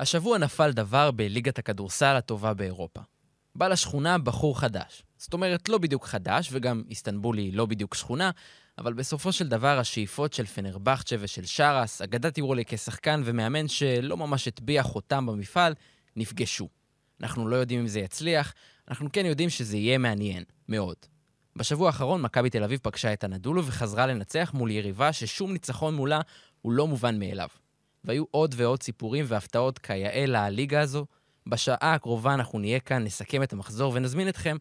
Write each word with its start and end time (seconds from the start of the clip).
השבוע 0.00 0.38
נפל 0.38 0.72
דבר 0.72 1.10
בליגת 1.10 1.58
הכדורסל 1.58 2.16
הטובה 2.16 2.54
באירופה. 2.54 3.00
בא 3.54 3.68
לשכונה 3.68 4.18
בחור 4.18 4.60
חדש. 4.60 5.02
זאת 5.18 5.32
אומרת, 5.32 5.68
לא 5.68 5.78
בדיוק 5.78 6.06
חדש, 6.06 6.48
וגם 6.52 6.82
איסטנבול 6.88 7.38
היא 7.38 7.54
לא 7.54 7.66
בדיוק 7.66 7.94
שכונה, 7.94 8.30
אבל 8.78 8.92
בסופו 8.92 9.32
של 9.32 9.48
דבר 9.48 9.78
השאיפות 9.78 10.32
של 10.32 10.46
פנרבכצ'ה 10.46 11.16
ושל 11.20 11.44
שרס, 11.44 12.02
אגדת 12.02 12.38
יורולי 12.38 12.64
כשחקן 12.66 13.22
ומאמן 13.24 13.68
שלא 13.68 14.16
ממש 14.16 14.48
הטביע 14.48 14.82
חותם 14.82 15.26
במפעל, 15.26 15.74
נפגשו. 16.16 16.68
אנחנו 17.20 17.48
לא 17.48 17.56
יודעים 17.56 17.80
אם 17.80 17.86
זה 17.86 18.00
יצליח, 18.00 18.54
אנחנו 18.88 19.08
כן 19.12 19.26
יודעים 19.26 19.50
שזה 19.50 19.76
יהיה 19.76 19.98
מעניין, 19.98 20.44
מאוד. 20.68 20.96
בשבוע 21.56 21.86
האחרון 21.86 22.22
מכבי 22.22 22.50
תל 22.50 22.64
אביב 22.64 22.80
פגשה 22.82 23.12
את 23.12 23.24
הנדולו 23.24 23.66
וחזרה 23.66 24.06
לנצח 24.06 24.50
מול 24.54 24.70
יריבה 24.70 25.12
ששום 25.12 25.52
ניצחון 25.52 25.94
מולה 25.94 26.20
הוא 26.62 26.72
לא 26.72 26.86
מובן 26.86 27.18
מאליו. 27.18 27.48
והיו 28.04 28.24
עוד 28.30 28.54
ועוד 28.58 28.82
סיפורים 28.82 29.24
והפתעות 29.28 29.78
כיאה 29.78 30.24
לליגה 30.26 30.80
הזו. 30.80 31.06
בשעה 31.46 31.94
הקרובה 31.94 32.34
אנחנו 32.34 32.58
נהיה 32.58 32.80
כאן, 32.80 33.04
נסכם 33.04 33.42
את 33.42 33.52
המחזור 33.52 33.92
ונזמין 33.94 34.28
אתכם 34.28 34.56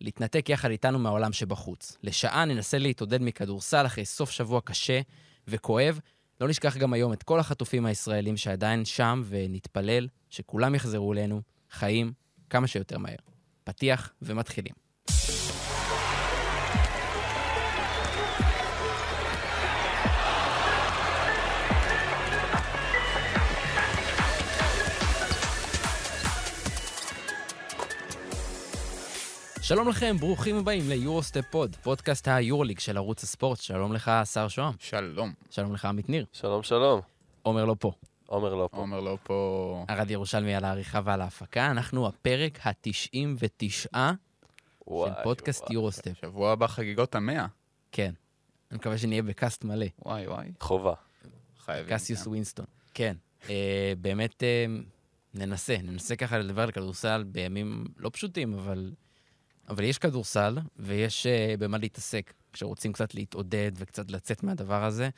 להתנתק 0.00 0.48
יחד 0.48 0.70
איתנו 0.70 0.98
מהעולם 0.98 1.32
שבחוץ. 1.32 1.98
לשעה 2.02 2.44
ננסה 2.44 2.78
להתעודד 2.78 3.22
מכדורסל 3.22 3.86
אחרי 3.86 4.04
סוף 4.04 4.30
שבוע 4.30 4.60
קשה 4.60 5.00
וכואב. 5.48 6.00
לא 6.40 6.48
נשכח 6.48 6.76
גם 6.76 6.92
היום 6.92 7.12
את 7.12 7.22
כל 7.22 7.40
החטופים 7.40 7.86
הישראלים 7.86 8.36
שעדיין 8.36 8.84
שם, 8.84 9.22
ונתפלל 9.28 10.08
שכולם 10.30 10.74
יחזרו 10.74 11.12
אלינו 11.12 11.40
חיים 11.70 12.12
כמה 12.50 12.66
שיותר 12.66 12.98
מהר. 12.98 13.16
פתיח 13.64 14.12
ומתחילים. 14.22 14.83
שלום 29.66 29.88
לכם, 29.88 30.16
ברוכים 30.20 30.56
הבאים 30.56 30.88
ליורוסטפ 30.88 31.44
פוד, 31.50 31.76
פודקאסט 31.76 32.28
היורליג 32.28 32.78
של 32.78 32.96
ערוץ 32.96 33.22
הספורט. 33.22 33.60
שלום 33.60 33.92
לך, 33.92 34.10
שר 34.32 34.48
שוהם. 34.48 34.72
שלום. 34.78 35.32
שלום 35.50 35.74
לך, 35.74 35.84
עמית 35.84 36.08
ניר. 36.08 36.26
שלום, 36.32 36.62
שלום. 36.62 37.00
עומר 37.42 37.64
לא 37.64 37.76
פה. 37.78 37.92
עומר 38.26 38.54
לא 38.54 38.68
פה. 38.72 38.76
עומר 38.76 39.00
לא 39.00 39.18
פה. 39.22 39.84
ארד 39.90 40.10
ירושלמי 40.10 40.54
על 40.54 40.64
העריכה 40.64 41.00
ועל 41.04 41.20
ההפקה. 41.20 41.70
אנחנו 41.70 42.06
הפרק 42.06 42.66
ה-99 42.66 43.96
של 44.88 45.12
פודקאסט 45.22 45.70
יורוסטפ. 45.70 46.20
שבוע 46.20 46.52
הבא 46.52 46.66
חגיגות 46.66 47.14
המאה. 47.14 47.46
כן. 47.92 48.12
אני 48.70 48.78
מקווה 48.78 48.98
שנהיה 48.98 49.22
בקאסט 49.22 49.64
מלא. 49.64 49.86
וואי 50.04 50.28
וואי. 50.28 50.52
חובה. 50.60 50.94
חייבים. 51.64 51.96
קסיוס 51.96 52.22
כן. 52.22 52.30
ווינסטון. 52.30 52.66
כן. 52.94 53.16
אה, 53.48 53.92
באמת 54.00 54.42
אה, 54.42 54.66
ננסה, 55.34 55.76
ננסה 55.82 56.16
ככה 56.16 56.38
לדבר 56.38 56.62
על 56.62 56.70
כדורסל 56.70 57.24
בימים 57.26 57.84
לא 57.96 58.10
פשוטים, 58.12 58.54
אבל, 58.54 58.90
אבל 59.68 59.84
יש 59.84 59.98
כדורסל 59.98 60.58
ויש 60.76 61.26
אה, 61.26 61.54
במה 61.58 61.78
להתעסק 61.78 62.32
כשרוצים 62.52 62.92
קצת 62.92 63.14
להתעודד 63.14 63.72
וקצת 63.76 64.10
לצאת 64.10 64.42
מהדבר 64.42 64.84
הזה. 64.84 65.08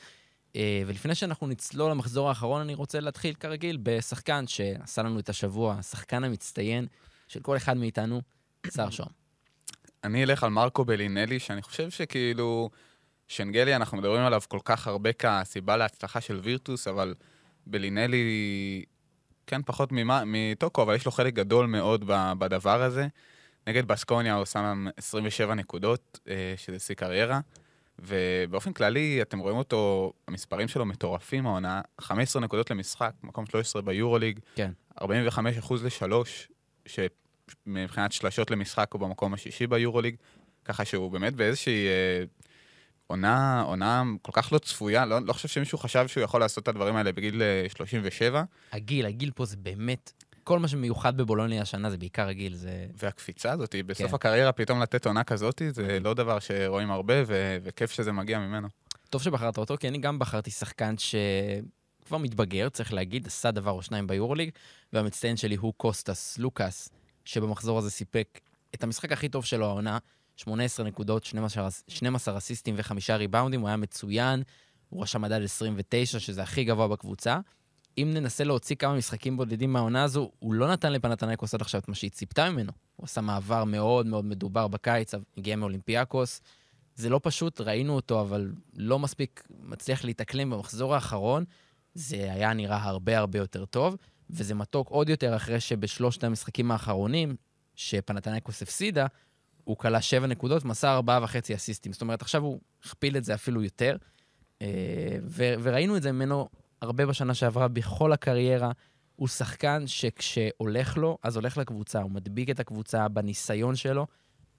אה, 0.56 0.82
ולפני 0.86 1.14
שאנחנו 1.14 1.46
נצלול 1.46 1.90
למחזור 1.90 2.28
האחרון, 2.28 2.60
אני 2.60 2.74
רוצה 2.74 3.00
להתחיל 3.00 3.34
כרגיל 3.34 3.78
בשחקן 3.82 4.46
שעשה 4.46 5.02
לנו 5.02 5.18
את 5.18 5.28
השבוע, 5.28 5.74
השחקן 5.78 6.24
המצטיין 6.24 6.86
של 7.28 7.40
כל 7.40 7.56
אחד 7.56 7.76
מאיתנו, 7.76 8.22
שר 8.74 8.90
שוהם. 8.90 9.08
אני 10.04 10.24
אלך 10.24 10.44
על 10.44 10.50
מרקו 10.50 10.84
בלינלי, 10.84 11.38
שאני 11.38 11.62
חושב 11.62 11.90
שכאילו... 11.90 12.70
שנגלי, 13.28 13.76
אנחנו 13.76 13.98
מדברים 13.98 14.22
עליו 14.22 14.40
כל 14.48 14.58
כך 14.64 14.86
הרבה 14.86 15.10
כסיבה 15.12 15.76
להצלחה 15.76 16.20
של 16.20 16.40
וירטוס, 16.42 16.88
אבל 16.88 17.14
בלינלי, 17.66 18.84
כן, 19.46 19.62
פחות 19.62 19.88
מטוקו, 20.26 20.82
אבל 20.82 20.94
יש 20.94 21.06
לו 21.06 21.12
חלק 21.12 21.34
גדול 21.34 21.66
מאוד 21.66 22.04
בדבר 22.38 22.82
הזה. 22.82 23.06
נגד 23.66 23.88
בסקוניה 23.88 24.34
הוא 24.34 24.44
שם 24.44 24.86
27 24.96 25.54
נקודות, 25.54 26.20
אה, 26.28 26.54
שזה 26.56 26.78
שיא 26.78 26.94
קריירה. 26.94 27.40
ובאופן 27.98 28.72
כללי, 28.72 29.22
אתם 29.22 29.38
רואים 29.38 29.56
אותו, 29.56 30.12
המספרים 30.28 30.68
שלו 30.68 30.86
מטורפים 30.86 31.46
העונה, 31.46 31.80
15 32.00 32.42
נקודות 32.42 32.70
למשחק, 32.70 33.12
מקום 33.22 33.46
13 33.46 33.82
ביורוליג, 33.82 34.38
כן. 34.54 34.72
45 35.00 35.58
אחוז 35.58 35.84
לשלוש, 35.84 36.48
שמבחינת 36.86 38.12
שלשות 38.12 38.50
למשחק 38.50 38.88
הוא 38.92 39.00
במקום 39.00 39.34
השישי 39.34 39.66
ביורוליג, 39.66 40.16
ככה 40.64 40.84
שהוא 40.84 41.10
באמת 41.10 41.34
באיזושהי 41.34 41.86
אה, 41.86 42.24
עונה, 43.06 43.62
עונה 43.62 44.02
כל 44.22 44.32
כך 44.34 44.52
לא 44.52 44.58
צפויה, 44.58 45.06
לא, 45.06 45.18
לא 45.26 45.32
חושב 45.32 45.48
שמישהו 45.48 45.78
חשב 45.78 46.08
שהוא 46.08 46.24
יכול 46.24 46.40
לעשות 46.40 46.62
את 46.62 46.68
הדברים 46.68 46.96
האלה 46.96 47.12
בגיל 47.12 47.42
אה, 47.42 47.66
37, 47.76 48.44
הגיל, 48.72 49.06
הגיל 49.06 49.30
פה 49.34 49.44
זה 49.44 49.56
באמת, 49.56 50.12
כל 50.46 50.58
מה 50.58 50.68
שמיוחד 50.68 51.16
בבולוניה 51.16 51.62
השנה 51.62 51.90
זה 51.90 51.98
בעיקר 51.98 52.28
הגיל, 52.28 52.54
זה... 52.54 52.86
והקפיצה 52.96 53.52
הזאת, 53.52 53.74
בסוף 53.86 54.08
כן. 54.08 54.14
הקריירה 54.14 54.52
פתאום 54.52 54.82
לתת 54.82 55.06
עונה 55.06 55.24
כזאת, 55.24 55.62
זה 55.70 56.00
לא 56.00 56.14
דבר 56.14 56.38
שרואים 56.38 56.90
הרבה, 56.90 57.14
ו- 57.26 57.56
וכיף 57.62 57.90
שזה 57.90 58.12
מגיע 58.12 58.38
ממנו. 58.38 58.68
טוב 59.10 59.22
שבחרת 59.22 59.58
אותו, 59.58 59.76
כי 59.76 59.88
אני 59.88 59.98
גם 59.98 60.18
בחרתי 60.18 60.50
שחקן 60.50 60.94
שכבר 60.98 62.18
מתבגר, 62.18 62.68
צריך 62.68 62.92
להגיד, 62.92 63.26
עשה 63.26 63.50
דבר 63.50 63.70
או 63.70 63.82
שניים 63.82 64.06
ביורוליג, 64.06 64.50
והמצטיין 64.92 65.36
שלי 65.36 65.54
הוא 65.54 65.72
קוסטס 65.76 66.38
לוקאס, 66.38 66.88
שבמחזור 67.24 67.78
הזה 67.78 67.90
סיפק 67.90 68.40
את 68.74 68.82
המשחק 68.82 69.12
הכי 69.12 69.28
טוב 69.28 69.44
שלו 69.44 69.66
העונה, 69.66 69.98
18 70.36 70.86
נקודות, 70.86 71.24
12, 71.24 71.68
12 71.88 72.38
אסיסטים 72.38 72.74
וחמישה 72.78 73.16
ריבאונדים, 73.16 73.60
הוא 73.60 73.68
היה 73.68 73.76
מצוין, 73.76 74.42
הוא 74.88 75.02
רשם 75.02 75.22
מדד 75.22 75.42
29, 75.42 76.18
שזה 76.18 76.42
הכי 76.42 76.64
גבוה 76.64 76.88
בקבוצה. 76.88 77.38
אם 77.98 78.10
ננסה 78.14 78.44
להוציא 78.44 78.76
כמה 78.76 78.94
משחקים 78.94 79.36
בודדים 79.36 79.72
מהעונה 79.72 80.04
הזו, 80.04 80.30
הוא 80.38 80.54
לא 80.54 80.72
נתן 80.72 80.92
לפנתנייקוס 80.92 81.54
עד 81.54 81.60
עכשיו 81.60 81.80
את 81.80 81.88
מה 81.88 81.94
שהיא 81.94 82.10
ציפתה 82.10 82.50
ממנו. 82.50 82.72
הוא 82.96 83.04
עשה 83.04 83.20
מעבר 83.20 83.64
מאוד 83.64 84.06
מאוד 84.06 84.24
מדובר 84.24 84.68
בקיץ, 84.68 85.14
הגיע 85.36 85.56
מאולימפיאקוס. 85.56 86.40
זה 86.94 87.08
לא 87.08 87.20
פשוט, 87.22 87.60
ראינו 87.60 87.94
אותו, 87.94 88.20
אבל 88.20 88.52
לא 88.76 88.98
מספיק 88.98 89.42
מצליח 89.60 90.04
להתאקלם 90.04 90.50
במחזור 90.50 90.94
האחרון. 90.94 91.44
זה 91.94 92.32
היה 92.32 92.52
נראה 92.52 92.82
הרבה 92.82 93.18
הרבה 93.18 93.38
יותר 93.38 93.64
טוב, 93.64 93.96
וזה 94.30 94.54
מתוק 94.54 94.88
עוד 94.88 95.08
יותר 95.08 95.36
אחרי 95.36 95.60
שבשלושת 95.60 96.24
המשחקים 96.24 96.70
האחרונים, 96.70 97.36
שפנתנייקוס 97.74 98.62
הפסידה, 98.62 99.06
הוא 99.64 99.76
כלה 99.76 100.00
שבע 100.00 100.26
נקודות, 100.26 100.64
מסר 100.64 100.94
ארבעה 100.94 101.24
וחצי 101.24 101.54
אסיסטים. 101.54 101.92
זאת 101.92 102.02
אומרת, 102.02 102.22
עכשיו 102.22 102.42
הוא 102.42 102.60
הכפיל 102.84 103.16
את 103.16 103.24
זה 103.24 103.34
אפילו 103.34 103.62
יותר. 103.62 103.96
אה, 104.62 104.66
ו- 105.26 105.54
וראינו 105.62 105.96
את 105.96 106.02
זה 106.02 106.12
ממנו 106.12 106.48
הרבה 106.82 107.06
בשנה 107.06 107.34
שעברה, 107.34 107.68
בכל 107.68 108.12
הקריירה. 108.12 108.72
הוא 109.16 109.28
שחקן 109.28 109.86
שכשהולך 109.86 110.96
לו, 110.96 111.18
אז 111.22 111.36
הולך 111.36 111.56
לקבוצה, 111.56 112.02
הוא 112.02 112.10
מדביק 112.10 112.50
את 112.50 112.60
הקבוצה 112.60 113.08
בניסיון 113.08 113.76
שלו, 113.76 114.06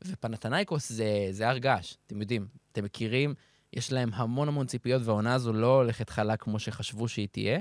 ופנתנייקוס 0.08 0.92
זה, 0.92 1.28
זה 1.32 1.50
הר 1.50 1.58
געש, 1.58 1.96
אתם 2.08 2.22
יודעים, 2.22 2.48
אתם 2.72 2.84
מכירים, 2.84 3.34
יש 3.74 3.92
להם 3.92 4.10
המון 4.14 4.48
המון 4.48 4.68
ציפיות, 4.68 5.02
והעונה 5.06 5.34
הזו 5.34 5.54
לא 5.54 5.76
הולכת 5.76 6.10
חלק 6.10 6.42
כמו 6.42 6.60
שחשבו 6.60 7.08
שהיא 7.08 7.28
תהיה, 7.32 7.60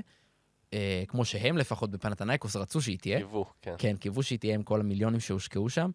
אה, 0.73 1.03
כמו 1.07 1.25
שהם 1.25 1.57
לפחות 1.57 1.91
בפנתנייקוס 1.91 2.55
רצו 2.55 2.81
שהיא 2.81 2.97
תהיה. 2.97 3.17
קיוו, 3.17 3.45
כן. 3.61 3.75
כן, 3.77 3.95
קיוו 3.97 4.23
שהיא 4.23 4.39
תהיה 4.39 4.55
עם 4.55 4.63
כל 4.63 4.79
המיליונים 4.79 5.19
שהושקעו 5.19 5.69
שם, 5.69 5.91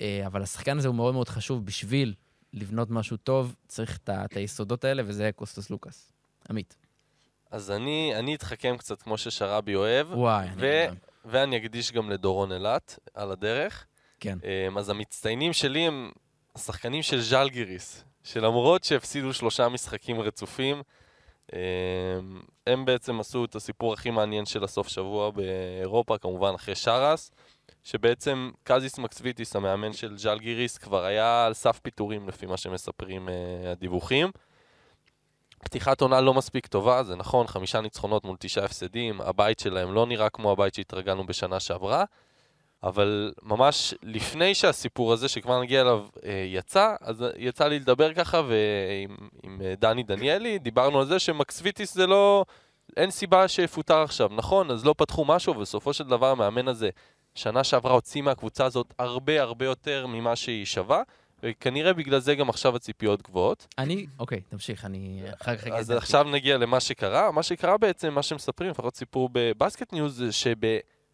אה, 0.00 0.22
אבל 0.26 0.42
השחקן 0.42 0.78
הזה 0.78 0.88
הוא 0.88 0.96
מאוד 0.96 1.14
מאוד 1.14 1.28
חשוב 1.28 1.66
בשביל 1.66 2.14
לבנות 2.52 2.90
משהו 2.90 3.16
טוב, 3.16 3.56
צריך 3.68 3.98
את 4.08 4.36
היסודות 4.36 4.84
האלה, 4.84 5.02
וזה 5.06 5.30
קוסטוס 5.34 5.70
לוקאס. 5.70 6.12
עמית. 6.50 6.76
אז 7.50 7.70
אני, 7.70 8.12
אני 8.18 8.34
אתחכם 8.34 8.76
קצת 8.76 9.02
כמו 9.02 9.18
ששרבי 9.18 9.74
אוהב, 9.74 10.12
וואי, 10.12 10.46
אני 10.46 10.54
ו- 10.58 10.86
גם. 10.88 10.94
ואני 11.24 11.56
אקדיש 11.56 11.92
גם 11.92 12.10
לדורון 12.10 12.52
אילת 12.52 12.98
על 13.14 13.30
הדרך. 13.30 13.86
כן. 14.20 14.38
אמ, 14.44 14.78
אז 14.78 14.88
המצטיינים 14.90 15.52
שלי 15.52 15.80
הם 15.80 16.10
השחקנים 16.54 17.02
של 17.02 17.20
ז'לגיריס, 17.20 18.04
שלמרות 18.22 18.84
שהפסידו 18.84 19.32
שלושה 19.32 19.68
משחקים 19.68 20.20
רצופים, 20.20 20.82
אמ, 21.52 21.58
הם 22.66 22.84
בעצם 22.84 23.20
עשו 23.20 23.44
את 23.44 23.54
הסיפור 23.54 23.92
הכי 23.92 24.10
מעניין 24.10 24.46
של 24.46 24.64
הסוף 24.64 24.88
שבוע 24.88 25.30
באירופה, 25.30 26.18
כמובן 26.18 26.52
אחרי 26.54 26.74
שרס, 26.74 27.30
שבעצם 27.82 28.50
קזיס 28.62 28.98
מקסוויטיס, 28.98 29.56
המאמן 29.56 29.92
של 29.92 30.18
ז'לגיריס, 30.18 30.78
כבר 30.78 31.04
היה 31.04 31.46
על 31.46 31.54
סף 31.54 31.78
פיטורים 31.78 32.28
לפי 32.28 32.46
מה 32.46 32.56
שמספרים 32.56 33.28
אה, 33.28 33.34
הדיווחים. 33.70 34.30
פתיחת 35.64 36.00
עונה 36.00 36.20
לא 36.20 36.34
מספיק 36.34 36.66
טובה, 36.66 37.02
זה 37.02 37.16
נכון, 37.16 37.46
חמישה 37.46 37.80
ניצחונות 37.80 38.24
מול 38.24 38.36
תשעה 38.40 38.64
הפסדים, 38.64 39.20
הבית 39.20 39.58
שלהם 39.58 39.94
לא 39.94 40.06
נראה 40.06 40.30
כמו 40.30 40.52
הבית 40.52 40.74
שהתרגלנו 40.74 41.26
בשנה 41.26 41.60
שעברה, 41.60 42.04
אבל 42.82 43.32
ממש 43.42 43.94
לפני 44.02 44.54
שהסיפור 44.54 45.12
הזה, 45.12 45.28
שכבר 45.28 45.60
נגיע 45.60 45.80
אליו, 45.80 46.06
אה, 46.24 46.44
יצא, 46.46 46.94
אז 47.00 47.24
יצא 47.36 47.68
לי 47.68 47.78
לדבר 47.78 48.14
ככה 48.14 48.40
ועם 48.40 49.16
עם 49.42 49.60
אה, 49.64 49.74
דני 49.78 50.02
דניאלי, 50.02 50.58
דיברנו 50.58 51.00
על 51.00 51.06
זה 51.06 51.18
שמקסוויטיס 51.18 51.94
זה 51.94 52.06
לא... 52.06 52.44
אין 52.96 53.10
סיבה 53.10 53.48
שיפוטר 53.48 54.02
עכשיו, 54.02 54.28
נכון, 54.36 54.70
אז 54.70 54.84
לא 54.84 54.94
פתחו 54.96 55.24
משהו, 55.24 55.56
ובסופו 55.56 55.92
של 55.92 56.04
דבר 56.04 56.30
המאמן 56.30 56.68
הזה, 56.68 56.90
שנה 57.34 57.64
שעברה 57.64 57.92
הוציא 57.92 58.22
מהקבוצה 58.22 58.64
הזאת 58.64 58.94
הרבה 58.98 59.42
הרבה 59.42 59.64
יותר 59.64 60.06
ממה 60.06 60.36
שהיא 60.36 60.64
שווה, 60.64 61.02
וכנראה 61.44 61.92
בגלל 61.92 62.18
זה 62.18 62.34
גם 62.34 62.48
עכשיו 62.48 62.76
הציפיות 62.76 63.22
גבוהות. 63.22 63.66
אני, 63.78 64.06
אוקיי, 64.18 64.40
תמשיך, 64.40 64.84
אני 64.84 65.22
אחר 65.42 65.56
כך... 65.56 65.66
אז 65.66 65.90
אגיד- 65.90 65.96
עכשיו 65.96 66.24
נגיע 66.24 66.58
למה 66.58 66.80
שקרה. 66.80 67.30
מה 67.30 67.42
שקרה 67.42 67.78
בעצם, 67.78 68.14
מה 68.14 68.22
שמספרים, 68.22 68.70
לפחות 68.70 68.96
סיפור 68.96 69.28
בבסקט 69.32 69.92
ניוז, 69.92 70.16
זה 70.28 70.52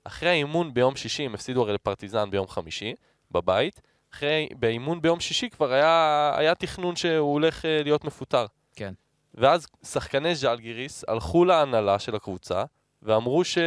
אחרי 0.05 0.29
האימון 0.29 0.75
ביום 0.75 0.97
שישי, 0.97 1.23
הם 1.23 1.35
הפסידו 1.35 1.63
הרי 1.63 1.73
לפרטיזן 1.73 2.31
ביום 2.31 2.49
חמישי, 2.49 2.95
בבית. 3.31 3.81
אחרי, 4.15 4.49
באימון 4.59 5.03
ביום 5.03 5.21
שישי 5.21 5.51
כבר 5.51 5.73
היה, 5.73 6.33
היה 6.37 6.55
תכנון 6.55 6.97
שהוא 6.97 7.33
הולך 7.33 7.65
אה, 7.65 7.83
להיות 7.83 8.05
מפוטר. 8.05 8.47
כן. 8.77 8.95
ואז 9.35 9.67
שחקני 9.85 10.35
ז'אלגיריס 10.35 11.05
הלכו 11.09 11.45
להנהלה 11.45 11.99
של 11.99 12.15
הקבוצה, 12.15 12.65
ואמרו 13.03 13.45
ש... 13.45 13.59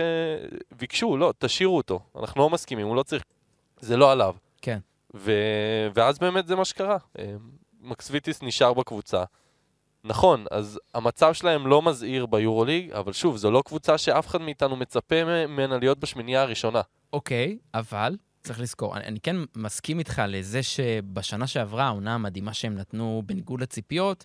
ביקשו, 0.72 1.18
לא, 1.18 1.34
תשאירו 1.38 1.78
אותו, 1.78 2.00
אנחנו 2.20 2.42
לא 2.42 2.50
מסכימים, 2.50 2.88
הוא 2.88 2.96
לא 2.96 3.04
צריך... 3.04 3.24
זה 3.80 3.98
לא 3.98 4.12
עליו. 4.12 4.36
כן. 4.62 4.80
ו... 5.16 5.32
ואז 5.96 6.20
באמת 6.20 6.48
זה 6.48 6.56
מה 6.56 6.66
שקרה. 6.66 6.98
אה, 7.20 7.36
מקסוויטיס 7.82 8.44
נשאר 8.44 8.74
בקבוצה. 8.74 9.24
נכון, 10.04 10.46
אז 10.52 10.80
המצב 10.94 11.34
שלהם 11.34 11.68
לא 11.68 11.82
מזהיר 11.82 12.26
ביורוליג, 12.26 12.92
אבל 12.92 13.14
שוב, 13.14 13.38
זו 13.38 13.52
לא 13.52 13.64
קבוצה 13.66 13.98
שאף 13.98 14.28
אחד 14.28 14.42
מאיתנו 14.42 14.76
מצפה 14.76 15.24
ממנה 15.24 15.78
להיות 15.78 16.00
בשמינייה 16.00 16.42
הראשונה. 16.42 16.82
אוקיי, 17.14 17.58
אבל 17.74 18.18
צריך 18.44 18.60
לזכור, 18.60 18.98
אני, 18.98 19.06
אני 19.06 19.20
כן 19.20 19.36
מסכים 19.56 20.00
איתך 20.00 20.22
לזה 20.28 20.64
שבשנה 20.64 21.48
שעברה, 21.48 21.84
העונה 21.84 22.16
המדהימה 22.16 22.54
שהם 22.54 22.76
נתנו, 22.76 23.24
בניגוד 23.26 23.62
לציפיות, 23.62 24.24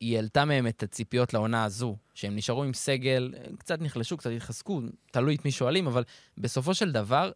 היא 0.00 0.16
העלתה 0.16 0.44
מהם 0.44 0.66
את 0.66 0.82
הציפיות 0.82 1.34
לעונה 1.34 1.64
הזו, 1.64 1.96
שהם 2.14 2.36
נשארו 2.36 2.64
עם 2.64 2.74
סגל, 2.74 3.34
קצת 3.58 3.80
נחלשו, 3.80 4.16
קצת 4.16 4.30
התחזקו, 4.30 4.80
תלוי 5.12 5.34
את 5.34 5.44
מי 5.44 5.50
שואלים, 5.50 5.86
אבל 5.86 6.04
בסופו 6.38 6.74
של 6.74 6.92
דבר, 6.92 7.30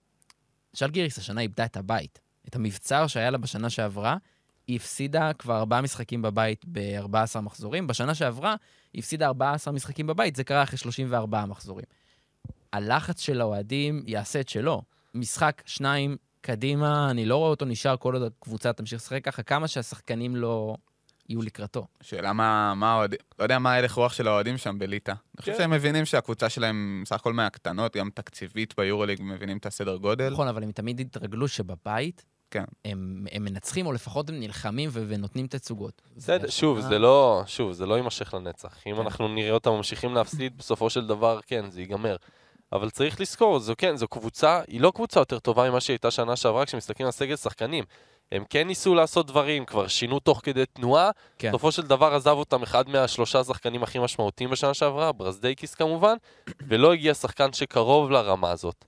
שלגיריס 0.74 1.18
השנה 1.18 1.40
איבדה 1.40 1.64
את 1.64 1.76
הבית. 1.76 2.23
את 2.48 2.56
המבצר 2.56 3.06
שהיה 3.06 3.30
לה 3.30 3.38
בשנה 3.38 3.70
שעברה, 3.70 4.16
היא 4.66 4.76
הפסידה 4.76 5.32
כבר 5.32 5.56
ארבעה 5.56 5.80
משחקים 5.80 6.22
בבית 6.22 6.64
ב-14 6.72 7.40
מחזורים. 7.40 7.86
בשנה 7.86 8.14
שעברה 8.14 8.56
היא 8.92 9.00
הפסידה 9.00 9.26
14 9.26 9.74
משחקים 9.74 10.06
בבית, 10.06 10.36
זה 10.36 10.44
קרה 10.44 10.62
אחרי 10.62 10.78
34 10.78 11.44
מחזורים. 11.44 11.86
הלחץ 12.72 13.20
של 13.20 13.40
האוהדים 13.40 14.02
יעשה 14.06 14.40
את 14.40 14.48
שלו. 14.48 14.82
משחק, 15.14 15.62
שניים, 15.66 16.16
קדימה, 16.40 17.10
אני 17.10 17.26
לא 17.26 17.36
רואה 17.36 17.50
אותו 17.50 17.64
נשאר 17.64 17.96
כל 17.96 18.14
עוד 18.14 18.22
הקבוצה 18.22 18.72
תמשיך 18.72 19.00
לשחק 19.00 19.24
ככה, 19.24 19.42
כמה 19.42 19.68
שהשחקנים 19.68 20.36
לא 20.36 20.76
יהיו 21.28 21.42
לקראתו. 21.42 21.86
שאלה 22.00 22.32
מה, 22.32 22.74
מה 22.74 22.92
האוהדים, 22.92 23.18
לא 23.38 23.44
יודע 23.44 23.58
מה 23.58 23.72
ההלך 23.72 23.92
רוח 23.92 24.12
של 24.12 24.28
האוהדים 24.28 24.58
שם 24.58 24.78
בליטא. 24.78 25.10
אני 25.10 25.40
חושב 25.40 25.52
כן. 25.52 25.58
שהם 25.58 25.70
מבינים 25.70 26.04
שהקבוצה 26.04 26.48
שלהם 26.48 27.02
סך 27.06 27.16
הכל 27.16 27.32
מהקטנות, 27.32 27.96
גם 27.96 28.10
תקציבית 28.14 28.74
ביורוליג, 28.76 29.18
מבינים 29.22 29.56
את 29.56 29.66
הסדר 29.66 29.96
גודל. 29.96 30.30
נכון, 30.30 30.48
אבל 30.48 30.62
הם 30.62 30.72
תמיד 30.72 31.00
התרגלו 31.00 31.48
שבבית 31.48 32.24
כן. 32.54 32.64
הם, 32.84 33.26
הם 33.32 33.44
מנצחים, 33.44 33.86
או 33.86 33.92
לפחות 33.92 34.28
הם 34.28 34.40
נלחמים 34.40 34.90
ו- 34.92 35.04
ונותנים 35.08 35.46
תצוגות. 35.46 36.02
בסדר, 36.16 36.50
שוב, 36.50 36.80
זה 36.80 36.98
לא, 36.98 37.42
שוב, 37.46 37.72
זה 37.72 37.86
לא 37.86 37.94
יימשך 37.94 38.34
לנצח. 38.34 38.76
אם 38.86 38.94
כן. 38.94 39.00
אנחנו 39.00 39.28
נראה 39.28 39.50
אותם 39.50 39.70
ממשיכים 39.70 40.14
להפסיד, 40.14 40.58
בסופו 40.58 40.90
של 40.90 41.06
דבר, 41.06 41.40
כן, 41.46 41.70
זה 41.70 41.80
ייגמר. 41.80 42.16
אבל 42.72 42.90
צריך 42.90 43.20
לזכור, 43.20 43.58
זו 43.58 43.74
כן, 43.78 43.96
זו 43.96 44.08
קבוצה, 44.08 44.60
היא 44.68 44.80
לא 44.80 44.92
קבוצה 44.94 45.20
יותר 45.20 45.38
טובה 45.38 45.70
ממה 45.70 45.80
שהייתה 45.80 46.10
שנה 46.10 46.36
שעברה 46.36 46.66
כשמסתכלים 46.66 47.06
על 47.06 47.12
סגל 47.12 47.36
שחקנים. 47.36 47.84
הם 48.32 48.44
כן 48.50 48.66
ניסו 48.66 48.94
לעשות 48.94 49.26
דברים, 49.26 49.64
כבר 49.64 49.86
שינו 49.86 50.20
תוך 50.20 50.40
כדי 50.42 50.66
תנועה. 50.66 51.10
כן. 51.38 51.48
בסופו 51.48 51.72
של 51.72 51.82
דבר 51.82 52.14
עזב 52.14 52.30
אותם 52.30 52.62
אחד 52.62 52.88
מהשלושה 52.88 53.44
שחקנים 53.44 53.82
הכי 53.82 53.98
משמעותיים 53.98 54.50
בשנה 54.50 54.74
שעברה, 54.74 55.12
ברזדייקיס 55.12 55.74
כמובן, 55.74 56.16
ולא 56.68 56.92
הגיע 56.92 57.14
שחקן 57.14 57.52
שקרוב 57.52 58.10
לרמה 58.10 58.50
הזאת. 58.50 58.84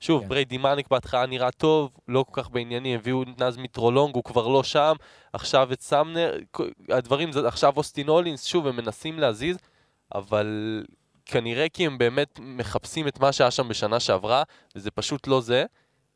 שוב, 0.00 0.22
כן. 0.22 0.28
בריידי 0.28 0.58
מניק 0.58 0.88
בהתחלה 0.90 1.26
נראה 1.26 1.50
טוב, 1.50 1.90
לא 2.08 2.24
כל 2.30 2.42
כך 2.42 2.50
בעניינים, 2.50 2.98
הביאו 2.98 3.22
את 3.22 3.42
נז 3.42 3.56
מיטרו-לונג, 3.56 4.14
הוא 4.14 4.24
כבר 4.24 4.48
לא 4.48 4.62
שם, 4.62 4.94
עכשיו 5.32 5.72
את 5.72 5.80
סמנר, 5.80 6.38
הדברים, 6.88 7.30
עכשיו 7.46 7.72
אוסטין 7.76 8.08
הולינס, 8.08 8.44
שוב, 8.44 8.66
הם 8.66 8.76
מנסים 8.76 9.18
להזיז, 9.18 9.58
אבל 10.14 10.82
כנראה 11.26 11.68
כי 11.68 11.86
הם 11.86 11.98
באמת 11.98 12.38
מחפשים 12.42 13.08
את 13.08 13.20
מה 13.20 13.32
שהיה 13.32 13.50
שם 13.50 13.68
בשנה 13.68 14.00
שעברה, 14.00 14.42
וזה 14.76 14.90
פשוט 14.90 15.26
לא 15.26 15.40
זה. 15.40 15.64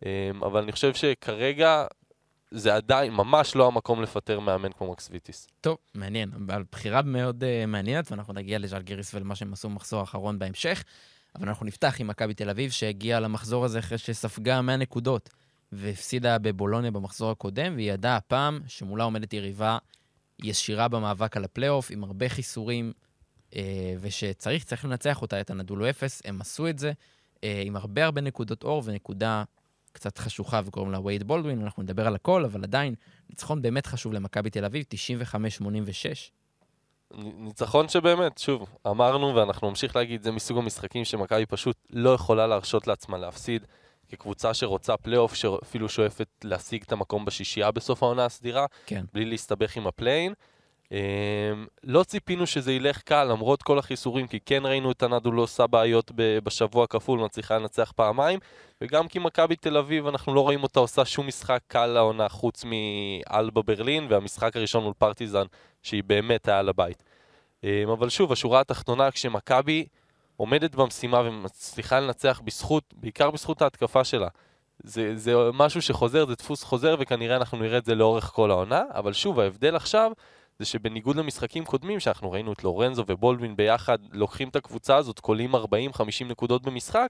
אמ, 0.07 0.45
אבל 0.45 0.63
אני 0.63 0.73
חושב 0.73 0.95
שכרגע 0.95 1.85
זה 2.51 2.75
עדיין 2.75 3.13
ממש 3.13 3.57
לא 3.57 3.67
המקום 3.67 4.03
לפטר 4.03 4.41
מאמן 4.41 4.73
כמו 4.73 4.93
מקסוויטיס. 4.93 5.49
טוב, 5.61 5.77
מעניין. 5.95 6.31
על 6.49 6.65
בחירה 6.73 7.03
מאוד 7.03 7.45
uh, 7.45 7.67
מעניינת, 7.67 8.11
ואנחנו 8.11 8.33
נגיע 8.33 8.59
לז'לגיריס 8.59 9.15
ולמה 9.15 9.35
שהם 9.35 9.53
עשו 9.53 9.69
במחזור 9.69 10.01
האחרון 10.01 10.39
בהמשך. 10.39 10.85
אבל 11.35 11.49
אנחנו 11.49 11.67
נפתח 11.67 11.97
עם 11.99 12.07
מכבי 12.07 12.35
תל 12.35 12.51
אביב, 12.51 12.71
שהגיעה 12.71 13.21
למחזור 13.21 13.65
הזה 13.65 13.79
אחרי 13.79 13.99
שספגה 13.99 14.63
100 14.63 14.77
נקודות, 14.77 15.31
והפסידה 15.73 16.39
בבולוניה 16.39 16.91
במחזור 16.91 17.31
הקודם, 17.31 17.75
והיא 17.75 17.93
ידעה 17.93 18.17
הפעם 18.17 18.61
שמולה 18.67 19.05
עומדת 19.05 19.33
יריבה 19.33 19.79
ישירה 20.43 20.89
במאבק 20.89 21.37
על 21.37 21.45
הפלייאוף, 21.45 21.91
עם 21.91 22.05
הרבה 22.05 22.29
חיסורים, 22.29 22.93
אה, 23.57 23.95
ושצריך, 24.01 24.65
צריך 24.65 24.85
לנצח 24.85 25.23
אותה, 25.23 25.41
את 25.41 25.51
אנדולו 25.51 25.91
אפס, 25.91 26.23
הם 26.25 26.41
עשו 26.41 26.69
את 26.69 26.79
זה, 26.79 26.93
אה, 27.45 27.63
עם 27.65 27.77
הרבה 27.77 28.05
הרבה 28.05 28.21
נקודות 28.21 28.65
אור 28.65 28.83
ונקודה 28.85 29.45
קצת 29.93 30.19
חשוכה 30.19 30.61
וקוראים 30.65 30.93
לה 30.93 31.01
וייד 31.01 31.23
בולדווין, 31.23 31.63
אנחנו 31.63 31.83
נדבר 31.83 32.07
על 32.07 32.15
הכל, 32.15 32.45
אבל 32.45 32.65
עדיין, 32.65 32.95
ניצחון 33.31 33.63
באמת 33.63 33.87
חשוב 33.87 34.13
למכבי 34.13 34.51
תל 34.51 34.65
אביב, 34.65 34.85
95-86. 34.95 36.42
ניצחון 37.15 37.89
שבאמת, 37.89 38.39
שוב, 38.39 38.77
אמרנו 38.87 39.35
ואנחנו 39.35 39.69
נמשיך 39.69 39.97
להגיד, 39.97 40.23
זה 40.23 40.33
מסוג 40.33 40.59
המשחקים 40.59 41.05
שמכבי 41.05 41.47
פשוט 41.47 41.77
לא 41.91 42.11
יכולה 42.11 42.47
להרשות 42.47 42.87
לעצמה 42.87 43.19
להפסיד. 43.19 43.67
כקבוצה 44.09 44.55
שרוצה 44.55 44.97
פלייאוף, 44.97 45.35
שאפילו 45.35 45.89
שואפת 45.89 46.29
להשיג 46.45 46.83
את 46.87 46.93
המקום 46.93 47.25
בשישייה 47.25 47.71
בסוף 47.71 48.03
העונה 48.03 48.25
הסדירה, 48.25 48.67
כן. 48.87 49.05
בלי 49.13 49.25
להסתבך 49.25 49.77
עם 49.77 49.87
ה 49.87 49.92
play-in. 49.92 50.33
אמ, 50.93 51.67
לא 51.85 52.03
ציפינו 52.03 52.47
שזה 52.47 52.73
ילך 52.73 53.03
קל, 53.03 53.25
למרות 53.25 53.63
כל 53.63 53.79
החיסורים, 53.79 54.27
כי 54.27 54.39
כן 54.47 54.67
ראינו 54.67 54.91
את 54.91 55.03
הנדו 55.03 55.33
לא 55.33 55.43
עושה 55.43 55.67
בעיות 55.67 56.11
בשבוע 56.17 56.87
כפול, 56.87 57.21
מצליחה 57.21 57.59
לנצח 57.59 57.93
פעמיים, 57.97 58.39
וגם 58.81 59.09
כי 59.09 59.19
מכבי 59.19 59.57
תל 59.57 59.77
אביב, 59.77 60.07
אנחנו 60.07 60.35
לא 60.35 60.41
רואים 60.41 60.63
אותה 60.63 60.81
עושה 60.81 61.05
שום 61.05 61.27
משחק 61.27 61.61
קל 61.67 61.87
לעונה, 61.87 62.29
חוץ 62.29 62.65
מאלבה 62.65 63.63
ברלין, 63.63 64.07
והמשחק 64.11 64.57
הראשון 64.57 64.85
מול 64.85 64.93
פרטיזן, 64.99 65.45
שהיא 65.83 66.03
באמת 66.07 66.49
היה 66.49 66.63
לבית. 66.63 67.03
אמ, 67.65 67.69
אבל 67.93 68.09
שוב, 68.09 68.33
השורה 68.33 68.61
התחתונה, 68.61 69.11
כשמכבי 69.11 69.87
עומדת 70.37 70.75
במשימה 70.75 71.21
ומצליחה 71.25 72.01
לנצח 72.01 72.41
בזכות, 72.45 72.85
בעיקר 72.97 73.31
בזכות 73.31 73.63
ההתקפה 73.63 74.05
שלה, 74.05 74.29
זה, 74.85 75.17
זה 75.17 75.35
משהו 75.53 75.83
שחוזר, 75.83 76.27
זה 76.27 76.35
דפוס 76.35 76.63
חוזר, 76.63 76.97
וכנראה 76.99 77.37
אנחנו 77.37 77.59
נראה 77.59 77.79
את 77.79 77.85
זה 77.85 77.95
לאורך 77.95 78.25
כל 78.25 78.51
העונה, 78.51 78.83
אבל 78.95 79.13
שוב, 79.13 79.41
ההבדל 79.41 79.77
עכשיו 79.77 80.13
זה 80.63 80.67
שבניגוד 80.67 81.17
למשחקים 81.17 81.65
קודמים, 81.65 82.01
שאנחנו 82.01 82.31
ראינו 82.31 82.53
את 82.53 82.65
לורנזו 82.65 83.05
ובולדווין 83.07 83.57
ביחד 83.57 83.99
לוקחים 84.13 84.49
את 84.49 84.57
הקבוצה 84.57 84.97
הזאת, 84.97 85.21
קולים 85.21 85.55
40-50 85.55 85.59
נקודות 86.29 86.63
במשחק, 86.63 87.09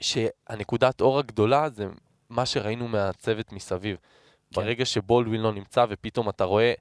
שהנקודת 0.00 1.00
אור 1.00 1.18
הגדולה 1.18 1.70
זה 1.70 1.86
מה 2.30 2.46
שראינו 2.46 2.88
מהצוות 2.88 3.52
מסביב. 3.52 3.96
כן. 3.96 4.60
ברגע 4.60 4.84
שבולדווין 4.84 5.40
לא 5.40 5.52
נמצא 5.52 5.84
ופתאום 5.88 6.28
אתה 6.28 6.44
רואה 6.44 6.72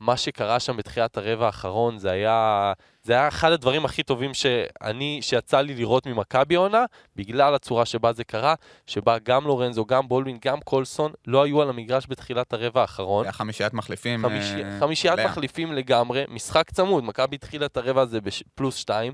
מה 0.00 0.16
שקרה 0.16 0.60
שם 0.60 0.76
בתחילת 0.76 1.16
הרבע 1.16 1.46
האחרון, 1.46 1.98
זה 1.98 2.10
היה, 2.10 2.72
זה 3.02 3.12
היה 3.12 3.28
אחד 3.28 3.52
הדברים 3.52 3.84
הכי 3.84 4.02
טובים 4.02 4.34
שאני, 4.34 5.18
שיצא 5.22 5.60
לי 5.60 5.74
לראות 5.74 6.06
ממכבי 6.06 6.56
העונה, 6.56 6.84
בגלל 7.16 7.54
הצורה 7.54 7.86
שבה 7.86 8.12
זה 8.12 8.24
קרה, 8.24 8.54
שבה 8.86 9.18
גם 9.18 9.46
לורנזו, 9.46 9.86
גם 9.86 10.08
בולדווין, 10.08 10.38
גם 10.44 10.60
קולסון 10.60 11.12
לא 11.26 11.42
היו 11.42 11.62
על 11.62 11.68
המגרש 11.68 12.06
בתחילת 12.08 12.52
הרבע 12.52 12.80
האחרון. 12.80 13.24
היה 13.24 13.32
חמישיית 13.32 13.74
מחליפים. 13.74 14.22
חמישי, 14.22 14.64
אה, 14.64 14.80
חמישיית 14.80 15.14
מלאה. 15.14 15.26
מחליפים 15.26 15.72
לגמרי, 15.72 16.24
משחק 16.28 16.70
צמוד, 16.70 17.04
מכבי 17.04 17.36
התחילה 17.36 17.66
את 17.66 17.76
הרבע 17.76 18.02
הזה 18.02 18.20
בפלוס 18.20 18.76
שתיים, 18.76 19.12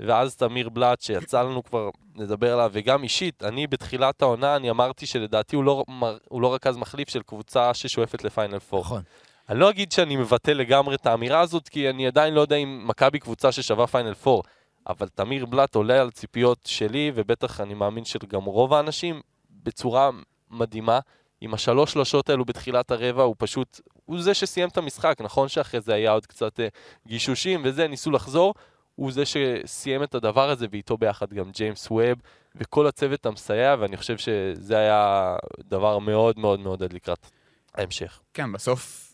ואז 0.00 0.36
תמיר 0.36 0.68
בלאט, 0.68 1.00
שיצא 1.00 1.42
לנו 1.42 1.64
כבר 1.64 1.90
לדבר 2.16 2.52
עליו, 2.52 2.70
וגם 2.72 3.02
אישית, 3.02 3.42
אני 3.42 3.66
בתחילת 3.66 4.22
העונה, 4.22 4.56
אני 4.56 4.70
אמרתי 4.70 5.06
שלדעתי 5.06 5.56
הוא 5.56 5.64
לא, 5.64 5.84
הוא 6.28 6.42
לא 6.42 6.54
רכז 6.54 6.76
מחליף 6.76 7.08
של 7.08 7.22
קבוצה 7.22 7.74
ששואפת 7.74 8.24
לפיינל 8.24 8.58
פור. 8.58 8.80
נכון. 8.80 9.02
אני 9.48 9.58
לא 9.58 9.70
אגיד 9.70 9.92
שאני 9.92 10.16
מבטל 10.16 10.52
לגמרי 10.52 10.94
את 10.94 11.06
האמירה 11.06 11.40
הזאת, 11.40 11.68
כי 11.68 11.90
אני 11.90 12.06
עדיין 12.06 12.34
לא 12.34 12.40
יודע 12.40 12.56
אם 12.56 12.82
מכבי 12.88 13.18
קבוצה 13.18 13.52
ששווה 13.52 13.86
פיינל 13.86 14.14
פור, 14.14 14.42
אבל 14.86 15.08
תמיר 15.08 15.46
בלאט 15.46 15.74
עולה 15.74 16.00
על 16.00 16.10
ציפיות 16.10 16.58
שלי, 16.66 17.12
ובטח 17.14 17.60
אני 17.60 17.74
מאמין 17.74 18.04
של 18.04 18.18
גם 18.28 18.44
רוב 18.44 18.74
האנשים, 18.74 19.20
בצורה 19.50 20.10
מדהימה. 20.50 20.98
עם 21.40 21.54
השלוש 21.54 21.92
שלושות 21.92 22.30
האלו 22.30 22.44
בתחילת 22.44 22.90
הרבע, 22.90 23.22
הוא 23.22 23.34
פשוט, 23.38 23.80
הוא 24.04 24.22
זה 24.22 24.34
שסיים 24.34 24.68
את 24.68 24.76
המשחק, 24.76 25.16
נכון 25.20 25.48
שאחרי 25.48 25.80
זה 25.80 25.94
היה 25.94 26.10
עוד 26.10 26.26
קצת 26.26 26.60
אה, 26.60 26.68
גישושים 27.06 27.60
וזה, 27.64 27.88
ניסו 27.88 28.10
לחזור, 28.10 28.54
הוא 28.94 29.12
זה 29.12 29.22
שסיים 29.26 30.02
את 30.02 30.14
הדבר 30.14 30.50
הזה, 30.50 30.66
ואיתו 30.70 30.96
ביחד 30.96 31.32
גם 31.32 31.50
ג'יימס 31.50 31.90
ווב, 31.90 32.18
וכל 32.54 32.86
הצוות 32.86 33.26
המסייע, 33.26 33.76
ואני 33.78 33.96
חושב 33.96 34.18
שזה 34.18 34.78
היה 34.78 35.36
דבר 35.58 35.98
מאוד 35.98 36.38
מאוד 36.38 36.60
מעודד 36.60 36.92
לקראת 36.92 37.26
ההמשך. 37.74 38.20
כן, 38.34 38.52
בסוף 38.52 39.11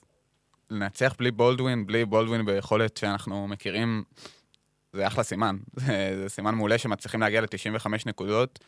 לנצח 0.71 1.15
בלי 1.19 1.31
בולדווין, 1.31 1.87
בלי 1.87 2.05
בולדווין 2.05 2.47
ביכולת 2.47 2.97
שאנחנו 2.97 3.49
מכירים, 3.49 4.05
זה 4.93 5.07
אחלה 5.07 5.25
סימן. 5.25 5.57
זה, 5.77 6.21
זה 6.23 6.29
סימן 6.29 6.55
מעולה 6.55 6.79
שמצליחים 6.79 7.21
להגיע 7.21 7.41
ל-95 7.41 7.87
נקודות, 8.07 8.59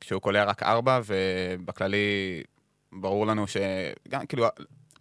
כשהוא 0.00 0.20
קולע 0.20 0.44
רק 0.44 0.62
4, 0.62 1.00
ובכללי 1.06 2.42
ברור 2.92 3.26
לנו 3.26 3.44
שגם, 3.46 4.26
כאילו, 4.26 4.46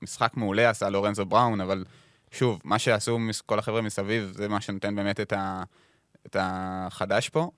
משחק 0.01 0.31
מעולה 0.35 0.69
עשה 0.69 0.89
לורנזו 0.89 1.25
בראון, 1.25 1.61
אבל 1.61 1.83
שוב, 2.31 2.61
מה 2.63 2.79
שעשו 2.79 3.19
כל 3.45 3.59
החבר'ה 3.59 3.81
מסביב, 3.81 4.31
זה 4.35 4.47
מה 4.47 4.61
שנותן 4.61 4.95
באמת 4.95 5.19
את, 5.19 5.33
ה, 5.33 5.63
את 6.25 6.35
החדש 6.39 7.29
פה. 7.29 7.51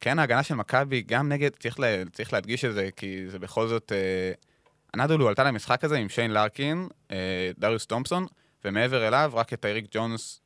כן, 0.00 0.18
ההגנה 0.18 0.42
של 0.42 0.54
מכבי, 0.54 1.02
גם 1.02 1.28
נגד, 1.28 1.50
צריך, 1.50 1.80
לה, 1.80 2.02
צריך 2.12 2.32
להדגיש 2.32 2.64
את 2.64 2.74
זה, 2.74 2.88
כי 2.96 3.28
זה 3.28 3.38
בכל 3.38 3.68
זאת... 3.68 3.92
אה, 3.92 4.32
הנדולו 4.94 5.28
עלתה 5.28 5.44
למשחק 5.44 5.84
הזה 5.84 5.96
עם 5.96 6.08
שיין 6.08 6.30
לארקין, 6.30 6.88
אה, 7.10 7.50
דריוס 7.58 7.86
תומפסון, 7.86 8.26
ומעבר 8.64 9.08
אליו, 9.08 9.32
רק 9.34 9.52
את 9.52 9.64
אריק 9.64 9.86
ג'ונס, 9.90 10.40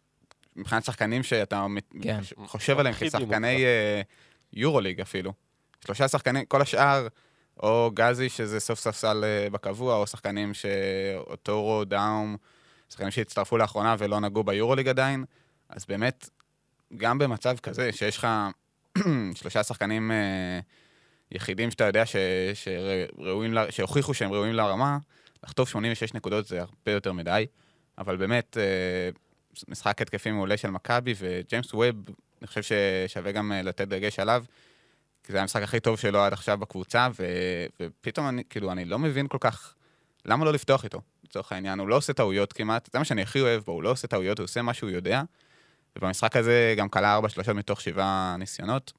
מבחינת 0.56 0.84
שחקנים 0.84 1.22
שאתה 1.22 1.66
כן. 2.02 2.20
חושב 2.46 2.78
עליהם 2.78 2.94
כשחקני. 2.94 3.64
אה, 3.64 4.02
יורוליג 4.52 5.00
אפילו. 5.00 5.32
שלושה 5.84 6.08
שחקנים, 6.08 6.44
כל 6.44 6.62
השאר, 6.62 7.06
או 7.62 7.90
גזי, 7.94 8.28
שזה 8.28 8.60
סוף 8.60 8.78
ספסל 8.78 9.24
אה, 9.24 9.50
בקבוע, 9.50 9.96
או 9.96 10.06
שחקנים 10.06 10.54
ש... 10.54 10.66
או 11.16 11.36
טורו, 11.36 11.84
דאום, 11.84 12.36
שחקנים 12.90 13.10
שהצטרפו 13.10 13.56
לאחרונה 13.56 13.94
ולא 13.98 14.20
נגעו 14.20 14.44
ביורוליג 14.44 14.88
עדיין, 14.88 15.24
אז 15.68 15.84
באמת, 15.88 16.30
גם 16.96 17.18
במצב 17.18 17.56
כזה, 17.58 17.92
שיש 17.92 18.18
לך 18.18 18.28
שלושה 19.34 19.62
שחקנים 19.62 20.10
אה, 20.10 20.60
יחידים 21.32 21.70
שאתה 21.70 21.84
יודע. 21.84 22.04
שהוכיחו 23.70 24.14
שהם 24.14 24.32
ראויים 24.32 24.54
לרמה, 24.54 24.98
לחטוף 25.44 25.68
86 25.68 26.14
נקודות 26.14 26.46
זה 26.46 26.60
הרבה 26.60 26.92
יותר 26.92 27.12
מדי, 27.12 27.46
אבל 27.98 28.16
באמת, 28.16 28.56
אה, 28.60 29.10
משחק 29.68 30.02
התקפי 30.02 30.30
מעולה 30.30 30.56
של 30.56 30.70
מכבי, 30.70 31.14
וג'יימס 31.18 31.74
ווב, 31.74 31.96
אני 32.40 32.46
חושב 32.46 32.62
ששווה 32.62 33.32
גם 33.32 33.52
אה, 33.52 33.62
לתת 33.62 33.88
דגש 33.88 34.18
עליו, 34.18 34.44
כי 35.24 35.32
זה 35.32 35.40
המשחק 35.40 35.62
הכי 35.62 35.80
טוב 35.80 35.98
שלו 35.98 36.20
עד 36.20 36.32
עכשיו 36.32 36.58
בקבוצה, 36.58 37.08
ו... 37.18 37.26
ופתאום 37.80 38.28
אני, 38.28 38.42
כאילו, 38.50 38.72
אני 38.72 38.84
לא 38.84 38.98
מבין 38.98 39.28
כל 39.28 39.38
כך, 39.40 39.74
למה 40.24 40.44
לא 40.44 40.52
לפתוח 40.52 40.84
איתו, 40.84 41.00
לצורך 41.24 41.52
העניין? 41.52 41.78
הוא 41.78 41.88
לא 41.88 41.96
עושה 41.96 42.12
טעויות 42.12 42.52
כמעט, 42.52 42.88
זה 42.92 42.98
מה 42.98 43.04
שאני 43.04 43.22
הכי 43.22 43.40
אוהב 43.40 43.62
בו, 43.62 43.72
הוא 43.72 43.82
לא 43.82 43.90
עושה 43.90 44.08
טעויות, 44.08 44.38
הוא 44.38 44.44
עושה 44.44 44.62
מה 44.62 44.74
שהוא 44.74 44.90
יודע, 44.90 45.22
ובמשחק 45.96 46.36
הזה 46.36 46.74
גם 46.76 46.88
כלה 46.88 47.14
ארבע 47.14 47.28
שלושות 47.28 47.56
מתוך 47.56 47.80
שבעה 47.80 48.36
ניסיונות, 48.38 48.92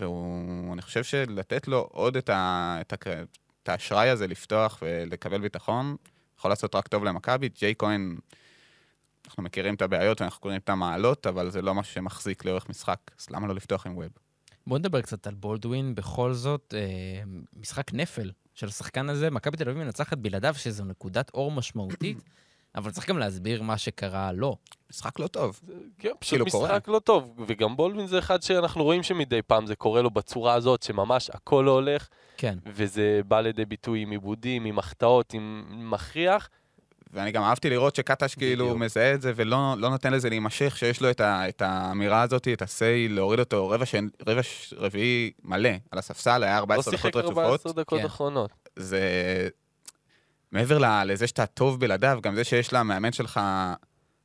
ואני 0.00 0.82
חושב 0.82 1.04
שלתת 1.04 1.68
לו 1.68 1.88
עוד 1.92 2.16
את, 2.16 2.28
ה... 2.28 2.78
את, 2.80 2.92
ה... 2.92 3.22
את 3.62 3.68
האשראי 3.68 4.08
הזה 4.08 4.26
לפתוח 4.26 4.78
ולקבל 4.82 5.40
ביטחון, 5.40 5.96
יכול 6.38 6.50
לעשות 6.50 6.74
רק 6.74 6.88
טוב 6.88 7.04
למכבי. 7.04 7.48
ג'יי 7.48 7.74
כהן, 7.78 8.16
אנחנו 9.26 9.42
מכירים 9.42 9.74
את 9.74 9.82
הבעיות 9.82 10.20
ואנחנו 10.20 10.40
קוראים 10.40 10.60
את 10.60 10.68
המעלות, 10.68 11.26
אבל 11.26 11.50
זה 11.50 11.62
לא 11.62 11.74
משהו 11.74 11.94
שמחזיק 11.94 12.44
לאורך 12.44 12.68
משחק, 12.68 12.98
אז 13.20 13.30
למה 13.30 13.46
לא 13.46 13.54
לפתוח 13.54 13.86
עם 13.86 13.96
ווב? 13.96 14.08
בואו 14.66 14.78
נדבר 14.78 15.00
קצת 15.00 15.26
על 15.26 15.34
בולדווין. 15.34 15.94
בכל 15.94 16.32
זאת, 16.32 16.74
אה, 16.76 17.22
משחק 17.56 17.92
נפל 17.92 18.30
של 18.54 18.66
השחקן 18.66 19.08
הזה. 19.08 19.30
מכבי 19.30 19.56
תל 19.56 19.68
אביב 19.68 19.84
מנצחת 19.84 20.18
בלעדיו, 20.18 20.54
שזו 20.54 20.84
נקודת 20.84 21.30
אור 21.34 21.52
משמעותית, 21.52 22.18
אבל 22.74 22.90
צריך 22.90 23.08
גם 23.08 23.18
להסביר 23.18 23.62
מה 23.62 23.78
שקרה 23.78 24.32
לו. 24.32 24.56
משחק 24.90 25.18
לא 25.18 25.26
טוב. 25.26 25.60
כן, 25.98 26.10
פשוט 26.18 26.30
כאילו, 26.30 26.46
משחק 26.46 26.84
קורה. 26.84 26.94
לא 26.94 26.98
טוב. 26.98 27.34
וגם 27.46 27.76
בולדווין 27.76 28.06
זה 28.06 28.18
אחד 28.18 28.42
שאנחנו 28.42 28.84
רואים 28.84 29.02
שמדי 29.02 29.42
פעם 29.42 29.66
זה 29.66 29.76
קורה 29.76 30.02
לו 30.02 30.10
בצורה 30.10 30.54
הזאת, 30.54 30.82
שממש 30.82 31.30
הכל 31.30 31.62
לא 31.66 31.70
הולך, 31.70 32.08
כן. 32.36 32.58
וזה 32.66 33.20
בא 33.28 33.40
לידי 33.40 33.64
ביטוי 33.64 34.00
עם 34.00 34.10
עיבודים, 34.10 34.64
עם 34.64 34.78
החטאות, 34.78 35.32
עם 35.34 35.64
מכריח. 35.90 36.48
ואני 37.12 37.32
גם 37.32 37.42
אהבתי 37.42 37.70
לראות 37.70 37.96
שקטש 37.96 38.34
כאילו 38.34 38.64
בדיוק. 38.64 38.80
מזהה 38.80 39.14
את 39.14 39.22
זה 39.22 39.32
ולא 39.36 39.74
לא 39.78 39.90
נותן 39.90 40.12
לזה 40.12 40.28
להימשך, 40.28 40.76
שיש 40.76 41.00
לו 41.00 41.10
את, 41.10 41.20
ה, 41.20 41.48
את 41.48 41.62
האמירה 41.62 42.22
הזאת, 42.22 42.48
את 42.48 42.62
ה-say, 42.62 43.12
להוריד 43.12 43.40
אותו 43.40 43.68
רבע, 43.68 43.86
ש... 43.86 43.94
רבע 44.26 44.42
ש... 44.42 44.74
רביעי 44.76 45.30
מלא 45.42 45.70
על 45.90 45.98
הספסל, 45.98 46.42
היה 46.42 46.54
לא 46.54 46.60
14 46.60 46.92
שיחק 46.92 47.08
דקות 47.10 47.24
14 47.24 47.54
רצופות. 47.54 47.76
דקות 47.76 48.00
כן. 48.00 48.06
אחרונות. 48.06 48.50
זה... 48.76 49.00
מעבר 50.52 51.02
לזה 51.04 51.26
שאתה 51.26 51.46
טוב 51.46 51.80
בלעדיו, 51.80 52.18
גם 52.22 52.34
זה 52.34 52.44
שיש 52.44 52.72
למאמן 52.72 53.12
שלך... 53.12 53.40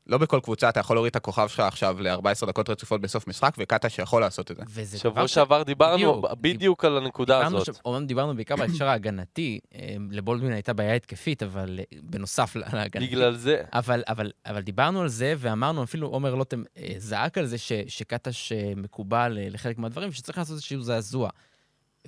לא 0.08 0.18
בכל 0.18 0.40
קבוצה 0.44 0.70
אתה 0.70 0.80
יכול 0.80 0.96
להוריד 0.96 1.10
את 1.10 1.16
הכוכב 1.16 1.48
שלך 1.48 1.60
עכשיו 1.60 1.98
ל-14 2.02 2.46
דקות 2.48 2.70
רצופות 2.70 3.02
בסוף 3.02 3.28
משחק, 3.28 3.54
וקטש 3.58 4.00
יכול 4.00 4.22
לעשות 4.22 4.52
את 4.52 4.58
זה. 4.58 4.64
שבוע 4.98 5.12
דבר 5.14 5.28
ש- 5.28 5.34
שעבר 5.34 5.64
דיברנו 5.64 6.22
בדיוק. 6.22 6.26
בדיוק 6.42 6.86
על 6.86 6.98
הנקודה 6.98 7.38
דיברנו 7.40 7.58
הזאת. 7.58 7.76
ש- 7.76 7.80
אומנם 7.86 8.06
דיברנו 8.08 8.36
בעיקר 8.36 8.56
בהקשר 8.56 8.88
ההגנתי, 8.88 9.60
אה, 9.76 9.96
לבולדווין 10.12 10.54
הייתה 10.54 10.74
בעיה 10.74 10.94
התקפית, 10.96 11.44
אבל 11.44 11.80
אה, 11.80 12.00
בנוסף 12.04 12.56
להגנתי. 12.56 13.08
בגלל 13.08 13.36
זה. 13.36 13.64
אבל, 13.74 14.04
אבל, 14.08 14.32
אבל 14.46 14.62
דיברנו 14.62 15.02
על 15.02 15.08
זה, 15.08 15.34
ואמרנו, 15.38 15.84
אפילו 15.84 16.08
עומר 16.08 16.36
לוטם 16.36 16.64
אה, 16.78 16.94
זעק 16.98 17.38
על 17.38 17.46
זה 17.46 17.58
ש, 17.58 17.72
שקטש 17.88 18.52
אה, 18.52 18.74
מקובל 18.76 19.38
אה, 19.42 19.48
לחלק 19.50 19.78
מהדברים, 19.78 20.12
שצריך 20.12 20.38
לעשות 20.38 20.54
איזשהו 20.54 20.82
זעזוע. 20.82 21.30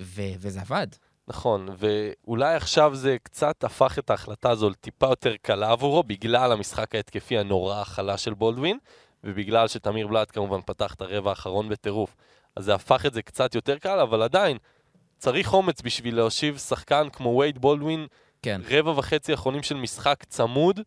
ו, 0.00 0.22
וזה 0.38 0.60
עבד. 0.60 0.86
נכון, 1.28 1.68
ואולי 1.76 2.54
עכשיו 2.54 2.94
זה 2.94 3.16
קצת 3.22 3.64
הפך 3.64 3.98
את 3.98 4.10
ההחלטה 4.10 4.50
הזו 4.50 4.70
לטיפה 4.70 5.06
יותר 5.06 5.34
קלה 5.42 5.70
עבורו, 5.70 6.02
בגלל 6.02 6.52
המשחק 6.52 6.94
ההתקפי 6.94 7.38
הנורא 7.38 7.80
החלש 7.80 8.24
של 8.24 8.34
בולדווין, 8.34 8.78
ובגלל 9.24 9.68
שתמיר 9.68 10.06
בלאט 10.06 10.30
כמובן 10.30 10.60
פתח 10.66 10.94
את 10.94 11.02
הרבע 11.02 11.30
האחרון 11.30 11.68
בטירוף. 11.68 12.16
אז 12.56 12.64
זה 12.64 12.74
הפך 12.74 13.06
את 13.06 13.14
זה 13.14 13.22
קצת 13.22 13.54
יותר 13.54 13.78
קל, 13.78 13.98
אבל 14.00 14.22
עדיין, 14.22 14.58
צריך 15.18 15.54
אומץ 15.54 15.82
בשביל 15.82 16.16
להושיב 16.16 16.58
שחקן 16.58 17.08
כמו 17.12 17.36
וייד 17.38 17.58
בולדווין, 17.58 18.06
כן. 18.42 18.60
רבע 18.70 18.90
וחצי 18.90 19.34
אחרונים 19.34 19.62
של 19.62 19.76
משחק 19.76 20.24
צמוד 20.24 20.80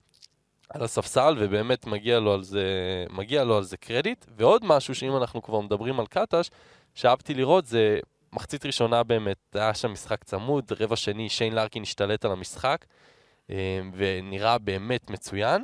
על 0.70 0.84
הספסל, 0.84 1.36
ובאמת 1.40 1.86
מגיע 1.86 2.20
לו 2.20 2.34
על 2.34 2.44
זה, 2.44 2.64
מגיע 3.10 3.44
לו 3.44 3.58
על 3.58 3.64
זה 3.64 3.78
קרדיט. 3.78 4.26
ועוד 4.38 4.66
משהו, 4.66 4.96
שאם 4.96 5.18
אנחנו 5.18 5.42
כבר 5.42 5.60
מדברים 5.60 6.00
על 6.00 6.08
קטש, 6.08 6.50
שאהבתי 6.96 7.34
לראות 7.34 7.66
זה 7.66 8.00
מחצית 8.34 8.66
ראשונה 8.66 9.04
באמת, 9.04 9.38
היה 9.54 9.74
שם 9.74 9.92
משחק 9.92 10.24
צמוד, 10.24 10.72
רבע 10.80 10.96
שני 10.96 11.30
שיין 11.30 11.56
לארקין 11.56 11.84
השתלט 11.84 12.26
על 12.26 12.32
המשחק, 12.32 12.86
אה, 13.50 13.80
ונראה 13.94 14.58
באמת 14.58 15.10
מצוין. 15.10 15.64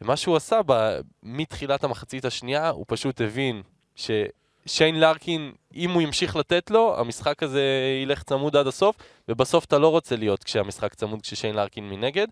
ומה 0.00 0.16
שהוא 0.16 0.36
עשה 0.36 0.60
ב- 0.66 1.00
מתחילת 1.22 1.84
המחצית 1.84 2.24
השנייה, 2.24 2.68
הוא 2.68 2.84
פשוט 2.88 3.20
הבין 3.20 3.62
ששיין 3.96 5.00
לארקין, 5.00 5.52
אם 5.74 5.90
הוא 5.90 6.02
ימשיך 6.02 6.36
לתת 6.36 6.70
לו, 6.70 7.00
המשחק 7.00 7.42
הזה 7.42 7.62
ילך 8.02 8.22
צמוד 8.22 8.56
עד 8.56 8.66
הסוף, 8.66 8.96
ובסוף 9.28 9.64
אתה 9.64 9.78
לא 9.78 9.88
רוצה 9.88 10.16
להיות 10.16 10.44
כשהמשחק 10.44 10.94
צמוד 10.94 11.22
כששיין 11.22 11.54
לארקין 11.54 11.90
מנגד. 11.90 12.26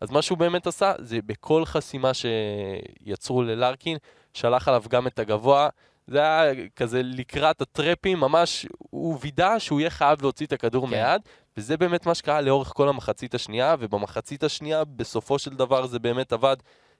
אז 0.00 0.10
מה 0.10 0.22
שהוא 0.22 0.38
באמת 0.38 0.66
עשה, 0.66 0.92
זה 0.98 1.18
בכל 1.26 1.64
חסימה 1.64 2.10
שיצרו 2.14 3.42
ללארקין, 3.42 3.96
שלח 4.34 4.68
עליו 4.68 4.82
גם 4.88 5.06
את 5.06 5.18
הגבוה. 5.18 5.68
זה 6.06 6.18
היה 6.18 6.52
כזה 6.76 7.02
לקראת 7.04 7.60
הטרפים, 7.60 8.20
ממש, 8.20 8.66
הוא 8.78 9.18
וידא 9.20 9.58
שהוא 9.58 9.80
יהיה 9.80 9.90
חייב 9.90 10.22
להוציא 10.22 10.46
את 10.46 10.52
הכדור 10.52 10.86
כן. 10.86 10.90
מיד, 10.90 11.20
וזה 11.56 11.76
באמת 11.76 12.06
מה 12.06 12.14
שקרה 12.14 12.40
לאורך 12.40 12.72
כל 12.74 12.88
המחצית 12.88 13.34
השנייה, 13.34 13.76
ובמחצית 13.78 14.44
השנייה, 14.44 14.84
בסופו 14.84 15.38
של 15.38 15.50
דבר 15.50 15.86
זה 15.86 15.98
באמת 15.98 16.32
עבד, 16.32 16.56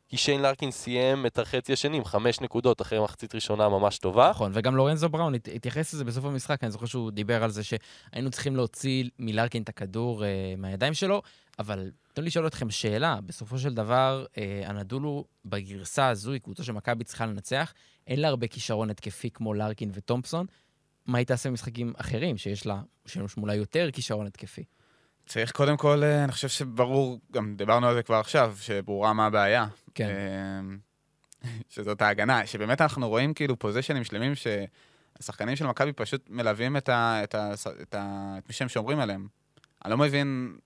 כי 0.09 0.17
שיין 0.17 0.43
לארקין 0.43 0.71
סיים 0.71 1.27
את 1.27 1.39
החצי 1.39 1.73
השני 1.73 1.97
עם 1.97 2.05
חמש 2.05 2.41
נקודות 2.41 2.81
אחרי 2.83 3.01
מחצית 3.01 3.35
ראשונה 3.35 3.69
ממש 3.69 3.99
טובה. 3.99 4.31
נכון, 4.31 4.53
וגם 4.55 4.77
לורנזו 4.77 5.09
בראון 5.09 5.35
הת- 5.35 5.49
התייחס 5.55 5.95
לזה 5.95 6.05
בסוף 6.05 6.25
המשחק, 6.25 6.65
אני 6.65 6.71
זוכר 6.71 6.87
שהוא 6.87 7.11
דיבר 7.11 7.45
על 7.45 7.51
זה 7.51 7.63
שהיינו 7.65 8.31
צריכים 8.31 8.57
להוציא 8.57 9.05
מלארקין 9.19 9.63
את 9.63 9.69
הכדור 9.69 10.25
אה, 10.25 10.29
מהידיים 10.59 10.95
שלו, 10.95 11.23
אבל 11.59 11.91
לי 12.21 12.27
לשאול 12.27 12.47
אתכם 12.47 12.71
שאלה, 12.71 13.19
בסופו 13.27 13.59
של 13.59 13.75
דבר, 13.75 14.25
אה, 14.39 14.63
הנדולו 14.65 15.25
בגרסה 15.45 16.09
הזו 16.09 16.33
היא 16.33 16.41
קבוצה 16.41 16.65
שמכבי 16.65 17.05
צריכה 17.05 17.27
לנצח, 17.27 17.75
אין 18.07 18.21
לה 18.21 18.29
הרבה 18.29 18.47
כישרון 18.47 18.91
התקפי 18.91 19.31
כמו 19.31 19.55
לארקין 19.55 19.91
וטומפסון, 19.95 20.47
מה 21.07 21.19
היא 21.19 21.27
תעשה 21.27 21.49
במשחקים 21.49 21.93
אחרים, 21.97 22.37
שיש 22.37 22.67
לה, 22.67 22.83
שיש 23.07 23.37
אולי 23.37 23.55
יותר 23.55 23.91
כישרון 23.93 24.27
התקפי? 24.27 24.65
צריך 25.27 25.53
קודם 25.53 25.77
כל, 25.77 26.03
אה, 26.03 26.25
אני 26.25 26.33
חושב 26.33 26.49
שברור, 26.49 27.21
גם 27.33 27.55
דיברנו 27.57 27.87
על 27.87 27.95
זה 27.95 28.03
כבר 28.03 28.17
עכשיו, 28.17 28.57
שברורה 28.61 29.13
מה 29.13 29.27
הבעיה. 29.27 29.67
כן. 29.95 30.09
אה, 30.09 31.51
שזאת 31.75 32.03
ההגנה, 32.03 32.47
שבאמת 32.47 32.81
אנחנו 32.81 33.09
רואים 33.09 33.35
כאילו 33.35 33.59
פוזיישנים 33.59 34.05
שלמים 34.05 34.33
שהשחקנים 34.35 35.57
של 35.57 35.67
מכבי 35.67 35.93
פשוט 35.93 36.27
מלווים 36.31 36.77
את, 36.77 36.89
ה, 36.89 37.21
את, 37.25 37.35
ה, 37.35 37.53
את, 37.83 37.95
ה, 37.95 38.35
את 38.39 38.49
מי 38.49 38.55
שהם 38.55 38.69
שומרים 38.69 39.01
עליהם. 39.01 39.29
אני 39.85 39.91
לא 39.91 39.99
מבין 39.99 40.57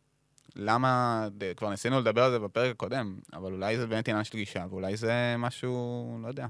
למה, 0.56 1.28
כבר 1.56 1.70
ניסינו 1.70 2.00
לדבר 2.00 2.23
על 2.23 2.30
זה 2.30 2.38
בפרק 2.38 2.70
הקודם, 2.70 3.18
אבל 3.32 3.52
אולי 3.52 3.76
זה 3.76 3.87
באמת 3.87 4.08
עניין 4.08 4.25
של 4.25 4.38
גישה, 4.38 4.64
ואולי 4.70 4.96
זה 4.96 5.34
משהו, 5.38 6.18
לא 6.23 6.28
יודע. 6.28 6.46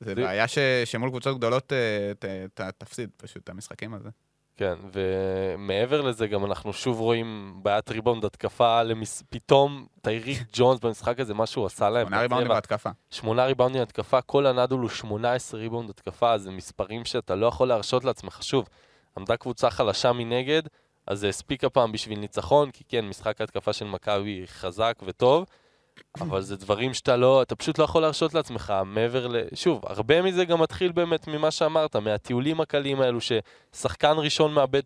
זה 0.00 0.14
בעיה 0.14 0.48
ש, 0.48 0.58
שמול 0.84 1.10
קבוצות 1.10 1.36
גדולות 1.36 1.72
אה, 1.72 2.12
ת, 2.18 2.24
ת, 2.54 2.60
תפסיד 2.78 3.10
פשוט 3.16 3.44
את 3.44 3.48
המשחקים 3.48 3.94
הזה. 3.94 4.08
כן, 4.58 4.74
ומעבר 4.92 6.00
לזה 6.02 6.26
גם 6.26 6.44
אנחנו 6.44 6.72
שוב 6.72 7.00
רואים 7.00 7.60
בעיית 7.62 7.90
ריבאונד 7.90 8.24
התקפה, 8.24 8.82
למס... 8.82 9.22
פתאום 9.30 9.86
טייריק 10.02 10.38
ג'ונס 10.56 10.80
במשחק 10.80 11.20
הזה, 11.20 11.34
מה 11.34 11.46
שהוא 11.46 11.66
עשה 11.66 11.90
להם. 11.90 12.06
שמונה 12.06 12.22
ריבאונדים. 12.22 12.48
בהתקפה. 12.48 12.90
שמונה 13.10 13.44
ריבאונדים 13.44 13.82
התקפה, 13.82 14.20
כל 14.20 14.46
הנדול 14.46 14.80
הוא 14.80 14.88
18 14.88 15.60
ריבאונד 15.60 15.90
התקפה, 15.90 16.38
זה 16.38 16.50
מספרים 16.50 17.04
שאתה 17.04 17.34
לא 17.34 17.46
יכול 17.46 17.68
להרשות 17.68 18.04
לעצמך. 18.04 18.42
שוב, 18.42 18.68
עמדה 19.16 19.36
קבוצה 19.36 19.70
חלשה 19.70 20.12
מנגד, 20.12 20.62
אז 21.08 21.20
זה 21.20 21.28
הספיק 21.28 21.64
הפעם 21.64 21.92
בשביל 21.92 22.18
ניצחון, 22.18 22.70
כי 22.70 22.84
כן, 22.88 23.04
משחק 23.04 23.40
ההתקפה 23.40 23.72
של 23.72 23.84
מכבי 23.84 24.42
חזק 24.46 24.94
וטוב, 25.02 25.44
אבל 26.20 26.40
זה 26.40 26.56
דברים 26.56 26.94
שאתה 26.94 27.16
לא, 27.16 27.42
אתה 27.42 27.56
פשוט 27.56 27.78
לא 27.78 27.84
יכול 27.84 28.02
להרשות 28.02 28.34
לעצמך, 28.34 28.74
מעבר 28.86 29.26
ל... 29.26 29.36
שוב, 29.54 29.80
הרבה 29.86 30.22
מזה 30.22 30.44
גם 30.44 30.62
מתחיל 30.62 30.92
באמת 30.92 31.28
ממה 31.28 31.50
שאמרת, 31.50 31.96
מהטיולים 31.96 32.60
הקלים 32.60 33.00
האלו, 33.00 33.18
ששחקן 33.20 34.14
ראשון 34.16 34.54
מאבד 34.54 34.82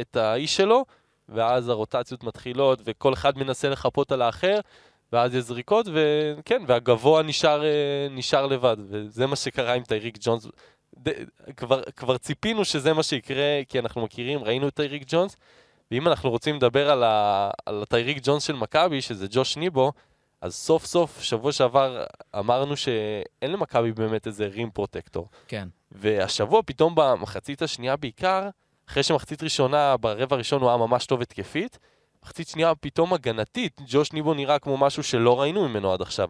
את 0.00 0.16
האיש 0.16 0.56
שלו, 0.56 0.84
ואז 1.28 1.68
הרוטציות 1.68 2.24
מתחילות, 2.24 2.82
וכל 2.84 3.12
אחד 3.12 3.38
מנסה 3.38 3.68
לחפות 3.68 4.12
על 4.12 4.22
האחר, 4.22 4.60
ואז 5.12 5.34
יש 5.34 5.44
זריקות, 5.44 5.86
וכן, 5.92 6.62
והגבוה 6.66 7.22
נשאר, 7.22 7.64
אה, 7.64 8.06
נשאר 8.10 8.46
לבד, 8.46 8.76
וזה 8.88 9.26
מה 9.26 9.36
שקרה 9.36 9.74
עם 9.74 9.82
טייריק 9.82 10.18
ג'ונס. 10.20 10.48
ד, 10.98 11.08
כבר, 11.56 11.82
כבר 11.96 12.18
ציפינו 12.18 12.64
שזה 12.64 12.92
מה 12.92 13.02
שיקרה, 13.02 13.60
כי 13.68 13.78
אנחנו 13.78 14.02
מכירים, 14.02 14.44
ראינו 14.44 14.68
את 14.68 14.74
טייריק 14.74 15.02
ג'ונס, 15.06 15.36
ואם 15.90 16.08
אנחנו 16.08 16.30
רוצים 16.30 16.56
לדבר 16.56 16.90
על, 16.90 17.04
ה, 17.04 17.50
על 17.66 17.82
הטייריק 17.82 18.18
ג'ונס 18.22 18.42
של 18.42 18.52
מכבי, 18.52 19.02
שזה 19.02 19.26
ג'וש 19.30 19.56
ניבו, 19.56 19.92
אז 20.40 20.54
סוף 20.54 20.86
סוף, 20.86 21.22
שבוע 21.22 21.52
שעבר 21.52 22.04
אמרנו 22.38 22.76
שאין 22.76 23.52
למכבי 23.52 23.92
באמת 23.92 24.26
איזה 24.26 24.46
רים 24.46 24.70
פרוטקטור. 24.70 25.28
כן. 25.48 25.68
והשבוע 25.92 26.62
פתאום 26.66 26.94
במחצית 26.96 27.62
השנייה 27.62 27.96
בעיקר, 27.96 28.48
אחרי 28.88 29.02
שמחצית 29.02 29.42
ראשונה, 29.42 29.96
ברבע 29.96 30.36
הראשון 30.36 30.62
הוא 30.62 30.68
היה 30.68 30.76
ממש 30.76 31.06
טוב 31.06 31.20
התקפית, 31.20 31.78
מחצית 32.24 32.48
שנייה 32.48 32.74
פתאום 32.74 33.12
הגנתית, 33.12 33.80
ג'וש 33.86 34.12
ניבו 34.12 34.34
נראה 34.34 34.58
כמו 34.58 34.76
משהו 34.76 35.02
שלא 35.02 35.40
ראינו 35.40 35.68
ממנו 35.68 35.92
עד 35.92 36.02
עכשיו. 36.02 36.28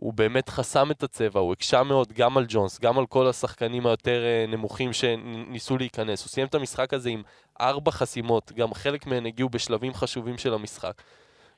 הוא 0.00 0.12
באמת 0.12 0.48
חסם 0.48 0.90
את 0.90 1.02
הצבע, 1.02 1.40
הוא 1.40 1.52
הקשה 1.52 1.82
מאוד 1.82 2.12
גם 2.12 2.38
על 2.38 2.44
ג'ונס, 2.48 2.80
גם 2.80 2.98
על 2.98 3.06
כל 3.06 3.26
השחקנים 3.26 3.86
היותר 3.86 4.22
אה, 4.24 4.44
נמוכים 4.48 4.92
שניסו 4.92 5.78
להיכנס. 5.78 6.22
הוא 6.22 6.28
סיים 6.28 6.46
את 6.46 6.54
המשחק 6.54 6.94
הזה 6.94 7.10
עם 7.10 7.22
ארבע 7.60 7.90
חסימות, 7.90 8.52
גם 8.52 8.74
חלק 8.74 9.06
מהן 9.06 9.26
הגיעו 9.26 9.48
בשלבים 9.48 9.94
חשובים 9.94 10.38
של 10.38 10.54
המשחק. 10.54 11.02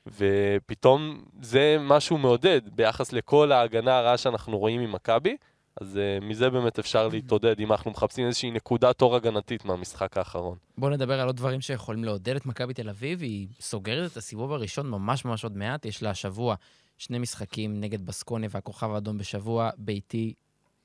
ופתאום 0.07 1.23
זה 1.41 1.77
משהו 1.79 2.17
מעודד 2.17 2.61
ביחס 2.75 3.13
לכל 3.13 3.51
ההגנה 3.51 3.97
הרעה 3.97 4.17
שאנחנו 4.17 4.57
רואים 4.57 4.81
ממכבי. 4.81 5.37
אז 5.81 5.99
uh, 6.21 6.25
מזה 6.25 6.49
באמת 6.49 6.79
אפשר 6.79 7.07
להתעודד 7.07 7.59
אם 7.59 7.71
אנחנו 7.71 7.91
מחפשים 7.91 8.27
איזושהי 8.27 8.51
נקודת 8.51 9.01
אור 9.01 9.15
הגנתית 9.15 9.65
מהמשחק 9.65 10.17
האחרון. 10.17 10.57
בואו 10.77 10.91
נדבר 10.91 11.19
על 11.19 11.27
עוד 11.27 11.35
דברים 11.35 11.61
שיכולים 11.61 12.03
לעודד 12.03 12.35
את 12.35 12.45
מכבי 12.45 12.73
תל 12.73 12.89
אביב. 12.89 13.21
היא 13.21 13.47
סוגרת 13.59 14.11
את 14.11 14.17
הסיבוב 14.17 14.53
הראשון 14.53 14.89
ממש 14.89 15.25
ממש 15.25 15.43
עוד 15.43 15.57
מעט. 15.57 15.85
יש 15.85 16.03
לה 16.03 16.09
השבוע 16.09 16.55
שני 16.99 17.19
משחקים 17.19 17.79
נגד 17.79 18.05
בסקוניה 18.05 18.49
והכוכב 18.51 18.91
האדום 18.91 19.17
בשבוע, 19.17 19.69
ביתי, 19.77 20.33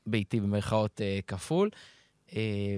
ביתי 0.06 0.40
במרכאות 0.40 1.00
uh, 1.00 1.23
כפול. 1.26 1.71
Uh, 2.28 2.33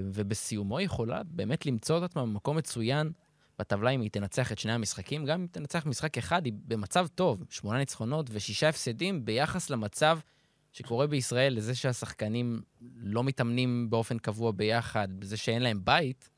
ובסיומו 0.04 0.80
יכולה 0.80 1.22
באמת 1.22 1.66
למצוא 1.66 1.98
את 1.98 2.02
עצמה 2.02 2.22
במקום 2.22 2.56
מצוין 2.56 3.12
בטבלה 3.58 3.90
אם 3.90 4.00
היא 4.00 4.10
תנצח 4.10 4.52
את 4.52 4.58
שני 4.58 4.72
המשחקים. 4.72 5.24
גם 5.24 5.40
אם 5.40 5.46
תנצח 5.46 5.86
משחק 5.86 6.18
אחד, 6.18 6.44
היא 6.44 6.52
במצב 6.66 7.06
טוב, 7.14 7.44
שמונה 7.50 7.78
ניצחונות 7.78 8.26
ושישה 8.32 8.68
הפסדים 8.68 9.24
ביחס 9.24 9.70
למצב 9.70 10.18
שקורה 10.72 11.06
בישראל 11.06 11.56
לזה 11.56 11.74
שהשחקנים 11.74 12.62
לא 12.96 13.24
מתאמנים 13.24 13.90
באופן 13.90 14.18
קבוע 14.18 14.52
ביחד, 14.52 15.08
בזה 15.18 15.36
שאין 15.36 15.62
להם 15.62 15.80
בית. 15.84 16.30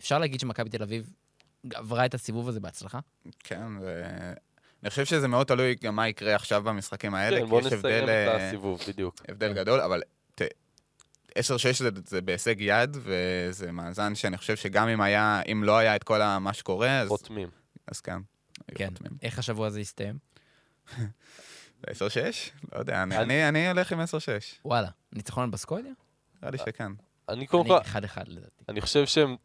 אפשר 0.00 0.18
להגיד 0.18 0.40
שמכבי 0.40 0.70
תל 0.70 0.82
אביב 0.82 1.12
עברה 1.74 2.06
את 2.06 2.14
הסיבוב 2.14 2.48
הזה 2.48 2.60
בהצלחה? 2.60 2.98
כן. 3.38 3.72
אני 4.82 4.90
חושב 4.90 5.04
שזה 5.04 5.28
מאוד 5.28 5.46
תלוי 5.46 5.74
גם 5.82 5.96
מה 5.96 6.08
יקרה 6.08 6.34
עכשיו 6.34 6.62
במשחקים 6.62 7.14
האלה, 7.14 7.36
כן, 7.36 7.42
כי 7.44 7.50
בוא 7.50 7.60
יש 7.60 7.66
נסיים 7.66 7.78
הבדל, 7.84 8.02
את 8.04 8.08
אה, 8.08 8.46
הסיבוב, 8.48 8.80
בדיוק. 8.88 9.14
הבדל 9.28 9.48
כן. 9.48 9.54
גדול, 9.54 9.80
אבל 9.80 10.02
ת- 10.34 10.42
10-6 11.38 11.38
זה, 11.78 11.88
זה 12.06 12.20
בהישג 12.20 12.54
יד, 12.58 12.96
וזה 13.02 13.72
מאזן 13.72 14.14
שאני 14.14 14.36
חושב 14.36 14.56
שגם 14.56 14.88
אם 14.88 15.00
היה, 15.00 15.42
אם 15.52 15.64
לא 15.64 15.78
היה 15.78 15.96
את 15.96 16.02
כל 16.04 16.20
מה 16.40 16.52
שקורה, 16.52 17.00
אז, 17.00 17.08
חותמים. 17.08 17.48
אז 17.86 18.00
כן. 18.00 18.18
כן. 18.74 18.88
חותמים. 18.88 19.12
איך 19.22 19.38
השבוע 19.38 19.66
הזה 19.66 19.80
יסתיים? 19.80 20.18
10-6? 20.96 20.98
לא 22.72 22.78
יודע, 22.78 23.02
אני, 23.02 23.16
אני- 23.16 23.22
אני, 23.24 23.48
אני 23.48 23.68
הולך 23.68 23.92
עם 23.92 24.00
10-6. 24.00 24.04
וואלה, 24.64 24.88
ניצחון 25.12 25.44
על 25.44 25.50
בסקוניה? 25.50 25.92
נראה 26.42 26.50
לי 26.50 26.58
שכן. 26.58 26.92
אני 27.28 27.46
קודם 27.46 27.60
אני 27.62 27.68
כל, 27.70 27.78
אחד-אחד 27.80 28.28
לדעתי. 28.28 28.64
אני 28.68 28.80
חושב 28.80 29.06
שהם 29.06 29.36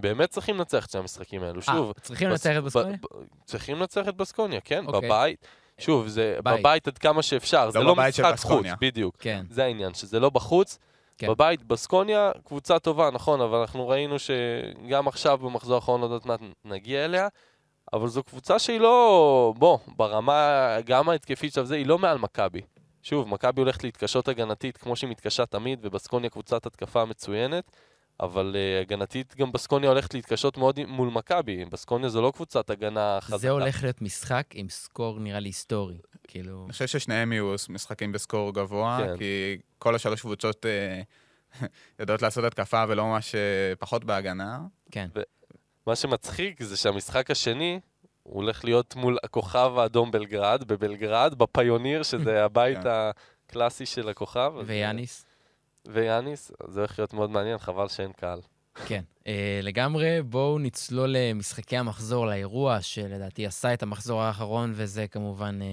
באמת 0.00 0.30
צריכים 0.30 0.56
לנצח 0.56 0.86
את 0.86 0.90
שני 0.90 1.00
המשחקים 1.00 1.42
האלו. 1.42 1.62
שוב, 1.62 1.92
אה, 1.96 2.02
צריכים 2.02 2.30
בס- 2.30 2.46
לנצח 2.46 2.58
את 2.58 2.64
בסקוניה? 2.64 2.96
צריכים 3.44 3.76
לנצח 3.76 4.08
את 4.08 4.16
בסקוניה, 4.16 4.60
כן, 4.60 4.86
אוקיי. 4.86 5.08
בבית. 5.08 5.46
שוב, 5.78 6.08
זה 6.08 6.38
בית. 6.44 6.60
בבית 6.60 6.88
עד 6.88 6.98
כמה 6.98 7.22
שאפשר, 7.22 7.70
זה 7.70 7.78
לא 7.78 7.84
לא 7.84 7.96
משחק 7.96 8.34
חוץ. 8.38 8.66
בדיוק. 8.80 9.16
כן. 9.18 9.44
זה 9.50 9.64
העניין, 9.64 9.94
שזה 9.94 10.20
לא 10.20 10.30
בחוץ. 10.30 10.78
כן. 11.18 11.28
בבית, 11.28 11.62
בסקוניה, 11.64 12.30
קבוצה 12.44 12.78
טובה, 12.78 13.10
נכון, 13.10 13.40
אבל 13.40 13.58
אנחנו 13.58 13.88
ראינו 13.88 14.16
שגם 14.18 15.08
עכשיו 15.08 15.38
במחזור 15.38 15.74
האחרון, 15.74 16.02
עוד 16.02 16.22
מעט 16.24 16.40
נגיע 16.64 17.04
אליה, 17.04 17.28
אבל 17.92 18.08
זו 18.08 18.22
קבוצה 18.22 18.58
שהיא 18.58 18.80
לא, 18.80 19.54
בוא, 19.58 19.78
ברמה, 19.96 20.58
גם 20.84 21.08
ההתקפית 21.08 21.52
של 21.52 21.64
זה, 21.64 21.74
היא 21.74 21.86
לא 21.86 21.98
מעל 21.98 22.18
מכבי. 22.18 22.60
שוב, 23.08 23.28
מכבי 23.28 23.60
הולכת 23.60 23.84
להתקשות 23.84 24.28
הגנתית 24.28 24.76
כמו 24.76 24.96
שהיא 24.96 25.10
מתקשה 25.10 25.46
תמיד, 25.46 25.78
ובסקוניה 25.82 26.30
קבוצת 26.30 26.66
התקפה 26.66 27.04
מצוינת, 27.04 27.70
אבל 28.20 28.56
uh, 28.56 28.82
הגנתית 28.82 29.34
גם 29.36 29.52
בסקוניה 29.52 29.88
הולכת 29.90 30.14
להתקשות 30.14 30.58
מאוד 30.58 30.80
מול 30.86 31.08
מכבי. 31.08 31.64
בסקוניה 31.64 32.08
זו 32.08 32.22
לא 32.22 32.32
קבוצת 32.34 32.70
הגנה 32.70 33.18
חזקה. 33.20 33.38
זה 33.38 33.50
הולך 33.50 33.82
להיות 33.82 34.02
משחק 34.02 34.44
עם 34.54 34.68
סקור 34.68 35.20
נראה 35.20 35.40
לי 35.40 35.48
היסטורי. 35.48 35.98
כאילו... 36.28 36.62
אני 36.64 36.72
חושב 36.72 36.86
ששניהם 36.86 37.32
יהיו 37.32 37.54
משחקים 37.68 38.12
בסקור 38.12 38.54
גבוה, 38.54 38.98
כן. 39.00 39.16
כי 39.18 39.58
כל 39.78 39.94
השלוש 39.94 40.20
קבוצות 40.20 40.66
אה, 40.66 41.02
יודעות 42.00 42.22
לעשות 42.22 42.44
התקפה 42.44 42.84
ולא 42.88 43.04
ממש 43.04 43.34
אה, 43.34 43.76
פחות 43.78 44.04
בהגנה. 44.04 44.58
כן. 44.90 45.08
מה 45.86 45.96
שמצחיק 45.96 46.62
זה 46.62 46.76
שהמשחק 46.76 47.30
השני, 47.30 47.80
הוא 48.28 48.42
הולך 48.42 48.64
להיות 48.64 48.96
מול 48.96 49.18
הכוכב 49.24 49.72
האדום 49.78 50.10
בלגרד, 50.10 50.64
בבלגרד, 50.64 51.34
בפיוניר, 51.34 52.02
שזה 52.02 52.42
הבית 52.44 52.78
כן. 52.82 52.88
הקלאסי 52.88 53.86
של 53.86 54.08
הכוכב. 54.08 54.52
ויאניס? 54.66 55.24
ויאניס, 55.86 56.52
זה 56.68 56.80
הולך 56.80 56.98
להיות 56.98 57.14
מאוד 57.14 57.30
מעניין, 57.30 57.58
חבל 57.58 57.88
שאין 57.88 58.12
קהל. 58.12 58.40
כן. 58.86 59.02
אה, 59.26 59.60
לגמרי, 59.62 60.22
בואו 60.22 60.58
נצלול 60.58 61.16
למשחקי 61.18 61.76
המחזור, 61.76 62.26
לאירוע 62.26 62.82
שלדעתי 62.82 63.46
עשה 63.46 63.74
את 63.74 63.82
המחזור 63.82 64.22
האחרון, 64.22 64.72
וזה 64.74 65.06
כמובן, 65.06 65.58
אה, 65.62 65.66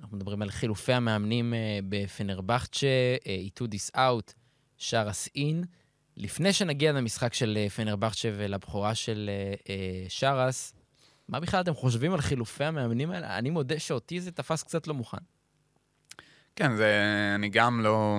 אנחנו 0.00 0.16
מדברים 0.16 0.42
על 0.42 0.50
חילופי 0.50 0.92
המאמנים 0.92 1.54
אה, 1.54 1.78
בפנרבכצ'ה, 1.88 2.86
איטודיס 3.26 3.90
אאוט, 3.96 4.32
שרס 4.76 5.28
אין. 5.36 5.64
לפני 6.16 6.52
שנגיע 6.52 6.92
למשחק 6.92 7.34
של 7.34 7.58
פנרבכצ'ה 7.76 8.28
ולבכורה 8.36 8.94
של 8.94 9.30
שרס, 10.08 10.74
מה 11.28 11.40
בכלל 11.40 11.60
אתם 11.60 11.74
חושבים 11.74 12.12
על 12.12 12.20
חילופי 12.20 12.64
המאמנים 12.64 13.10
האלה? 13.10 13.38
אני 13.38 13.50
מודה 13.50 13.78
שאותי 13.78 14.20
זה 14.20 14.30
תפס 14.32 14.62
קצת 14.62 14.86
לא 14.86 14.94
מוכן. 14.94 15.16
כן, 16.56 16.76
זה... 16.76 17.02
אני 17.34 17.48
גם 17.48 17.80
לא... 17.80 18.16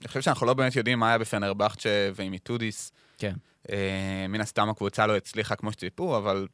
אני 0.00 0.08
חושב 0.08 0.20
שאנחנו 0.20 0.46
לא 0.46 0.54
באמת 0.54 0.76
יודעים 0.76 0.98
מה 0.98 1.08
היה 1.08 1.18
בפנרבכצ'ה 1.18 2.10
ועם 2.14 2.32
איטודיס. 2.32 2.92
כן. 3.18 3.34
אה, 3.70 4.26
מן 4.28 4.40
הסתם 4.40 4.68
הקבוצה 4.68 5.06
לא 5.06 5.16
הצליחה 5.16 5.56
כמו 5.56 5.72
שציפו, 5.72 6.16
אבל 6.16 6.48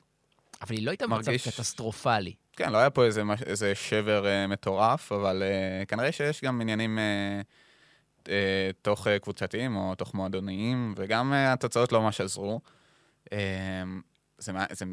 אבל 0.62 0.74
היא 0.76 0.86
לא 0.86 0.90
הייתה 0.90 1.06
במצב 1.06 1.30
מרגיש- 1.30 1.48
קטסטרופלי. 1.48 2.34
כן, 2.52 2.72
לא 2.72 2.78
היה 2.78 2.90
פה 2.90 3.04
איזה, 3.04 3.22
איזה 3.46 3.74
שבר 3.74 4.26
אה, 4.26 4.46
מטורף, 4.46 5.12
אבל 5.12 5.42
אה, 5.42 5.84
כנראה 5.86 6.12
שיש 6.12 6.44
גם 6.44 6.60
עניינים 6.60 6.98
אה, 6.98 7.40
אה, 8.28 8.70
תוך 8.82 9.06
אה, 9.06 9.18
קבוצתיים 9.18 9.76
או 9.76 9.94
תוך 9.94 10.14
מועדוניים, 10.14 10.94
וגם 10.96 11.32
אה, 11.32 11.52
התוצאות 11.52 11.92
לא 11.92 12.00
ממש 12.02 12.20
עזרו. 12.20 12.60
אה, 13.32 13.38
זה, 14.38 14.52
זה 14.72 14.84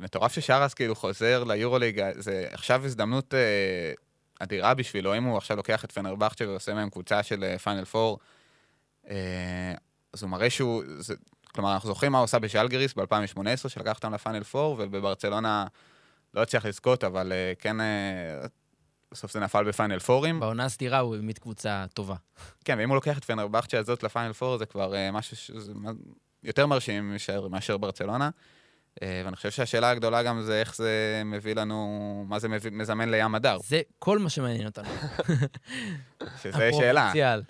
מטורף 0.00 0.32
ששרס 0.32 0.74
כאילו 0.74 0.94
חוזר 0.94 1.44
ליורוליג, 1.44 2.00
אה, 2.00 2.10
זה 2.14 2.48
עכשיו 2.50 2.84
הזדמנות 2.84 3.34
אה, 3.34 3.92
אדירה 4.40 4.74
בשבילו, 4.74 5.16
אם 5.16 5.24
הוא 5.24 5.36
עכשיו 5.36 5.56
לוקח 5.56 5.84
את 5.84 5.92
פנרבכצ'ה 5.92 6.48
ועושה 6.48 6.74
מהם 6.74 6.90
קבוצה 6.90 7.22
של 7.22 7.56
פיינל 7.58 7.84
פור, 7.84 8.18
אה, 9.10 9.74
אז 10.12 10.22
הוא 10.22 10.30
מראה 10.30 10.50
שהוא... 10.50 10.82
זה, 10.98 11.14
כלומר, 11.54 11.74
אנחנו 11.74 11.88
זוכרים 11.88 12.12
מה 12.12 12.18
הוא 12.18 12.24
עשה 12.24 12.38
בז'לגיריס 12.38 12.94
ב-2018, 12.94 13.68
שלקח 13.68 13.96
אותם 13.96 14.14
לפיינל 14.14 14.44
פור, 14.44 14.76
ובברצלונה 14.78 15.66
לא 16.34 16.42
הצליח 16.42 16.66
לזכות, 16.66 17.04
אבל 17.04 17.32
אה, 17.32 17.52
כן, 17.58 17.80
אה, 17.80 17.86
בסוף 19.12 19.32
זה 19.32 19.40
נפל 19.40 19.64
בפיינל 19.64 19.98
פורים. 19.98 20.40
בעונה 20.40 20.64
הסדירה 20.64 20.98
הוא 20.98 21.14
העמיד 21.16 21.38
קבוצה 21.38 21.84
טובה. 21.94 22.14
כן, 22.64 22.78
ואם 22.78 22.88
הוא 22.88 22.94
לוקח 22.94 23.18
את 23.18 23.24
פנרבכצ'ה 23.24 23.78
הזאת 23.78 24.02
לפיינל 24.02 24.32
פור, 24.32 24.58
זה 24.58 24.66
כבר 24.66 24.94
אה, 24.94 25.10
משהו 25.10 25.54
מ- 25.74 25.94
יותר 26.42 26.66
מרשים 26.66 27.12
מאשר, 27.12 27.48
מאשר 27.48 27.76
ברצלונה. 27.76 28.30
אה, 29.02 29.22
ואני 29.24 29.36
חושב 29.36 29.50
שהשאלה 29.50 29.90
הגדולה 29.90 30.22
גם 30.22 30.42
זה 30.42 30.60
איך 30.60 30.76
זה 30.76 30.90
מביא 31.24 31.54
לנו, 31.54 31.86
מה 32.28 32.38
זה 32.38 32.48
מביא, 32.48 32.70
מזמן 32.70 33.08
לים 33.10 33.34
הדר, 33.34 33.58
זה 33.64 33.80
כל 33.98 34.18
מה 34.18 34.30
שמעניין 34.30 34.66
אותנו. 34.66 34.88
שזה 36.42 36.70
שאלה. 36.72 37.00
הפוטנציאל. 37.02 37.42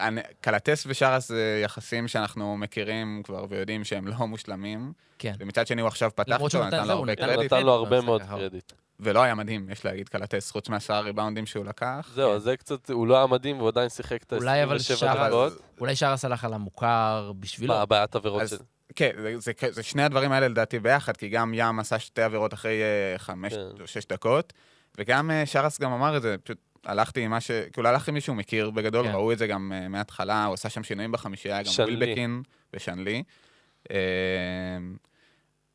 אני- 0.00 0.20
קלטס 0.40 0.84
ושרס 0.86 1.28
זה 1.28 1.60
יחסים 1.64 2.08
שאנחנו 2.08 2.56
מכירים 2.56 3.22
כבר 3.24 3.46
ויודעים 3.48 3.84
שהם 3.84 4.06
לא 4.08 4.26
מושלמים, 4.26 4.92
כן. 5.18 5.32
ומצד 5.38 5.66
שני 5.66 5.80
הוא 5.80 5.88
עכשיו 5.88 6.10
פתח 6.14 6.40
אותו, 6.40 6.64
נתן- 6.64 6.86
לו 6.86 6.92
הרבה 6.92 7.16
כן, 7.16 7.26
קרדיט, 7.26 7.52
נתן 7.52 7.62
לו 7.66 7.72
הרבה 7.72 7.90
במשחק 7.90 8.06
מאוד. 8.06 8.22
קרדיט. 8.22 8.72
ולא 9.00 9.22
היה 9.22 9.34
מדהים, 9.34 9.70
יש 9.70 9.84
להגיד, 9.84 10.08
קלטס, 10.08 10.50
חוץ 10.50 10.68
מעשרה 10.68 11.00
ריבאונדים 11.00 11.46
שהוא 11.46 11.64
לקח. 11.64 12.10
זהו, 12.14 12.32
כן. 12.32 12.38
זה 12.38 12.56
קצת, 12.56 12.90
הוא 12.90 13.06
לא 13.06 13.16
היה 13.16 13.26
מדהים 13.26 13.56
והוא 13.58 13.68
עדיין 13.68 13.88
שיחק 13.88 14.22
את 14.22 14.32
אולי 14.32 14.64
אבל 14.64 14.72
ה-27 14.76 14.80
שרס- 14.80 15.26
דקות. 15.26 15.52
אולי 15.80 15.96
שרס 15.96 16.24
הלך 16.24 16.44
על 16.44 16.54
המוכר 16.54 17.32
בשבילו. 17.40 17.74
מה, 17.74 17.80
הבעיית 17.82 18.14
עבירות 18.14 18.48
של... 18.48 18.56
כן, 18.96 19.10
זה, 19.16 19.34
זה, 19.38 19.52
זה 19.70 19.82
שני 19.82 20.02
הדברים 20.02 20.32
האלה 20.32 20.48
לדעתי 20.48 20.78
ביחד, 20.78 21.16
כי 21.16 21.28
גם 21.28 21.52
ים 21.54 21.78
עשה 21.78 21.98
שתי 21.98 22.22
עבירות 22.22 22.54
אחרי 22.54 22.82
אה, 22.82 23.18
חמש 23.18 23.54
כן. 23.54 23.60
או 23.80 23.86
שש 23.86 24.06
דקות, 24.06 24.52
וגם 24.98 25.30
אה, 25.30 25.46
שרס 25.46 25.80
גם 25.80 25.92
אמר 25.92 26.16
את 26.16 26.22
זה, 26.22 26.36
פשוט 26.44 26.58
הלכתי 26.84 27.20
עם 27.20 27.30
מה 27.30 27.40
ש... 27.40 27.50
כאילו 27.50 27.88
הלך 27.88 28.08
עם 28.08 28.14
מישהו 28.14 28.34
מכיר 28.34 28.70
בגדול, 28.70 29.06
כן. 29.06 29.12
ראו 29.12 29.32
את 29.32 29.38
זה 29.38 29.46
גם 29.46 29.72
אה, 29.74 29.88
מההתחלה, 29.88 30.44
הוא 30.44 30.54
עשה 30.54 30.68
שם 30.68 30.82
שינויים 30.82 31.12
בחמישייה, 31.12 31.62
גם 31.62 31.64
שנלי. 31.64 31.96
ווילבקין 31.96 32.42
ושנלי. 32.74 33.22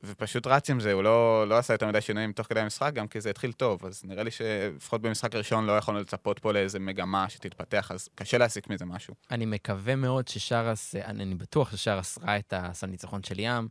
ופשוט 0.03 0.47
רץ 0.47 0.69
עם 0.69 0.79
זה, 0.79 0.93
הוא 0.93 1.03
לא, 1.03 1.47
לא 1.47 1.57
עשה 1.57 1.73
יותר 1.73 1.87
מדי 1.87 2.01
שינויים 2.01 2.33
תוך 2.33 2.47
כדי 2.47 2.59
המשחק, 2.59 2.93
גם 2.93 3.07
כי 3.07 3.21
זה 3.21 3.29
התחיל 3.29 3.51
טוב, 3.51 3.85
אז 3.85 4.01
נראה 4.05 4.23
לי 4.23 4.31
שלפחות 4.31 5.01
במשחק 5.01 5.35
הראשון 5.35 5.65
לא 5.65 5.77
יכולנו 5.77 6.01
לצפות 6.01 6.39
פה 6.39 6.51
לאיזה 6.51 6.79
מגמה 6.79 7.29
שתתפתח, 7.29 7.91
אז 7.91 8.09
קשה 8.15 8.37
להסיק 8.37 8.69
מזה 8.69 8.85
משהו. 8.85 9.13
אני 9.31 9.45
מקווה 9.45 9.95
מאוד 9.95 10.27
ששארס, 10.27 10.95
אני, 10.95 11.23
אני 11.23 11.35
בטוח 11.35 11.71
ששארס 11.71 12.17
ראה 12.21 12.37
את 12.37 12.53
הסל 12.57 12.87
ניצחון 12.87 13.23
של 13.23 13.39
ים, 13.39 13.67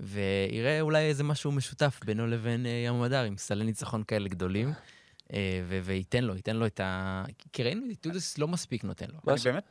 ויראה 0.00 0.80
אולי 0.80 1.04
איזה 1.04 1.24
משהו 1.24 1.52
משותף 1.52 2.00
בינו 2.04 2.26
לבין 2.26 2.66
אה, 2.66 2.70
ים 2.86 3.02
הדר, 3.02 3.22
עם 3.22 3.36
סלי 3.36 3.64
ניצחון 3.64 4.02
כאלה 4.02 4.28
גדולים, 4.28 4.72
אה, 5.32 5.62
ו- 5.68 5.80
וייתן 5.82 6.24
לו, 6.24 6.36
ייתן 6.36 6.56
לו 6.56 6.66
את 6.66 6.80
ה... 6.80 7.24
כי 7.52 7.62
ראינו, 7.62 7.86
איטודיס 8.00 8.38
לא 8.38 8.48
מספיק 8.48 8.84
נותן 8.84 9.06
לו. 9.08 9.32
אני 9.32 9.40
באמת, 9.44 9.64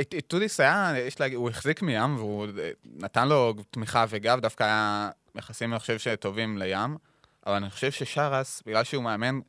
אה- 0.00 0.14
איטודיס 0.26 0.60
היה, 0.60 0.92
יש 0.98 1.20
להגיד, 1.20 1.36
הוא 1.36 1.50
החזיק 1.50 1.82
מים, 1.82 2.16
והוא 2.16 2.46
אה, 2.58 2.70
נתן 2.84 3.28
לו 3.28 3.54
תמיכה 3.70 4.04
וגב, 4.08 4.40
דווקא 4.40 4.64
היה 4.64 5.10
יחסים, 5.34 5.72
אני 5.72 5.78
חושב, 5.80 5.98
שטובים 5.98 6.58
לים, 6.58 6.96
אבל 7.46 7.54
אני 7.54 7.70
חושב 7.70 7.90
ששארס, 7.90 8.62
בגלל 8.66 8.84
שהוא 8.84 9.04
מאמן, 9.04 9.40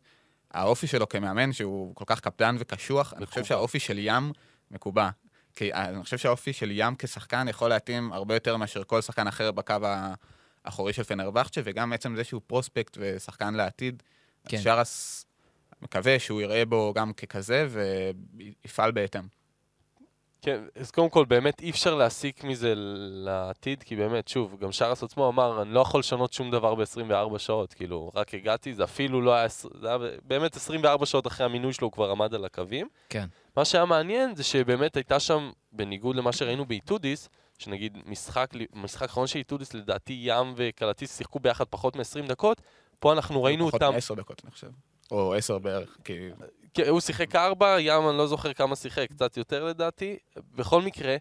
האופי 0.51 0.87
שלו 0.87 1.09
כמאמן, 1.09 1.53
שהוא 1.53 1.95
כל 1.95 2.05
כך 2.07 2.19
קפדן 2.19 2.55
וקשוח, 2.59 3.13
אני 3.13 3.25
חושב. 3.25 3.43
שהאופי 3.43 3.79
של 3.79 3.97
ים 3.99 4.31
מקובע. 4.71 5.09
כי 5.55 5.73
אה, 5.73 5.89
אני 5.89 6.03
חושב 6.03 6.17
שהאופי 6.17 6.53
של 6.53 6.71
ים 6.71 6.95
כשחקן 6.99 7.47
יכול 7.47 7.69
להתאים 7.69 8.13
הרבה 8.13 8.33
יותר 8.33 8.57
מאשר 8.57 8.83
כל 8.83 9.01
שחקן 9.01 9.27
אחר 9.27 9.51
בקו 9.51 9.75
האחורי 10.65 10.93
של 10.93 11.03
פנרבכצ'ה, 11.03 11.61
וגם 11.63 11.93
עצם 11.93 12.15
זה 12.15 12.23
שהוא 12.23 12.41
פרוספקט 12.47 12.97
ושחקן 13.01 13.53
לעתיד, 13.53 14.03
כן. 14.47 14.61
שרס 14.61 15.25
מקווה 15.81 16.19
שהוא 16.19 16.41
יראה 16.41 16.65
בו 16.65 16.93
גם 16.95 17.13
ככזה 17.13 17.67
ויפעל 18.33 18.91
בהתאם. 18.91 19.38
כן, 20.41 20.61
אז 20.75 20.91
קודם 20.91 21.09
כל, 21.09 21.25
באמת 21.25 21.61
אי 21.61 21.69
אפשר 21.69 21.95
להסיק 21.95 22.43
מזה 22.43 22.73
לעתיד, 22.75 23.83
כי 23.83 23.95
באמת, 23.95 24.27
שוב, 24.27 24.59
גם 24.59 24.71
שרס 24.71 25.03
עצמו 25.03 25.29
אמר, 25.29 25.61
אני 25.61 25.73
לא 25.73 25.79
יכול 25.79 25.99
לשנות 25.99 26.33
שום 26.33 26.51
דבר 26.51 26.75
ב-24 26.75 27.37
שעות, 27.37 27.73
כאילו, 27.73 28.11
רק 28.15 28.33
הגעתי, 28.33 28.73
זה 28.73 28.83
אפילו 28.83 29.21
לא 29.21 29.33
היה, 29.33 29.47
זה 29.47 29.87
היה 29.87 29.97
באמת 30.23 30.55
24 30.55 31.05
שעות 31.05 31.27
אחרי 31.27 31.45
המינוי 31.45 31.73
שלו, 31.73 31.87
הוא 31.87 31.91
כבר 31.91 32.11
עמד 32.11 32.33
על 32.33 32.45
הקווים. 32.45 32.87
כן. 33.09 33.25
מה 33.57 33.65
שהיה 33.65 33.85
מעניין 33.85 34.35
זה 34.35 34.43
שבאמת 34.43 34.95
הייתה 34.95 35.19
שם, 35.19 35.51
בניגוד 35.71 36.15
למה 36.15 36.31
שראינו 36.31 36.65
באיטודיס, 36.65 37.29
שנגיד 37.57 37.97
משחק, 38.05 38.49
משחק 38.73 39.09
אחרון 39.09 39.27
של 39.27 39.39
איטודיס, 39.39 39.73
לדעתי 39.73 40.19
ים 40.21 40.53
ורוקאטיס 40.55 41.17
שיחקו 41.17 41.39
ביחד 41.39 41.65
פחות 41.69 41.95
מ-20 41.95 42.27
דקות, 42.27 42.61
פה 42.99 43.13
אנחנו 43.13 43.43
ראינו 43.43 43.67
פחות 43.67 43.81
אותם, 43.81 43.93
מעשר 43.93 44.13
דקות, 44.13 44.41
אני 44.43 44.51
חושב. 44.51 44.67
או 45.11 45.33
עשר 45.33 45.59
בערך, 45.59 45.97
כי... 46.03 46.29
כן, 46.73 46.87
הוא 46.87 46.99
שיחק 46.99 47.35
ארבע, 47.35 47.79
ים 47.79 48.09
אני 48.09 48.17
לא 48.17 48.27
זוכר 48.27 48.53
כמה 48.53 48.75
שיחק, 48.75 49.07
קצת 49.09 49.37
יותר 49.37 49.65
לדעתי. 49.65 50.17
בכל 50.55 50.81
מקרה, 50.81 51.15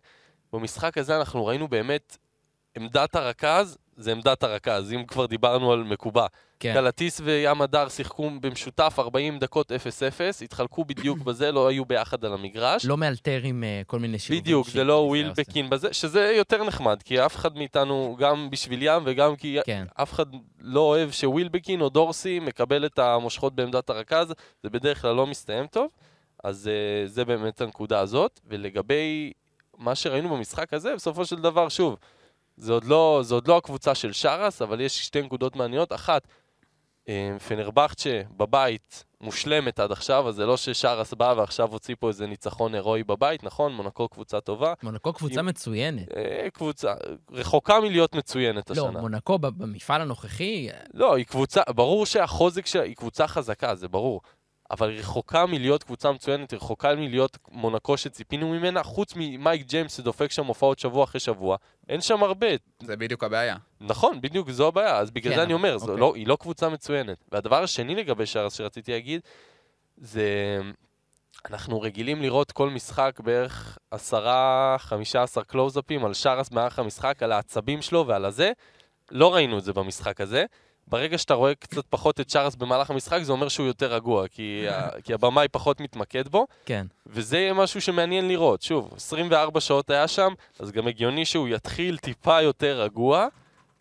במשחק 0.53 0.99
הזה 0.99 1.17
אנחנו 1.17 1.47
ראינו 1.47 1.69
באמת, 1.69 2.17
עמדת 2.77 3.15
הרכז 3.15 3.79
זה 3.99 4.13
עמדת 4.13 4.43
הרכז, 4.43 4.93
אם 4.93 5.05
כבר 5.05 5.27
דיברנו 5.27 5.73
על 5.73 5.83
מקובע. 5.83 6.27
כן. 6.61 6.75
קלטיס 6.75 7.21
וים 7.25 7.63
הדר 7.63 7.89
שיחקו 7.89 8.31
במשותף 8.41 8.95
40 8.99 9.39
דקות 9.39 9.73
0-0, 9.73 9.75
התחלקו 10.45 10.85
בדיוק 10.85 11.19
בזה, 11.19 11.53
לא 11.53 11.69
היו 11.69 11.85
ביחד 11.85 12.25
על 12.25 12.33
המגרש. 12.33 12.85
לא 12.85 12.97
מאלתר 12.97 13.41
עם 13.45 13.65
אה, 13.65 13.83
כל 13.87 13.99
מיני 13.99 14.19
שילובים. 14.19 14.43
בדיוק, 14.43 14.69
זה 14.69 14.85
לא 14.85 14.93
היה 14.93 15.03
וויל 15.03 15.29
עושה. 15.29 15.43
בקין 15.43 15.71
בזה, 15.71 15.93
שזה 15.93 16.33
יותר 16.37 16.65
נחמד, 16.65 17.03
כי 17.03 17.27
אף 17.27 17.37
אחד 17.37 17.57
מאיתנו, 17.57 18.17
גם 18.19 18.51
בשביל 18.51 18.83
ים 18.83 19.03
וגם 19.07 19.37
כי 19.37 19.59
כן, 19.67 19.87
אף 19.95 20.13
אחד 20.13 20.27
לא 20.61 20.81
אוהב 20.81 21.11
שווילבקין 21.11 21.81
או 21.81 21.89
דורסי 21.89 22.39
מקבל 22.39 22.87
את 22.87 22.99
המושכות 22.99 23.55
בעמדת 23.55 23.91
הרכז, 23.91 24.33
זה 24.63 24.71
בדרך 24.71 25.03
כלל 25.03 25.15
לא 25.15 25.27
מסתיים 25.27 25.67
טוב, 25.67 25.91
אז 26.45 26.71
uh, 26.71 27.09
זה 27.09 27.25
באמת 27.25 27.61
הנקודה 27.61 28.01
הזאת. 28.01 28.41
ולגבי 28.47 29.33
מה 29.79 29.95
שראינו 29.95 30.29
במשחק 30.29 30.75
הזה, 30.75 30.95
בסופו 30.95 31.25
של 31.25 31.37
דבר, 31.37 31.69
שוב, 31.69 31.97
זה 32.59 32.73
עוד 32.73 32.85
לא, 32.85 33.21
זה 33.25 33.35
עוד 33.35 33.49
לא 33.49 33.57
הקבוצה 33.57 33.95
של 33.95 34.13
שרס, 34.13 34.63
אבל 34.63 34.81
יש 34.81 35.05
שתי 35.07 35.23
נקודות 35.23 35.57
מעניינות. 35.57 35.93
אחת, 35.93 36.29
אה, 37.09 37.37
פנרבכצ'ה 37.49 38.21
בבית 38.37 39.05
מושלמת 39.21 39.81
עד 39.81 39.93
עכשיו, 39.93 40.29
אז 40.29 40.35
זה 40.35 40.47
לא 40.47 40.57
ששרס 40.57 41.15
בא 41.15 41.35
ועכשיו 41.37 41.69
הוציא 41.73 41.95
פה 42.01 42.09
איזה 42.09 42.27
ניצחון 42.27 42.75
הירואי 42.75 43.03
בבית, 43.05 43.45
נכון? 43.45 43.73
מונקו 43.73 44.09
קבוצה 44.09 44.41
טובה. 44.41 44.75
מונקו 44.83 45.13
קבוצה 45.13 45.41
אם- 45.41 45.47
מצוינת. 45.47 46.09
אה, 46.17 46.51
קבוצה, 46.53 46.95
רחוקה 47.31 47.81
מלהיות 47.81 48.15
מצוינת 48.15 48.71
לא, 48.71 48.87
השנה. 48.89 49.01
מונקו 49.01 49.39
ב- 49.39 49.47
במפעל 49.47 50.01
הנוכחי, 50.01 50.69
לא, 50.95 51.15
היא 51.15 51.25
קבוצה, 51.25 51.63
ברור 51.71 52.07
שהחוזק 52.07 52.67
שלה, 52.67 52.83
היא 52.83 52.97
קבוצה 52.97 53.27
חזקה, 53.29 53.75
זה 53.75 53.89
ברור. 53.89 54.21
אבל 54.71 54.91
רחוקה 54.99 55.47
מלהיות 55.47 55.83
קבוצה 55.83 56.13
מצוינת, 56.13 56.55
רחוקה 56.55 56.95
מלהיות 56.95 57.39
מונקו 57.51 57.97
שציפינו 57.97 58.49
ממנה, 58.49 58.83
חוץ 58.83 59.13
ממייק 59.17 59.67
ג'יימס 59.67 59.97
שדופק 59.97 60.31
שם 60.31 60.47
הופעות 60.47 60.79
שבוע 60.79 61.05
אחרי 61.05 61.21
שבוע. 61.21 61.57
אין 61.89 62.01
שם 62.01 62.23
הרבה. 62.23 62.47
זה 62.83 62.97
בדיוק 62.97 63.25
הבעיה. 63.25 63.57
נכון, 63.81 64.21
בדיוק, 64.21 64.51
זו 64.51 64.69
הבעיה. 64.69 64.97
אז 64.97 65.11
בגלל 65.11 65.33
כן, 65.33 65.39
זה 65.39 65.43
אני 65.43 65.53
אומר, 65.53 65.79
זו 65.79 65.85
אוקיי. 65.85 66.01
לא, 66.01 66.13
היא 66.15 66.27
לא 66.27 66.37
קבוצה 66.41 66.69
מצוינת. 66.69 67.25
והדבר 67.33 67.63
השני 67.63 67.95
לגבי 67.95 68.27
שרס 68.27 68.55
שרציתי 68.55 68.93
להגיד, 68.93 69.21
זה... 69.97 70.59
אנחנו 71.51 71.81
רגילים 71.81 72.23
לראות 72.23 72.53
כל 72.53 72.71
משחק 72.71 73.21
בערך 73.25 73.79
עשרה, 73.91 74.77
חמישה 74.79 75.23
עשר 75.23 75.43
קלוזאפים 75.43 76.05
על 76.05 76.15
שרס 76.15 76.49
במערך 76.49 76.79
המשחק, 76.79 77.23
על 77.23 77.33
העצבים 77.33 77.83
שלו 77.83 78.07
ועל 78.07 78.25
הזה. 78.25 78.53
לא 79.11 79.35
ראינו 79.35 79.59
את 79.59 79.65
זה 79.65 79.73
במשחק 79.73 80.21
הזה. 80.21 80.45
ברגע 80.91 81.19
שאתה 81.19 81.35
רואה 81.35 81.55
קצת 81.55 81.85
פחות 81.91 82.21
את 82.21 82.31
שרס 82.31 82.55
במהלך 82.55 82.91
המשחק, 82.91 83.23
זה 83.23 83.33
אומר 83.33 83.49
שהוא 83.49 83.67
יותר 83.67 83.95
רגוע, 83.95 84.29
כי, 84.29 84.69
ה- 84.69 84.89
כי 85.05 85.15
הבמאי 85.15 85.49
פחות 85.49 85.81
מתמקד 85.81 86.29
בו, 86.29 86.47
כן. 86.67 86.87
וזה 87.07 87.39
יהיה 87.39 87.55
משהו 87.55 87.81
שמעניין 87.81 88.29
לראות. 88.29 88.63
שוב, 88.63 88.91
24 88.97 89.61
שעות 89.61 89.91
היה 89.91 90.09
שם, 90.09 90.33
אז 90.61 90.73
גם 90.73 90.87
הגיוני 90.89 91.25
שהוא 91.25 91.49
יתחיל 91.49 91.99
טיפה 91.99 92.43
יותר 92.43 92.81
רגוע. 92.83 93.27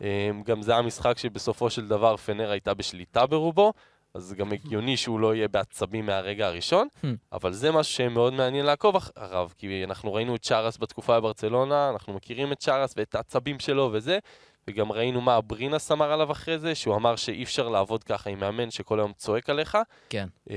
אמ, 0.02 0.06
גם 0.46 0.62
זה 0.62 0.76
המשחק 0.76 1.18
שבסופו 1.18 1.70
של 1.70 1.88
דבר 1.88 2.18
פנר 2.18 2.52
הייתה 2.52 2.74
בשליטה 2.74 3.26
ברובו, 3.26 3.74
אז 4.14 4.34
גם 4.34 4.52
הגיוני 4.54 4.98
שהוא 4.98 5.20
לא 5.20 5.36
יהיה 5.36 5.48
בעצבים 5.48 6.06
מהרגע 6.06 6.48
הראשון, 6.48 6.88
Hmm. 7.04 7.08
אבל 7.34 7.54
זה 7.54 7.72
משהו 7.72 7.94
שמאוד 7.94 8.34
מעניין 8.34 8.66
לעקוב 8.66 8.96
אחריו, 8.96 9.50
כי 9.58 9.84
אנחנו 9.84 10.14
ראינו 10.14 10.36
את 10.36 10.42
צ'ארס 10.42 10.78
בתקופה 10.78 11.20
בברצלונה, 11.20 11.90
אנחנו 11.90 12.14
מכירים 12.14 12.52
את 12.52 12.60
צ'ארס 12.60 12.94
ואת 12.98 13.16
העצבים 13.16 13.60
שלו 13.60 13.90
וזה, 13.94 14.20
וגם 14.70 14.92
ראינו 14.92 15.22
מה 15.22 15.38
אברינס 15.38 15.92
אמר 15.92 16.12
עליו 16.12 16.32
אחרי 16.32 16.60
זה, 16.60 16.76
שהוא 16.76 16.96
אמר 16.96 17.16
שאי 17.16 17.44
אפשר 17.44 17.70
לעבוד 17.70 18.04
ככה 18.04 18.30
עם 18.30 18.40
מאמן 18.40 18.72
שכל 18.72 19.00
היום 19.00 19.14
צועק 19.18 19.50
עליך. 19.50 19.78
כן. 20.10 20.28
אמ, 20.50 20.56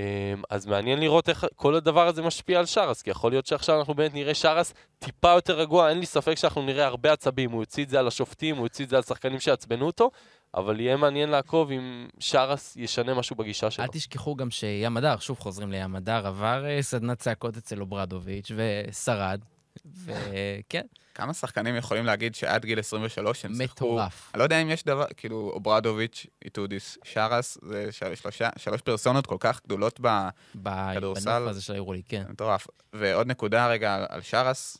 אז 0.50 0.66
מעניין 0.66 1.00
לראות 1.00 1.28
איך 1.28 1.46
כל 1.56 1.74
הדבר 1.74 2.06
הזה 2.06 2.22
משפיע 2.22 2.58
על 2.58 2.66
שרס, 2.66 3.02
כי 3.02 3.10
יכול 3.10 3.32
להיות 3.32 3.46
שעכשיו 3.46 3.78
אנחנו 3.78 3.94
באמת 3.94 4.14
נראה 4.14 4.34
שרס 4.34 4.74
טיפה 4.98 5.30
יותר 5.30 5.58
רגוע, 5.58 5.88
אין 5.88 5.98
לי 5.98 6.06
ספק 6.06 6.34
שאנחנו 6.34 6.62
נראה 6.62 6.86
הרבה 6.86 7.12
עצבים, 7.12 7.50
הוא 7.50 7.62
יוציא 7.62 7.84
את 7.84 7.88
זה 7.88 7.98
על 7.98 8.06
השופטים, 8.06 8.56
הוא 8.56 8.64
יוציא 8.64 8.84
את 8.84 8.90
זה 8.90 8.96
על 8.96 9.02
שחקנים 9.02 9.40
שעצבנו 9.40 9.86
אותו, 9.86 10.10
אבל 10.54 10.80
יהיה 10.80 10.96
מעניין 10.96 11.28
לעקוב 11.28 11.70
אם 11.70 12.08
שארס 12.18 12.76
ישנה 12.76 13.14
משהו 13.14 13.36
בגישה 13.36 13.70
שלו. 13.70 13.84
אל 13.84 13.88
תשכחו 13.92 14.36
גם 14.36 14.50
שים 14.50 14.96
הדר, 14.96 15.18
שוב 15.18 15.38
חוזרים 15.38 15.72
לים 15.72 15.96
הדר, 15.96 16.26
עבר 16.26 16.64
אה, 16.66 16.82
סדנת 16.82 17.18
צעקות 17.18 17.56
אצל 17.56 17.80
אוברדוביץ' 17.80 18.50
ושרד, 18.56 19.40
וכן, 20.04 20.86
כמה 21.20 21.34
שחקנים 21.34 21.76
יכולים 21.76 22.04
להגיד 22.06 22.34
שעד 22.34 22.64
גיל 22.64 22.78
23 22.78 23.44
הם 23.44 23.54
שיחקו... 23.54 23.86
מטורף. 23.86 24.30
אני 24.34 24.38
לא 24.38 24.44
יודע 24.44 24.62
אם 24.62 24.70
יש 24.70 24.84
דבר, 24.84 25.04
כאילו, 25.16 25.50
אוברדוביץ', 25.54 26.26
איטודיס, 26.44 26.98
שארס, 27.04 27.58
זה 27.62 27.92
של- 27.92 28.14
שלושה, 28.14 28.48
שלוש 28.56 28.80
פרסונות 28.80 29.26
כל 29.26 29.36
כך 29.40 29.60
גדולות 29.64 30.00
ב... 30.02 30.28
ב- 30.62 30.94
כדורסל. 30.94 31.30
בנוף 31.38 31.48
הזה 31.48 31.62
של 31.62 31.72
היורוליג, 31.72 32.02
כן. 32.08 32.24
מטורף. 32.28 32.66
ועוד 32.92 33.26
נקודה 33.26 33.68
רגע 33.68 34.06
על- 34.08 34.20
שארס, 34.22 34.78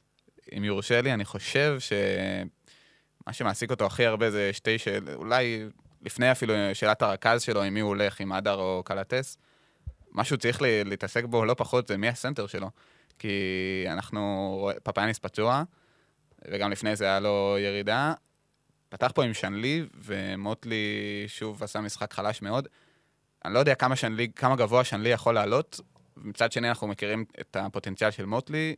אם 0.56 0.64
יורשה 0.64 1.00
לי, 1.00 1.12
אני 1.14 1.24
חושב 1.24 1.78
שמה 1.80 3.32
שמעסיק 3.32 3.70
אותו 3.70 3.86
הכי 3.86 4.06
הרבה 4.06 4.30
זה 4.30 4.50
שתי 4.52 4.78
שאלות, 4.78 5.14
אולי 5.14 5.64
לפני 6.02 6.32
אפילו 6.32 6.54
שאלת 6.72 7.02
הרכז 7.02 7.42
שלו, 7.42 7.62
עם 7.62 7.74
מי 7.74 7.80
הוא 7.80 7.88
הולך, 7.88 8.20
עם 8.20 8.32
אדר 8.32 8.54
או 8.54 8.82
קלטס, 8.84 9.38
מה 10.10 10.24
שהוא 10.24 10.38
צריך 10.38 10.58
להתעסק 10.84 11.24
בו 11.24 11.44
לא 11.44 11.54
פחות 11.54 11.88
זה 11.88 11.96
מי 11.96 12.08
הסנטר 12.08 12.46
שלו. 12.46 12.70
כי 13.18 13.28
אנחנו, 13.88 14.70
פפאניס 14.82 15.18
פצוע, 15.18 15.62
וגם 16.48 16.70
לפני 16.70 16.96
זה 16.96 17.04
היה 17.04 17.20
לו 17.20 17.56
ירידה. 17.58 18.14
פתח 18.88 19.10
פה 19.14 19.24
עם 19.24 19.34
שנלי, 19.34 19.86
ומוטלי 19.94 21.24
שוב 21.26 21.62
עשה 21.62 21.80
משחק 21.80 22.12
חלש 22.12 22.42
מאוד. 22.42 22.68
אני 23.44 23.54
לא 23.54 23.58
יודע 23.58 23.74
כמה, 23.74 23.96
שנלי, 23.96 24.28
כמה 24.36 24.56
גבוה 24.56 24.84
שנלי 24.84 25.08
יכול 25.08 25.34
לעלות, 25.34 25.80
מצד 26.16 26.52
שני 26.52 26.68
אנחנו 26.68 26.86
מכירים 26.88 27.24
את 27.40 27.56
הפוטנציאל 27.56 28.10
של 28.10 28.24
מוטלי 28.24 28.76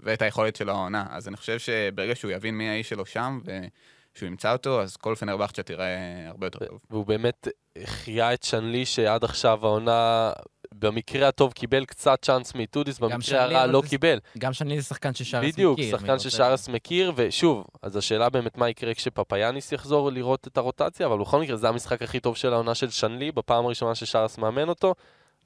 ואת 0.00 0.22
היכולת 0.22 0.56
שלו 0.56 0.72
העונה. 0.72 1.06
אז 1.10 1.28
אני 1.28 1.36
חושב 1.36 1.58
שברגע 1.58 2.14
שהוא 2.14 2.30
יבין 2.30 2.54
מי 2.54 2.68
האיש 2.68 2.88
שלו 2.88 3.06
שם, 3.06 3.40
ושהוא 3.44 4.26
ימצא 4.26 4.52
אותו, 4.52 4.82
אז 4.82 4.96
כל 4.96 5.14
פנרבכצ'ה 5.14 5.62
תראה 5.62 5.96
הרבה 6.28 6.46
יותר 6.46 6.66
טוב. 6.66 6.80
והוא 6.90 7.06
באמת 7.06 7.48
החיה 7.76 8.34
את 8.34 8.42
שנלי 8.42 8.86
שעד 8.86 9.24
עכשיו 9.24 9.66
העונה, 9.66 10.32
במקרה 10.74 11.28
הטוב 11.28 11.52
קיבל 11.52 11.84
קצת 11.84 12.18
צ'אנס 12.22 12.54
מאיטודיס, 12.54 12.98
במקרה 12.98 13.42
הרע 13.42 13.66
לא 13.66 13.80
זה- 13.82 13.88
קיבל. 13.88 14.18
גם 14.38 14.52
שאני 14.52 14.80
זה 14.80 14.86
שחקן 14.86 15.14
ששרס 15.14 15.42
מכיר. 15.44 15.52
בדיוק, 15.52 15.78
שחקן 15.90 16.18
ששרס 16.18 16.68
מכיר, 16.68 17.12
ושוב, 17.16 17.64
אז 17.82 17.96
השאלה 17.96 18.28
באמת 18.30 18.58
מה 18.58 18.68
יקרה 18.68 18.94
כשפפאיאניס 18.94 19.72
יחזור 19.72 20.10
לראות 20.12 20.46
את 20.46 20.56
הרוטציה, 20.58 21.06
אבל 21.06 21.18
בכל 21.18 21.40
מקרה 21.40 21.56
זה 21.56 21.68
המשחק 21.68 22.02
הכי 22.02 22.20
טוב 22.20 22.36
של 22.36 22.52
העונה 22.52 22.74
של 22.74 22.90
שנלי, 22.90 23.32
בפעם 23.32 23.64
הראשונה 23.66 23.94
ששרס 23.94 24.38
מאמן 24.38 24.68
אותו, 24.68 24.94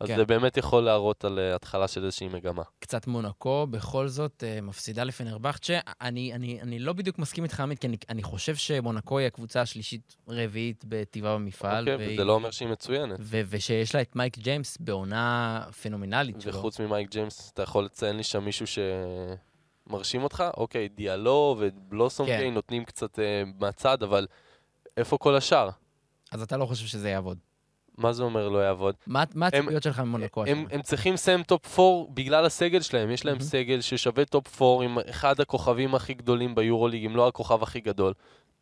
אז 0.02 0.08
כן. 0.08 0.16
זה 0.16 0.24
באמת 0.24 0.56
יכול 0.56 0.82
להראות 0.84 1.24
על 1.24 1.38
אה, 1.38 1.54
התחלה 1.54 1.88
של 1.88 2.04
איזושהי 2.04 2.28
מגמה. 2.28 2.62
קצת 2.78 3.06
מונקו, 3.06 3.66
בכל 3.70 4.08
זאת 4.08 4.44
אה, 4.46 4.60
מפסידה 4.60 5.04
לפנרבכצ'ה. 5.04 5.78
אני, 6.00 6.34
אני, 6.34 6.60
אני 6.62 6.78
לא 6.78 6.92
בדיוק 6.92 7.18
מסכים 7.18 7.44
איתך, 7.44 7.60
עמית, 7.60 7.78
כי 7.78 7.86
אני, 7.86 7.96
אני 8.08 8.22
חושב 8.22 8.56
שמונקו 8.56 9.18
היא 9.18 9.26
הקבוצה 9.26 9.60
השלישית-רביעית 9.60 10.84
בטבעה 10.88 11.34
במפעל. 11.34 11.80
אוקיי, 11.88 11.96
והיא- 12.06 12.14
וזה 12.14 12.24
לא 12.24 12.32
אומר 12.32 12.50
שהיא 12.50 12.68
מצוינת. 12.68 13.18
ו- 13.20 13.40
ושיש 13.48 13.94
לה 13.94 14.00
את 14.02 14.16
מייק 14.16 14.38
ג'יימס 14.38 14.76
בעונה 14.80 15.60
פנומנלית 15.82 16.40
שלו. 16.40 16.54
וחוץ 16.54 16.80
ממייק 16.80 17.10
ג'יימס, 17.10 17.50
אתה 17.54 17.62
יכול 17.62 17.84
לציין 17.84 18.16
לי 18.16 18.22
שם 18.22 18.44
מישהו 18.44 18.66
שמרשים 19.86 20.22
אותך? 20.22 20.44
אוקיי, 20.56 20.88
דיאלו 20.88 21.56
ובלוסום 21.58 22.26
כן. 22.26 22.38
קיי 22.38 22.50
נותנים 22.50 22.84
קצת 22.84 23.18
אה, 23.18 23.42
מהצד, 23.60 24.02
אבל 24.02 24.26
איפה 24.96 25.18
כל 25.18 25.36
השאר? 25.36 25.68
אז 26.32 26.42
אתה 26.42 26.56
לא 26.56 26.66
חושב 26.66 26.86
שזה 26.86 27.10
יעבוד. 27.10 27.38
מה 27.98 28.12
זה 28.12 28.22
אומר 28.22 28.48
לא 28.48 28.59
יעבוד? 28.59 28.94
מה, 29.07 29.24
מה 29.35 29.46
הציפיות 29.46 29.83
שלך 29.83 30.00
ממונקו? 30.00 30.44
הם? 30.44 30.66
הם 30.70 30.83
צריכים 30.83 31.14
לסיים 31.14 31.42
טופ 31.42 31.81
4 31.81 32.11
בגלל 32.14 32.46
הסגל 32.46 32.81
שלהם. 32.81 33.11
יש 33.11 33.24
להם 33.24 33.35
מהמם. 33.35 33.48
סגל 33.48 33.81
ששווה 33.81 34.24
טופ 34.24 34.62
4 34.62 34.85
עם 34.85 34.98
אחד 35.11 35.40
הכוכבים 35.40 35.94
הכי 35.94 36.14
גדולים 36.14 36.55
ב 36.55 36.60
יורוליג, 36.60 37.05
אם 37.05 37.16
לא 37.16 37.28
הכוכב 37.28 37.62
הכי 37.62 37.81
גדול. 37.81 38.12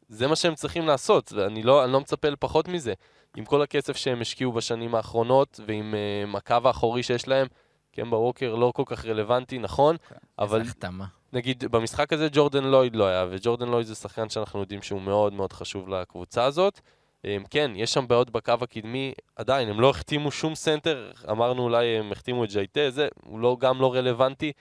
זה 0.08 0.26
מה 0.26 0.36
שהם 0.36 0.54
צריכים 0.54 0.86
לעשות, 0.86 1.32
ואני 1.32 1.62
לא, 1.62 1.86
לא 1.86 2.00
מצפה 2.00 2.28
לפחות 2.28 2.68
מזה. 2.68 2.94
עם 3.36 3.44
כל 3.44 3.62
הכסף 3.62 3.96
שהם 3.96 4.20
השקיעו 4.20 4.52
בשנים 4.52 4.94
האחרונות, 4.94 5.60
ועם 5.66 5.94
uh, 6.34 6.36
הקו 6.36 6.56
האחורי 6.64 7.02
שיש 7.02 7.28
להם, 7.28 7.46
קמבה 7.92 8.16
ווקר 8.16 8.54
לא 8.54 8.72
כל 8.74 8.82
כך 8.86 9.04
רלוונטי, 9.04 9.58
נכון, 9.58 9.96
אבל 10.38 10.60
איזה 10.60 10.70
החתמה. 10.70 11.04
נגיד 11.32 11.64
במשחק 11.70 12.12
הזה 12.12 12.28
ג'ורדן 12.32 12.64
לויד 12.64 12.96
לא 12.96 13.06
היה, 13.06 13.26
וג'ורדן 13.30 13.68
לויד 13.68 13.86
זה 13.86 13.94
שחקן 13.94 14.28
שאנחנו 14.28 14.60
יודעים 14.60 14.82
שהוא 14.82 15.02
מאוד 15.02 15.32
מאוד 15.32 15.52
חשוב 15.52 15.88
לקבוצה 15.88 16.44
הזאת. 16.44 16.80
הם, 17.24 17.44
כן, 17.50 17.70
יש 17.74 17.92
שם 17.92 18.08
בעיות 18.08 18.30
בקו 18.30 18.52
הקדמי, 18.60 19.12
עדיין, 19.36 19.68
הם 19.68 19.80
לא 19.80 19.90
החתימו 19.90 20.30
שום 20.30 20.54
סנטר, 20.54 21.10
אמרנו 21.30 21.62
אולי 21.62 21.86
הם 21.86 22.12
החתימו 22.12 22.44
את 22.44 22.50
ג'ייטה, 22.50 22.90
זה 22.90 23.08
הוא 23.24 23.38
לא, 23.38 23.56
גם 23.60 23.80
לא 23.80 23.94
רלוונטי. 23.94 24.52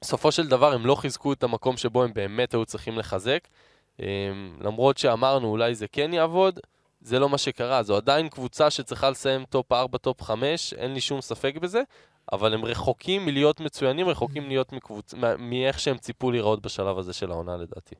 בסופו 0.00 0.32
של 0.32 0.48
דבר 0.48 0.72
הם 0.72 0.86
לא 0.86 0.94
חיזקו 0.94 1.32
את 1.32 1.42
המקום 1.42 1.76
שבו 1.76 2.02
הם 2.02 2.12
באמת 2.12 2.54
היו 2.54 2.64
צריכים 2.64 2.98
לחזק. 2.98 3.48
הם, 3.98 4.58
למרות 4.60 4.98
שאמרנו 4.98 5.48
אולי 5.48 5.74
זה 5.74 5.88
כן 5.88 6.12
יעבוד, 6.12 6.60
זה 7.00 7.18
לא 7.18 7.28
מה 7.28 7.38
שקרה. 7.38 7.82
זו 7.82 7.96
עדיין 7.96 8.28
קבוצה 8.28 8.70
שצריכה 8.70 9.10
לסיים 9.10 9.44
טופ 9.44 9.72
4, 9.72 9.98
טופ 9.98 10.22
5, 10.22 10.74
אין 10.74 10.94
לי 10.94 11.00
שום 11.00 11.20
ספק 11.20 11.54
בזה, 11.56 11.82
אבל 12.32 12.54
הם 12.54 12.64
רחוקים 12.64 13.26
מלהיות 13.26 13.60
מצוינים, 13.60 14.08
רחוקים 14.08 14.48
להיות 14.48 14.72
מקבוצ... 14.72 15.14
מאיך 15.38 15.80
שהם 15.80 15.98
ציפו 15.98 16.30
להיראות 16.30 16.62
בשלב 16.62 16.98
הזה 16.98 17.12
של 17.12 17.30
העונה 17.30 17.56
לדעתי. 17.56 17.94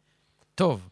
טוב, 0.54 0.88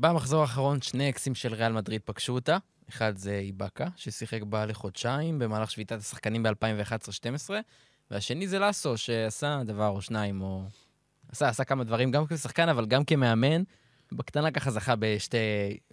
במחזור 0.00 0.40
האחרון 0.40 0.82
שני 0.82 1.10
אקסים 1.10 1.34
של 1.34 1.54
ריאל 1.54 1.72
מדריד 1.72 2.00
פגשו 2.04 2.34
אותה. 2.34 2.58
אחד 2.88 3.16
זה 3.16 3.38
איבאקה, 3.38 3.86
ששיחק 3.96 4.42
בה 4.42 4.66
לחודשיים 4.66 5.38
במהלך 5.38 5.70
שביתת 5.70 5.98
השחקנים 5.98 6.42
ב-2011-2012, 6.42 7.50
והשני 8.10 8.48
זה 8.48 8.58
לאסו, 8.58 8.96
שעשה 8.96 9.60
דבר 9.64 9.88
או 9.88 10.02
שניים, 10.02 10.42
או... 10.42 10.64
עשה, 11.32 11.48
עשה 11.48 11.64
כמה 11.64 11.84
דברים, 11.84 12.10
גם 12.10 12.26
כשחקן, 12.26 12.68
אבל 12.68 12.86
גם 12.86 13.04
כמאמן. 13.04 13.62
בקטנה 14.12 14.50
ככה 14.50 14.70
זכה 14.70 14.94
בשתי, 14.96 15.36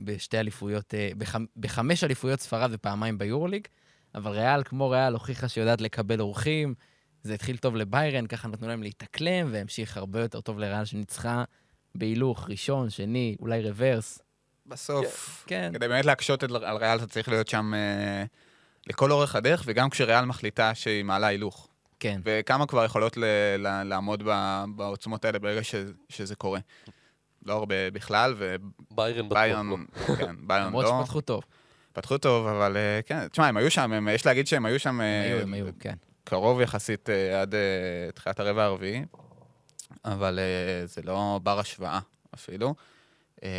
בשתי 0.01 0.39
אליפויות, 0.39 0.93
אה, 0.93 1.09
בח, 1.17 1.35
בחמש 1.57 2.03
אליפויות 2.03 2.39
ספרד 2.39 2.69
ופעמיים 2.73 3.17
ביורוליג, 3.17 3.67
אבל 4.15 4.31
ריאל, 4.31 4.63
כמו 4.63 4.89
ריאל, 4.89 5.13
הוכיחה 5.13 5.47
שיודעת 5.47 5.81
לקבל 5.81 6.21
אורחים. 6.21 6.73
זה 7.23 7.33
התחיל 7.33 7.57
טוב 7.57 7.75
לביירן, 7.75 8.27
ככה 8.27 8.47
נתנו 8.47 8.67
להם 8.67 8.83
להתאקלם, 8.83 9.47
והמשיך 9.51 9.97
הרבה 9.97 10.21
יותר 10.21 10.41
טוב 10.41 10.59
לריאל 10.59 10.85
שניצחה 10.85 11.43
בהילוך 11.95 12.49
ראשון, 12.49 12.89
שני, 12.89 13.35
אולי 13.39 13.61
רוורס. 13.69 14.19
בסוף, 14.65 15.43
כן. 15.47 15.71
כדי 15.73 15.87
באמת 15.87 16.05
להקשות 16.05 16.43
את- 16.43 16.49
על 16.51 16.77
ריאל, 16.77 16.97
אתה 16.97 17.07
צריך 17.07 17.29
להיות 17.29 17.47
שם 17.47 17.73
אה, 17.73 18.23
לכל 18.87 19.11
אורך 19.11 19.35
הדרך, 19.35 19.63
וגם 19.65 19.89
כשריאל 19.89 20.25
מחליטה 20.25 20.75
שהיא 20.75 21.03
מעלה 21.03 21.27
הילוך. 21.27 21.67
כן. 21.99 22.21
וכמה 22.25 22.67
כבר 22.67 22.85
יכולות 22.85 23.17
ל- 23.17 23.23
ל- 23.57 23.83
לעמוד 23.83 24.23
ב- 24.25 24.63
בעוצמות 24.75 25.25
האלה 25.25 25.39
ברגע 25.39 25.63
ש- 25.63 25.75
שזה 26.09 26.35
קורה. 26.35 26.59
לא 27.45 27.53
הרבה 27.53 27.91
בכלל, 27.91 28.35
ביירן 28.91 29.25
בטוח 29.25 29.31
וביירן, 29.31 29.69
לא. 29.69 29.77
כן, 30.17 30.35
ביירן 30.47 30.67
למרות 30.67 30.85
לא. 30.85 30.99
שפתחו 31.01 31.21
טוב. 31.21 31.43
פתחו 31.93 32.17
טוב, 32.17 32.47
אבל 32.47 32.77
אה, 32.77 32.99
כן, 33.05 33.27
תשמע, 33.27 33.47
הם 33.47 33.57
היו 33.57 33.71
שם, 33.71 33.93
הם- 33.93 34.07
יש 34.07 34.25
להגיד 34.25 34.47
שהם 34.47 34.65
היו 34.65 34.79
שם 34.79 34.89
הם 34.89 35.01
אה, 35.01 35.23
היו, 35.23 35.41
הם 35.41 35.53
היו, 35.53 35.65
כן. 35.79 35.93
קרוב 36.23 36.61
יחסית 36.61 37.09
אה, 37.09 37.41
עד 37.41 37.55
אה, 37.55 37.59
תחילת 38.13 38.39
הרבע 38.39 38.63
הרביעי, 38.63 39.05
אבל 40.05 40.39
אה, 40.39 40.85
זה 40.85 41.01
לא 41.01 41.39
בר 41.43 41.59
השוואה 41.59 41.99
אפילו. 42.33 42.75
אה, 43.43 43.49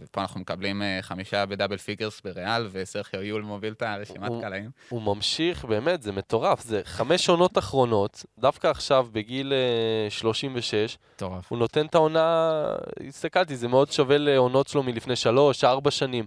ופה 0.00 0.20
אנחנו 0.20 0.40
מקבלים 0.40 0.82
אה, 0.82 0.98
חמישה 1.02 1.46
ב 1.46 1.50
double 1.50 1.76
figures 1.76 2.20
בריאל, 2.20 2.68
וסרחיו 2.72 3.22
יול 3.22 3.42
מוביל 3.42 3.72
את 3.72 3.82
הרשימת 3.82 4.30
קלעים. 4.40 4.70
הוא 4.88 5.02
ממשיך, 5.02 5.64
באמת, 5.64 6.02
זה 6.02 6.12
מטורף. 6.12 6.60
זה 6.60 6.80
חמש 6.84 7.28
עונות 7.28 7.58
אחרונות, 7.58 8.24
דווקא 8.38 8.66
עכשיו, 8.66 9.06
בגיל 9.12 9.52
אה, 9.52 10.10
36, 10.10 10.98
מטורף. 11.14 11.50
הוא 11.50 11.58
נותן 11.58 11.86
את 11.86 11.94
העונה, 11.94 12.62
הסתכלתי, 13.08 13.56
זה 13.56 13.68
מאוד 13.68 13.92
שווה 13.92 14.18
לעונות 14.18 14.68
שלו 14.68 14.82
מלפני 14.82 15.16
שלוש, 15.16 15.64
ארבע 15.64 15.90
שנים. 15.90 16.24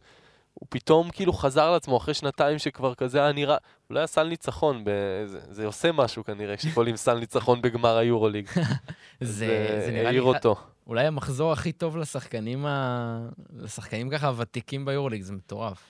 הוא 0.60 0.68
פתאום 0.70 1.10
כאילו 1.12 1.34
חזר 1.34 1.72
לעצמו 1.72 1.98
אחרי 1.98 2.14
שנתיים 2.14 2.60
שכבר 2.60 2.96
כזה 2.96 3.24
היה 3.24 3.32
נראה, 3.32 3.58
אולי 3.90 4.00
היה 4.00 4.08
סל 4.08 4.24
ניצחון, 4.28 4.84
ב... 4.86 4.90
זה, 5.26 5.40
זה 5.50 5.66
עושה 5.66 5.92
משהו 5.92 6.24
כנראה, 6.24 6.58
כשקולים 6.58 6.96
סל 6.96 7.20
ניצחון 7.20 7.62
בגמר 7.62 7.98
היורוליג. 7.98 8.48
זה, 9.22 9.82
זה 9.86 9.92
נראה 9.92 10.12
לי 10.12 10.20
אותו. 10.20 10.56
אולי 10.88 11.08
המחזור 11.08 11.52
הכי 11.52 11.72
טוב 11.72 11.98
לשחקנים, 11.98 12.66
ה... 12.66 13.20
לשחקנים 13.60 14.10
ככה 14.10 14.28
הוותיקים 14.28 14.86
ביורליג, 14.86 15.22
זה 15.22 15.34
מטורף. 15.34 15.84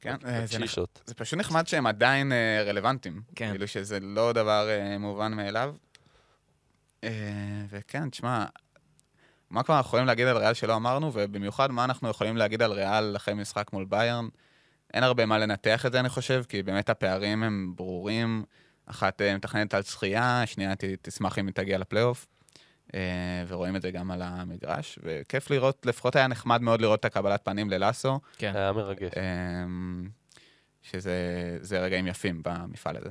כן, 0.00 0.16
אה, 0.26 0.46
זה, 0.46 0.58
נח- 0.58 0.64
צ'ישות. 0.66 1.02
זה 1.06 1.14
פשוט 1.14 1.38
נחמד 1.38 1.66
שהם 1.66 1.86
עדיין 1.86 2.32
אה, 2.32 2.62
רלוונטיים. 2.66 3.22
כן. 3.36 3.50
כאילו 3.50 3.68
שזה 3.68 4.00
לא 4.00 4.32
דבר 4.32 4.68
אה, 4.68 4.98
מובן 4.98 5.32
מאליו. 5.34 5.74
אה, 7.04 7.10
וכן, 7.70 8.10
תשמע, 8.10 8.44
מה 9.50 9.62
כבר 9.62 9.76
אנחנו 9.76 9.88
יכולים 9.88 10.06
להגיד 10.06 10.26
על 10.26 10.36
ריאל 10.36 10.54
שלא 10.54 10.76
אמרנו, 10.76 11.10
ובמיוחד 11.14 11.70
מה 11.70 11.84
אנחנו 11.84 12.08
יכולים 12.08 12.36
להגיד 12.36 12.62
על 12.62 12.72
ריאל 12.72 13.16
אחרי 13.16 13.34
משחק 13.34 13.72
מול 13.72 13.84
ביירן. 13.84 14.28
אין 14.94 15.02
הרבה 15.02 15.26
מה 15.26 15.38
לנתח 15.38 15.86
את 15.86 15.92
זה, 15.92 16.00
אני 16.00 16.08
חושב, 16.08 16.44
כי 16.48 16.62
באמת 16.62 16.90
הפערים 16.90 17.42
הם 17.42 17.72
ברורים. 17.76 18.44
אחת 18.90 19.22
אה, 19.22 19.36
מתכננת 19.36 19.74
על 19.74 19.82
זכייה, 19.82 20.42
שנייה 20.46 20.72
תשמח 21.02 21.38
אם 21.38 21.46
היא 21.46 21.54
תגיע 21.54 21.78
לפלייאוף. 21.78 22.26
אה, 22.94 23.44
ורואים 23.48 23.76
את 23.76 23.82
זה 23.82 23.90
גם 23.90 24.10
על 24.10 24.22
המגרש, 24.22 24.98
וכיף 25.02 25.50
לראות, 25.50 25.86
לפחות 25.86 26.16
היה 26.16 26.26
נחמד 26.26 26.62
מאוד 26.62 26.80
לראות 26.80 27.00
את 27.00 27.04
הקבלת 27.04 27.44
פנים 27.44 27.70
ללאסו. 27.70 28.20
כן. 28.38 28.52
היה 28.56 28.72
מרגש. 28.72 29.10
אמ, 29.16 30.08
שזה 30.82 31.58
זה 31.60 31.80
רגעים 31.80 32.06
יפים 32.06 32.42
במפעל 32.44 32.96
הזה. 32.96 33.10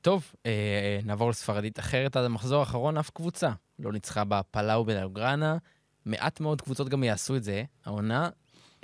טוב, 0.00 0.32
אה, 0.46 0.98
נעבור 1.04 1.30
לספרדית 1.30 1.78
אחרת. 1.78 2.16
עד 2.16 2.24
המחזור 2.24 2.60
האחרון 2.60 2.96
אף 2.96 3.10
קבוצה 3.10 3.50
לא 3.80 3.92
ניצחה 3.92 4.24
בפלאו 4.24 4.84
בלאוגרנה. 4.84 5.56
מעט 6.04 6.40
מאוד 6.40 6.60
קבוצות 6.62 6.88
גם 6.88 7.04
יעשו 7.04 7.36
את 7.36 7.44
זה, 7.44 7.64
העונה, 7.84 8.28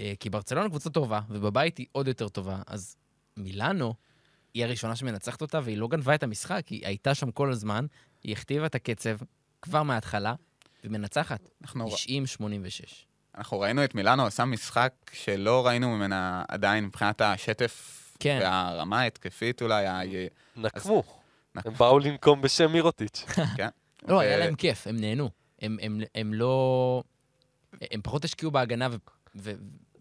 אה, 0.01 0.13
כי 0.21 0.31
ברצלונה 0.31 0.69
קבוצה 0.69 0.91
טובה, 0.91 1.21
ובבית 1.31 1.79
היא 1.79 1.87
עוד 1.93 2.09
יותר 2.09 2.29
טובה. 2.29 2.59
אז 2.67 2.97
מילאנו 3.37 3.95
היא 4.55 4.65
הראשונה 4.65 4.97
שמנצחת 4.97 5.43
אותה, 5.43 5.61
והיא 5.65 5.79
לא 5.79 5.89
גנבה 5.89 6.15
את 6.15 6.23
המשחק, 6.23 6.69
היא 6.69 6.87
הייתה 6.87 7.15
שם 7.15 7.31
כל 7.31 7.51
הזמן, 7.51 7.87
היא 8.23 8.33
הכתיבה 8.33 8.67
את 8.67 8.75
הקצב 8.75 9.17
כבר 9.63 9.83
מההתחלה, 9.83 10.35
ומנצחת. 10.85 11.49
אנחנו, 11.63 11.89
90-86. 11.89 11.99
אנחנו 13.39 13.61
ראינו 13.61 13.85
את 13.85 13.95
מילאנו 13.95 14.23
עושה 14.25 14.45
משחק 14.45 14.93
שלא 15.13 15.67
ראינו 15.67 15.91
ממנה 15.97 16.45
עדיין 16.49 16.85
מבחינת 16.85 17.21
השטף 17.21 18.03
כן. 18.21 18.39
והרמה 18.43 19.01
ההתקפית 19.01 19.63
אולי. 19.63 19.85
נקמו. 20.57 21.03
נק- 21.55 21.67
הם 21.67 21.75
באו 21.75 21.99
לנקום 21.99 22.43
בשם 22.43 22.73
מירוטיץ'. 22.73 23.25
כן. 23.57 23.69
לא, 24.07 24.21
היה 24.21 24.37
להם 24.37 24.55
כיף, 24.55 24.87
הם 24.87 24.97
נהנו. 24.97 25.31
הם, 25.63 25.77
הם, 25.83 26.01
הם 26.15 26.35
לא... 26.35 27.03
הם 27.91 28.01
פחות 28.03 28.25
השקיעו 28.25 28.51
בהגנה, 28.51 28.89
ו- 28.91 28.97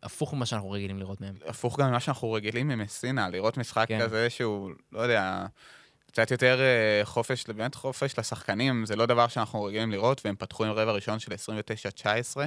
והפוך 0.03 0.33
ממה 0.33 0.45
שאנחנו 0.45 0.71
רגילים 0.71 0.99
לראות 0.99 1.21
מהם. 1.21 1.35
הפוך 1.45 1.79
גם 1.79 1.89
ממה 1.89 1.99
שאנחנו 1.99 2.31
רגילים 2.31 2.67
ממסינה, 2.67 3.29
לראות 3.29 3.57
משחק 3.57 3.85
כן. 3.87 3.99
כזה 4.01 4.29
שהוא, 4.29 4.71
לא 4.91 4.99
יודע, 4.99 5.45
קצת 6.07 6.31
יותר 6.31 6.59
אה, 6.61 7.05
חופש, 7.05 7.45
באמת 7.47 7.75
חופש 7.75 8.19
לשחקנים, 8.19 8.85
זה 8.85 8.95
לא 8.95 9.05
דבר 9.05 9.27
שאנחנו 9.27 9.63
רגילים 9.63 9.91
לראות, 9.91 10.21
והם 10.25 10.35
פתחו 10.35 10.65
עם 10.65 10.71
רבע 10.71 10.91
ראשון 10.91 11.19
של 11.19 11.31
29-19, 11.31 12.37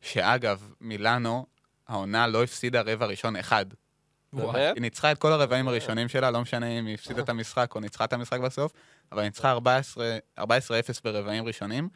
שאגב, 0.00 0.70
מילאנו, 0.80 1.46
העונה 1.88 2.26
לא 2.26 2.42
הפסידה 2.42 2.80
רבע 2.80 3.06
ראשון 3.06 3.36
אחד. 3.36 3.66
באמת? 4.32 4.74
היא 4.74 4.82
ניצחה 4.82 5.12
את 5.12 5.18
כל 5.18 5.32
הרבעים 5.32 5.68
הראשונים 5.68 6.08
שלה, 6.08 6.30
לא 6.30 6.40
משנה 6.40 6.66
אם 6.66 6.86
היא 6.86 6.94
הפסידה 6.94 7.22
את 7.22 7.28
המשחק 7.28 7.74
או 7.74 7.80
ניצחה 7.80 8.04
את 8.04 8.12
המשחק 8.12 8.40
בסוף, 8.40 8.72
אבל 9.12 9.20
היא 9.20 9.26
ניצחה 9.26 9.50
14 9.50 10.18
14-0 10.38 10.42
ברבעים 11.04 11.44
ראשונים, 11.44 11.88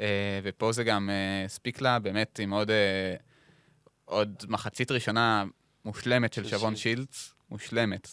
אה, 0.00 0.40
ופה 0.42 0.72
זה 0.72 0.84
גם 0.84 1.10
אה, 1.10 1.44
הספיק 1.44 1.80
לה 1.80 1.98
באמת 1.98 2.40
עם 2.42 2.52
עוד, 2.52 2.70
אה, 2.70 3.14
עוד 4.04 4.44
מחצית 4.48 4.90
ראשונה 4.90 5.44
מושלמת 5.84 6.32
של 6.32 6.44
שבון 6.44 6.76
שילדס. 6.76 6.82
שילדס, 6.82 7.34
מושלמת. 7.50 8.08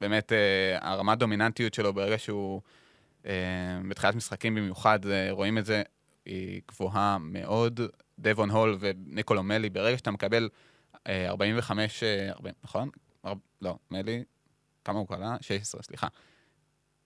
באמת, 0.00 0.32
הרמת 0.80 1.18
דומיננטיות 1.18 1.74
שלו 1.74 1.92
ברגע 1.92 2.18
שהוא, 2.18 2.60
בתחילת 3.88 4.14
משחקים 4.14 4.54
במיוחד, 4.54 4.98
רואים 5.30 5.58
את 5.58 5.66
זה, 5.66 5.82
היא 6.24 6.60
גבוהה 6.68 7.18
מאוד. 7.20 7.80
דבון 8.18 8.50
הול 8.50 8.76
וניקולו 8.80 9.42
מלי, 9.42 9.70
ברגע 9.70 9.98
שאתה 9.98 10.10
מקבל 10.10 10.48
45, 11.08 12.02
אה, 12.02 12.30
40, 12.32 12.54
נכון? 12.64 12.90
אר- 13.26 13.32
לא, 13.62 13.76
מלי, 13.90 14.24
כמה 14.84 14.98
הוא 14.98 15.08
קלע? 15.08 15.36
16, 15.40 15.82
סליחה. 15.82 16.06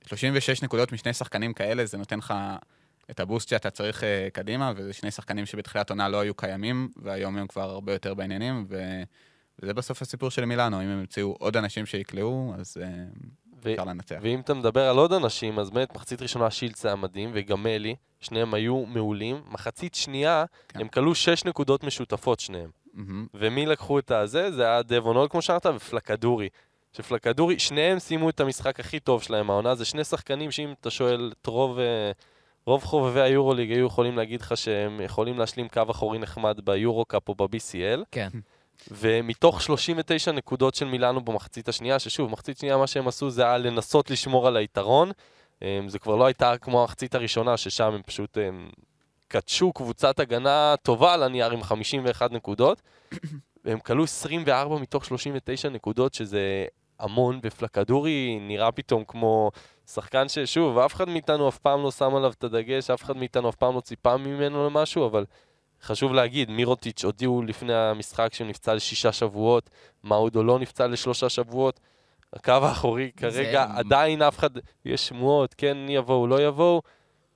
36 0.06 0.62
נקודות 0.62 0.92
משני 0.92 1.12
שחקנים 1.12 1.52
כאלה, 1.52 1.86
זה 1.86 1.98
נותן 1.98 2.18
לך 2.18 2.34
את 3.10 3.20
הבוסט 3.20 3.48
שאתה 3.48 3.70
צריך 3.70 4.00
uh, 4.00 4.30
קדימה, 4.32 4.72
וזה 4.76 4.92
שני 4.92 5.10
שחקנים 5.10 5.46
שבתחילת 5.46 5.90
עונה 5.90 6.08
לא 6.08 6.20
היו 6.20 6.34
קיימים, 6.34 6.88
והיום 6.96 7.38
הם 7.38 7.46
כבר 7.46 7.70
הרבה 7.70 7.92
יותר 7.92 8.14
בעניינים, 8.14 8.66
ו... 8.68 9.02
וזה 9.62 9.74
בסוף 9.74 10.02
הסיפור 10.02 10.30
של 10.30 10.44
מילאנו, 10.44 10.82
אם 10.82 10.86
הם 10.86 10.98
ימצאו 11.00 11.36
עוד 11.38 11.56
אנשים 11.56 11.86
שיקלעו, 11.86 12.54
אז 12.58 12.76
uh, 12.76 13.66
אפשר 13.72 13.84
לנצח. 13.84 14.16
ואם 14.22 14.40
אתה 14.40 14.54
מדבר 14.54 14.88
על 14.88 14.96
עוד 14.96 15.12
אנשים, 15.12 15.58
אז 15.58 15.70
באמת 15.70 15.94
מחצית 15.94 16.22
ראשונה 16.22 16.50
שילץ 16.50 16.86
היה 16.86 16.96
מדהים, 16.96 17.30
וגם 17.34 17.66
אלי, 17.66 17.94
שניהם 18.20 18.54
היו 18.54 18.86
מעולים. 18.86 19.42
מחצית 19.48 19.94
שנייה, 19.94 20.44
כן. 20.68 20.80
הם 20.80 20.88
כלו 20.88 21.14
6 21.14 21.44
נקודות 21.44 21.84
משותפות 21.84 22.40
שניהם. 22.40 22.70
מהמם. 22.94 23.26
ומי 23.34 23.66
לקחו 23.66 23.98
את 23.98 24.10
הזה? 24.10 24.50
זה 24.50 24.66
היה 24.66 24.82
דבון 24.82 25.16
הול, 25.16 25.28
כמו 25.28 25.42
שאמרת, 25.42 25.66
ופלקדורי. 25.66 26.48
שפלקדורי, 26.92 27.58
שניהם 27.58 27.98
סיימו 27.98 28.30
את 28.30 28.40
המשחק 28.40 28.80
הכי 28.80 29.00
טוב 29.00 29.22
שלהם 29.22 29.50
העונה. 29.50 29.74
זה 29.74 29.84
שני 29.84 30.04
שחקנים 30.04 30.50
שאם 30.50 30.74
אתה 30.80 30.90
שואל 30.90 31.32
את 31.40 31.46
רוב, 31.46 31.78
אה, 31.78 32.12
רוב 32.66 32.84
חובבי 32.84 33.20
היורוליג 33.20 33.72
היו 33.72 33.86
יכולים 33.86 34.16
להגיד 34.16 34.40
לך 34.40 34.56
שהם 34.56 35.00
יכולים 35.00 35.38
להשלים 35.38 35.68
קו 35.68 35.82
אחורי 35.90 36.18
נחמד 36.18 36.60
ביורו-קאפ 36.64 37.28
או 37.28 37.34
ב-BCL. 37.34 38.02
כן. 38.10 38.28
ומתוך 38.90 39.62
39 39.62 40.32
נקודות 40.32 40.74
של 40.74 40.84
מילאנו 40.84 41.20
במחצית 41.20 41.68
השנייה, 41.68 41.98
ששוב, 41.98 42.30
מחצית 42.30 42.58
שנייה 42.58 42.76
מה 42.76 42.86
שהם 42.86 43.08
עשו 43.08 43.30
זה 43.30 43.42
היה 43.42 43.58
לנסות 43.58 44.10
לשמור 44.10 44.46
על 44.46 44.56
היתרון. 44.56 45.10
אמ, 45.62 45.88
זה 45.88 45.98
כבר 45.98 46.16
לא 46.16 46.26
הייתה 46.26 46.58
כמו 46.58 46.80
המחצית 46.80 47.14
הראשונה, 47.14 47.56
ששם 47.56 47.92
הם 47.92 48.02
פשוט 48.02 48.38
אמ, 48.38 48.68
קדשו 49.34 49.72
קבוצת 49.72 50.20
הגנה 50.20 50.74
טובה 50.82 51.14
על 51.14 51.22
הנייר 51.22 51.50
עם 51.50 51.62
51 51.62 52.32
נקודות. 52.32 52.82
והם 53.64 53.78
כלו 53.80 54.04
24 54.04 54.78
מתוך 54.78 55.04
39 55.04 55.68
נקודות, 55.68 56.14
שזה 56.14 56.66
המון, 57.00 57.40
ופלקדורי 57.42 58.38
נראה 58.40 58.72
פתאום 58.72 59.04
כמו 59.04 59.50
שחקן 59.86 60.28
ששוב, 60.28 60.78
אף 60.78 60.94
אחד 60.94 61.08
מאיתנו 61.08 61.48
אף 61.48 61.58
פעם 61.58 61.82
לא 61.82 61.90
שם 61.90 62.14
עליו 62.14 62.30
את 62.30 62.44
הדגש, 62.44 62.90
אף 62.90 63.02
אחד 63.04 63.16
מאיתנו 63.16 63.48
אף 63.48 63.56
פעם 63.56 63.74
לא 63.74 63.80
ציפה 63.80 64.16
ממנו 64.16 64.66
למשהו, 64.66 65.06
אבל 65.06 65.24
חשוב 65.82 66.12
להגיד, 66.12 66.50
מירוטיץ' 66.50 67.04
הודיעו 67.04 67.42
לפני 67.42 67.74
המשחק 67.74 68.34
שהוא 68.34 68.46
נפצע 68.46 68.74
לשישה 68.74 69.12
שבועות, 69.12 69.70
מאודו 70.04 70.42
לא 70.42 70.58
נפצע 70.58 70.86
לשלושה 70.86 71.28
שבועות. 71.28 71.80
הקו 72.32 72.52
האחורי 72.52 73.10
כרגע 73.16 73.66
זה- 73.66 73.78
עדיין 73.78 74.22
אף 74.22 74.38
אחד, 74.38 74.50
יש 74.84 75.08
שמועות, 75.08 75.54
כן 75.58 75.76
יבואו, 75.88 76.26
לא 76.26 76.42
יבואו. 76.46 76.82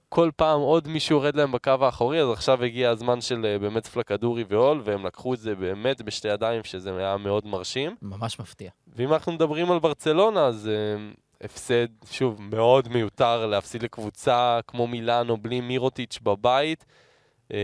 כל 0.09 0.31
פעם 0.37 0.61
עוד 0.61 0.89
מישהו 0.89 1.17
יורד 1.17 1.37
להם 1.37 1.53
בקו 1.53 1.71
האחורי, 1.81 2.23
אז 2.23 2.31
עכשיו 2.31 2.65
הגיע 2.65 2.91
הזמן 2.91 3.21
של 3.21 3.47
אה, 3.47 3.59
באמת 3.59 3.87
פלקדורי 3.87 4.45
ועול, 4.49 4.81
והם 4.85 5.07
לקחו 5.07 5.35
את 5.35 5.39
זה 5.39 5.55
באמת 5.55 6.03
בשתי 6.03 6.29
ידיים, 6.29 6.65
שזה 6.65 6.99
היה 6.99 7.17
מאוד 7.17 7.47
מרשים. 7.47 7.97
ממש 8.03 8.41
מפתיע. 8.41 8.71
ואם 8.97 9.13
אנחנו 9.13 9.33
מדברים 9.33 9.71
על 9.71 9.79
ברצלונה, 9.79 10.47
אז 10.47 10.69
אה, 10.69 11.11
הפסד, 11.41 11.87
שוב, 12.11 12.41
מאוד 12.41 12.89
מיותר 12.89 13.47
להפסיד 13.47 13.83
לקבוצה 13.83 14.61
כמו 14.67 14.87
מילאנו 14.87 15.37
בלי 15.37 15.61
מירוטיץ' 15.61 16.19
בבית. 16.23 16.85
אה, 17.53 17.59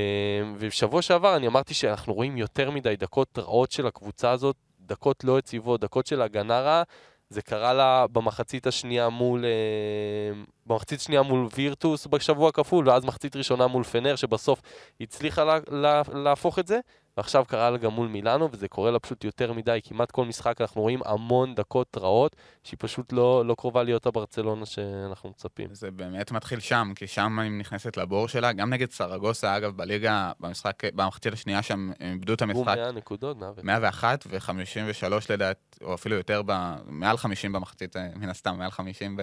ובשבוע 0.59 1.03
שעבר 1.03 1.37
אני 1.37 1.47
אמרתי 1.47 1.75
שאנחנו 1.75 2.15
רואים 2.15 2.37
יותר 2.37 2.71
מדי 2.71 2.97
דקות 2.97 3.39
רעות 3.39 3.73
של 3.73 3.87
הקבוצה 3.87 4.31
הזאת, 4.31 4.57
דקות 4.81 5.25
לא 5.25 5.39
יציבות, 5.39 5.81
דקות 5.81 6.07
של 6.07 6.23
הגנה 6.23 6.61
רעה. 6.61 6.83
זה 7.31 7.43
קרה 7.43 7.73
לה 7.73 8.07
במחצית 8.13 8.67
השנייה 8.67 9.09
מול... 9.09 9.45
אה, 9.45 10.43
במחצית 10.67 11.01
השנייה 11.01 11.23
מול 11.23 11.49
וירטוס 11.57 12.07
בשבוע 12.07 12.53
כפול, 12.53 12.89
ואז 12.89 13.05
מחצית 13.05 13.37
ראשונה 13.37 13.67
מול 13.67 13.85
פנר, 13.85 14.17
שבסוף 14.17 14.61
הצליחה 15.01 15.45
לה, 15.45 15.59
לה, 15.71 16.03
להפוך 16.15 16.59
את 16.59 16.67
זה. 16.67 16.81
ועכשיו 17.17 17.45
קרה 17.45 17.71
לה 17.71 17.79
גם 17.79 17.93
מול 17.93 18.09
מילאנו, 18.09 18.49
וזה 18.53 18.69
קורה 18.69 18.91
לה 18.91 18.99
פשוט 18.99 19.25
יותר 19.25 19.53
מדי. 19.53 19.81
כמעט 19.85 20.11
כל 20.11 20.25
משחק 20.25 20.61
אנחנו 20.61 20.81
רואים 20.81 21.01
המון 21.05 21.55
דקות 21.55 21.99
רעות, 22.01 22.37
שהיא 22.63 22.79
פשוט 22.81 23.13
לא, 23.13 23.45
לא 23.47 23.55
קרובה 23.55 23.83
להיות 23.83 24.07
הברצלונה 24.07 24.67
שאנחנו 24.67 25.31
מצפים. 25.31 25.75
זה 25.75 25.91
באמת 25.91 26.33
מתחיל 26.33 26.61
שם, 26.61 26.93
כי 26.97 27.07
שם 27.07 27.39
היא 27.39 27.51
נכנסת 27.51 27.97
לבור 27.97 28.29
שלה. 28.29 28.53
גם 28.53 28.71
נגד 28.71 28.91
סרגוסה, 28.91 29.57
אגב, 29.57 29.77
בליגה, 29.77 30.33
במשחק, 30.41 30.83
במחצית 30.95 31.33
השנייה 31.33 31.63
שם, 31.63 31.91
הם 32.01 32.13
איבדו 32.13 32.35
את 32.35 32.43
הוא 32.43 32.49
המשחק. 32.51 32.77
100 32.77 32.93
נקודות, 32.93 33.37
100 33.37 33.51
ו... 33.57 33.61
101 33.63 34.25
ו-53 34.31 35.13
לדעת, 35.31 35.79
או 35.83 35.95
אפילו 35.95 36.17
יותר, 36.17 36.43
ב, 36.47 36.75
מעל 36.87 37.17
50 37.17 37.53
במחצית, 37.53 37.97
אה, 37.97 38.09
מן 38.17 38.29
הסתם, 38.29 38.59
מעל 38.59 38.71
50 38.71 39.17
ב, 39.17 39.23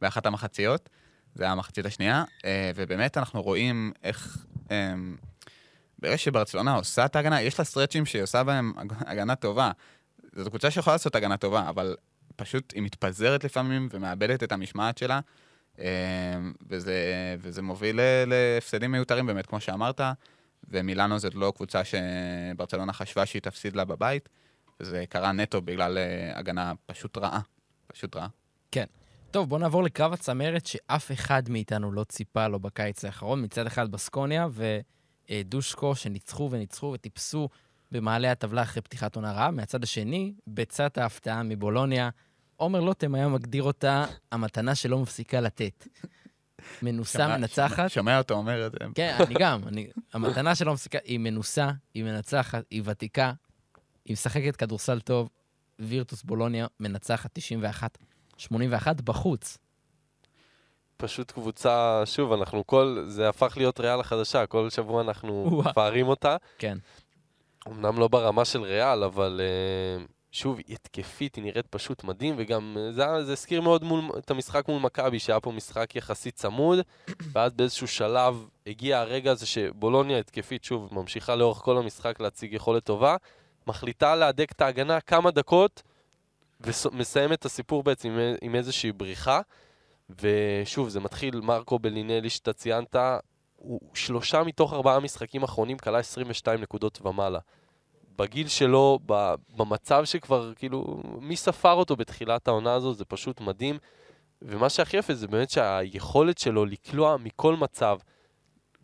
באחת 0.00 0.26
המחציות. 0.26 0.88
זה 1.34 1.44
היה 1.44 1.52
המחצית 1.52 1.86
השנייה, 1.86 2.24
אה, 2.44 2.70
ובאמת 2.74 3.18
אנחנו 3.18 3.42
רואים 3.42 3.92
איך... 4.02 4.46
ברגע 5.98 6.18
שברצלונה 6.18 6.74
עושה 6.74 7.04
את 7.04 7.16
ההגנה, 7.16 7.42
יש 7.42 7.58
לה 7.58 7.64
סטרצ'ים 7.64 8.06
שהיא 8.06 8.22
עושה 8.22 8.44
בהם 8.44 8.72
הג- 8.76 8.92
הגנה 9.06 9.34
טובה. 9.34 9.70
זו 10.32 10.50
קבוצה 10.50 10.70
שיכולה 10.70 10.94
לעשות 10.94 11.14
הגנה 11.14 11.36
טובה, 11.36 11.68
אבל 11.68 11.96
פשוט 12.36 12.72
היא 12.74 12.82
מתפזרת 12.82 13.44
לפעמים 13.44 13.88
ומאבדת 13.92 14.42
את 14.42 14.52
המשמעת 14.52 14.98
שלה, 14.98 15.20
אה, 15.78 15.84
וזה, 16.68 16.96
וזה 17.38 17.62
מוביל 17.62 18.00
להפסדים 18.26 18.92
מיותרים 18.92 19.26
באמת, 19.26 19.46
כמו 19.46 19.60
שאמרת, 19.60 20.00
ומילאנו 20.68 21.18
זאת 21.18 21.34
לא 21.34 21.52
קבוצה 21.56 21.82
שברצלונה 21.84 22.92
חשבה 22.92 23.26
שהיא 23.26 23.42
תפסיד 23.42 23.76
לה 23.76 23.84
בבית, 23.84 24.28
וזה 24.80 25.04
קרה 25.08 25.32
נטו 25.32 25.62
בגלל 25.62 25.98
אה, 25.98 26.38
הגנה 26.38 26.72
פשוט 26.86 27.18
רעה. 27.18 27.40
פשוט 27.86 28.16
רעה. 28.16 28.28
טוב, 29.30 29.48
בואו 29.48 29.60
נעבור 29.60 29.82
לקרב 29.82 30.12
הצמרת 30.12 30.66
שאף 30.66 31.12
אחד 31.12 31.42
מאיתנו 31.48 31.92
לא 31.92 32.04
ציפה 32.04 32.48
לו 32.48 32.58
בקיץ 32.58 33.04
האחרון. 33.04 33.42
מצד 33.42 33.66
אחד 33.66 33.90
בסקוניה 33.90 34.48
ודושקו, 35.30 35.94
שניצחו 35.94 36.48
וניצחו 36.50 36.86
וטיפסו 36.94 37.48
במעלה 37.92 38.32
הטבלה 38.32 38.62
אחרי 38.62 38.82
פתיחת 38.82 39.16
עונה 39.16 39.32
רעה. 39.32 39.50
מהצד 39.50 39.82
השני, 39.82 40.32
בצד 40.46 40.88
ההפתעה 40.96 41.42
מבולוניה, 41.42 42.10
עומר 42.56 42.80
לוטם 42.80 43.14
היה 43.14 43.28
מגדיר 43.28 43.62
אותה 43.62 44.04
המתנה 44.32 44.74
שלא 44.74 44.98
מפסיקה 44.98 45.40
לתת. 45.40 45.86
מנוסה, 46.82 47.18
שומע- 47.18 47.36
מנצחת. 47.36 47.90
שומע 47.90 48.18
אותו 48.18 48.34
אומר 48.34 48.66
את 48.66 48.72
זה. 48.72 48.78
כן, 48.94 49.16
אני 49.26 49.34
גם. 49.38 49.68
אני, 49.68 49.88
המתנה 50.12 50.54
שלא 50.54 50.72
מפסיקה, 50.72 50.98
היא 51.04 51.18
מנוסה, 51.18 51.70
היא 51.94 52.04
מנצחת, 52.04 52.64
היא 52.70 52.82
ותיקה, 52.84 53.32
היא 54.04 54.12
משחקת 54.12 54.56
כדורסל 54.56 55.00
טוב. 55.00 55.28
וירטוס 55.78 56.22
בולוניה 56.22 56.66
מנצחת 56.80 57.30
91, 57.32 57.98
81 58.36 59.00
בחוץ. 59.00 59.58
פשוט 60.96 61.30
קבוצה, 61.30 62.02
שוב, 62.04 62.32
אנחנו 62.32 62.66
כל, 62.66 63.04
זה 63.06 63.28
הפך 63.28 63.54
להיות 63.56 63.80
ריאל 63.80 64.00
החדשה, 64.00 64.46
כל 64.46 64.70
שבוע 64.70 65.02
אנחנו. 65.02 65.62
מפארים 65.64 66.08
אותה. 66.08 66.36
כן. 66.58 66.78
אמנם 67.68 67.98
לא 67.98 68.08
ברמה 68.08 68.44
של 68.44 68.62
ריאל, 68.62 69.04
אבל 69.04 69.40
אה, 69.42 70.04
שוב, 70.32 70.58
היא 70.58 70.76
התקפית, 70.76 71.34
היא 71.34 71.44
נראית 71.44 71.66
פשוט 71.66 72.04
מדהים, 72.04 72.34
וגם 72.38 72.76
אה, 72.80 72.92
זה, 72.92 73.24
זה 73.24 73.32
הזכיר 73.32 73.60
מאוד 73.60 73.84
מול, 73.84 74.00
את 74.18 74.30
המשחק 74.30 74.68
מול 74.68 74.82
מכבי, 74.82 75.18
שהיה 75.18 75.40
פה 75.40 75.52
משחק 75.52 75.96
יחסית 75.96 76.34
צמוד, 76.34 76.78
ואז 77.32 77.52
באיזשהו 77.52 77.88
שלב 77.88 78.48
הגיע 78.66 78.98
הרגע 78.98 79.30
הזה 79.30 79.46
שבולוניה 79.46 80.18
התקפית, 80.18 80.64
שוב, 80.64 80.88
ממשיכה 80.92 81.34
לאורך 81.34 81.58
כל 81.58 81.78
המשחק 81.78 82.20
להציג 82.20 82.52
יכולת 82.52 82.84
טובה, 82.84 83.16
מחליטה 83.66 84.14
להדק 84.14 84.52
את 84.52 84.60
ההגנה 84.60 85.00
כמה 85.00 85.30
דקות, 85.30 85.82
ומסיים 86.60 87.32
את 87.32 87.44
הסיפור 87.44 87.82
בעצם 87.82 88.08
עם, 88.08 88.34
עם 88.42 88.54
איזושהי 88.54 88.92
בריחה. 88.92 89.40
ושוב, 90.20 90.88
זה 90.88 91.00
מתחיל, 91.00 91.40
מרקו 91.40 91.78
בלינלי 91.78 92.30
שאתה 92.30 92.52
ציינת, 92.52 92.96
הוא 93.56 93.80
שלושה 93.94 94.42
מתוך 94.42 94.72
ארבעה 94.72 95.00
משחקים 95.00 95.42
אחרונים 95.42 95.78
כלה 95.78 95.98
22 95.98 96.60
נקודות 96.60 97.00
ומעלה. 97.06 97.38
בגיל 98.18 98.48
שלו, 98.48 98.98
במצב 99.56 100.04
שכבר, 100.04 100.54
כאילו, 100.54 101.02
מי 101.20 101.36
ספר 101.36 101.72
אותו 101.72 101.96
בתחילת 101.96 102.48
העונה 102.48 102.74
הזו, 102.74 102.94
זה 102.94 103.04
פשוט 103.04 103.40
מדהים. 103.40 103.78
ומה 104.42 104.68
שהכי 104.68 104.96
יפה 104.96 105.14
זה 105.14 105.28
באמת 105.28 105.50
שהיכולת 105.50 106.38
שלו 106.38 106.66
לקלוע 106.66 107.16
מכל 107.16 107.56
מצב, 107.56 107.98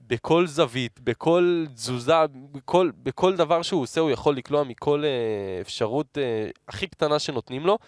בכל 0.06 0.46
זווית, 0.46 1.00
בכל 1.00 1.64
תזוזה, 1.74 2.26
בכל, 2.52 2.90
בכל 3.02 3.37
דבר 3.37 3.62
שהוא 3.62 3.82
עושה, 3.82 4.00
הוא 4.00 4.11
יכול 4.11 4.37
לקלוע 4.37 4.64
מכל 4.64 5.04
אה, 5.04 5.61
אפשרות 5.61 6.18
אה, 6.18 6.48
הכי 6.68 6.87
קטנה 6.87 7.18
שנותנים 7.18 7.66
לו. 7.66 7.78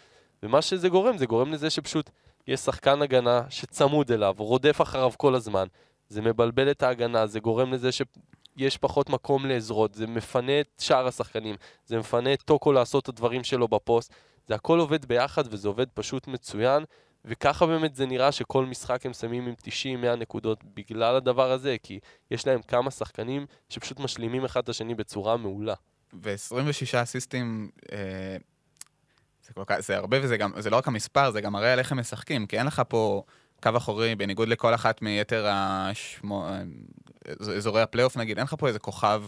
ומה 0.43 0.63
שזה 0.63 0.89
גורם, 0.89 1.19
זה 1.19 1.27
גורם 1.27 1.53
לזה 1.53 1.71
שפשוט 1.71 2.11
יש 2.47 2.61
שחקן 2.61 3.03
הגנה 3.03 3.43
שצמוד 3.51 4.13
אליו, 4.13 4.35
רודף 4.39 4.81
אחריו 4.83 5.13
כל 5.17 5.35
הזמן. 5.35 5.67
זה 6.09 6.23
מבלבל 6.23 6.71
את 6.71 6.83
ההגנה, 6.83 7.27
זה 7.27 7.41
גורם 7.41 7.73
לזה 7.73 7.91
שיש 7.93 8.79
פחות 8.79 9.11
מקום 9.11 9.47
לעזרות, 9.47 9.95
זה 9.95 10.07
מפנה 10.07 10.61
את 10.61 10.69
שאר 10.79 11.07
השחקנים, 11.07 11.57
זה 11.87 11.99
מפנה 11.99 12.33
את 12.33 12.43
טוקו 12.43 12.73
לעשות 12.73 13.03
את 13.03 13.09
הדברים 13.09 13.45
שלו 13.45 13.69
בפוסט. 13.69 14.15
זה 14.47 14.55
הכל 14.55 14.79
עובד 14.79 15.05
ביחד 15.05 15.45
וזה 15.51 15.69
עובד 15.69 15.87
פשוט 15.95 16.27
מצוין, 16.27 16.85
וככה 17.25 17.67
באמת 17.67 17.95
זה 17.95 18.07
נראה 18.07 18.33
שכל 18.33 18.67
משחק 18.67 19.07
הם 19.07 19.13
שמים 19.13 19.47
עם 19.47 19.55
90-100 20.13 20.17
נקודות 20.17 20.65
בגלל 20.75 21.17
הדבר 21.17 21.51
הזה, 21.51 21.77
כי 21.83 21.99
יש 22.31 22.47
להם 22.47 22.63
כמה 22.63 22.91
שחקנים 22.91 23.47
שפשוט 23.69 24.01
משלימים 24.01 24.45
אחד 24.45 24.63
את 24.63 24.69
השני 24.69 24.95
בצורה 24.95 25.37
מעולה. 25.37 25.75
ו-26 26.13 27.03
אסיסטים, 27.03 27.71
אה, 27.93 28.37
זה, 29.47 29.53
כל 29.55 29.63
כך, 29.67 29.81
זה 29.81 29.97
הרבה 29.97 30.17
וזה 30.23 30.37
גם, 30.37 30.53
זה 30.59 30.71
לא 30.71 30.77
רק 30.77 30.89
המספר, 30.89 31.31
זה 31.31 31.41
גם 31.41 31.53
מראה 31.53 31.73
על 31.73 31.79
איך 31.79 31.93
הם 31.93 31.99
משחקים, 31.99 32.47
כי 32.47 32.59
אין 32.59 32.67
לך 32.67 32.83
פה 32.89 33.23
קו 33.63 33.71
אחורי, 33.77 34.15
בניגוד 34.15 34.49
לכל 34.49 34.75
אחת 34.75 35.03
מיתר 35.03 35.47
השמו, 35.51 36.49
אה, 36.49 37.57
אזורי 37.57 37.83
הפלייאוף 37.83 38.17
נגיד, 38.17 38.39
אין 38.39 38.45
לך 38.45 38.55
פה 38.59 38.69
איזה 38.69 38.79
כוכב 38.79 39.23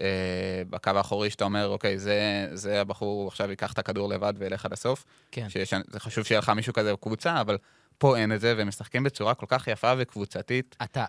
אה, 0.00 0.62
בקו 0.70 0.90
האחורי, 0.90 1.30
שאתה 1.30 1.44
אומר, 1.44 1.68
אוקיי, 1.68 1.98
זה, 1.98 2.48
זה 2.52 2.80
הבחור 2.80 3.28
עכשיו 3.28 3.50
ייקח 3.50 3.72
את 3.72 3.78
הכדור 3.78 4.08
לבד 4.08 4.34
וילך 4.38 4.64
עד 4.64 4.72
הסוף. 4.72 5.04
כן. 5.30 5.48
שיש, 5.48 5.74
זה 5.90 6.00
חשוב 6.00 6.24
שיהיה 6.24 6.38
לך 6.38 6.48
מישהו 6.48 6.72
כזה 6.72 6.92
בקבוצה, 6.92 7.40
אבל 7.40 7.58
פה 7.98 8.16
אין 8.16 8.32
את 8.32 8.40
זה, 8.40 8.54
והם 8.56 8.68
משחקים 8.68 9.02
בצורה 9.02 9.34
כל 9.34 9.46
כך 9.48 9.68
יפה 9.68 9.92
וקבוצתית. 9.98 10.76
אתה, 10.82 11.04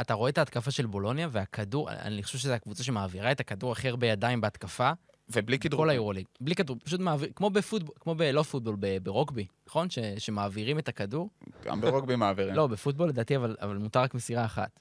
אתה 0.00 0.14
רואה 0.14 0.30
את 0.30 0.38
ההתקפה 0.38 0.70
של 0.70 0.86
בולוניה, 0.86 1.28
והכדור, 1.30 1.90
אני 1.90 2.22
חושב 2.22 2.38
שזו 2.38 2.52
הקבוצה 2.52 2.84
שמעבירה 2.84 3.32
את 3.32 3.40
הכדור 3.40 3.72
הכי 3.72 3.88
הרבה 3.88 4.06
ידיים 4.06 4.40
בהתקפה, 4.40 4.92
ובלי 5.32 5.58
כל 5.58 5.62
כדרורים. 5.62 5.90
היורוליג. 5.90 6.26
בלי 6.40 6.54
כדור, 6.54 6.76
פשוט 6.84 7.00
מעביר, 7.00 7.28
כמו 7.36 7.50
בפוטבול, 7.50 7.94
כמו 8.00 8.14
ב... 8.14 8.22
לא 8.22 8.42
פוטבול, 8.42 8.76
ב, 8.80 8.98
ברוגבי, 9.02 9.46
נכון? 9.66 9.90
ש, 9.90 9.98
שמעבירים 10.18 10.78
את 10.78 10.88
הכדור. 10.88 11.30
גם 11.64 11.80
ברוגבי 11.80 12.16
מעבירים. 12.16 12.54
לא, 12.54 12.66
בפוטבול 12.66 13.08
לדעתי, 13.08 13.36
אבל, 13.36 13.56
אבל 13.60 13.76
מותר 13.76 14.00
רק 14.00 14.14
מסירה 14.14 14.44
אחת. 14.44 14.80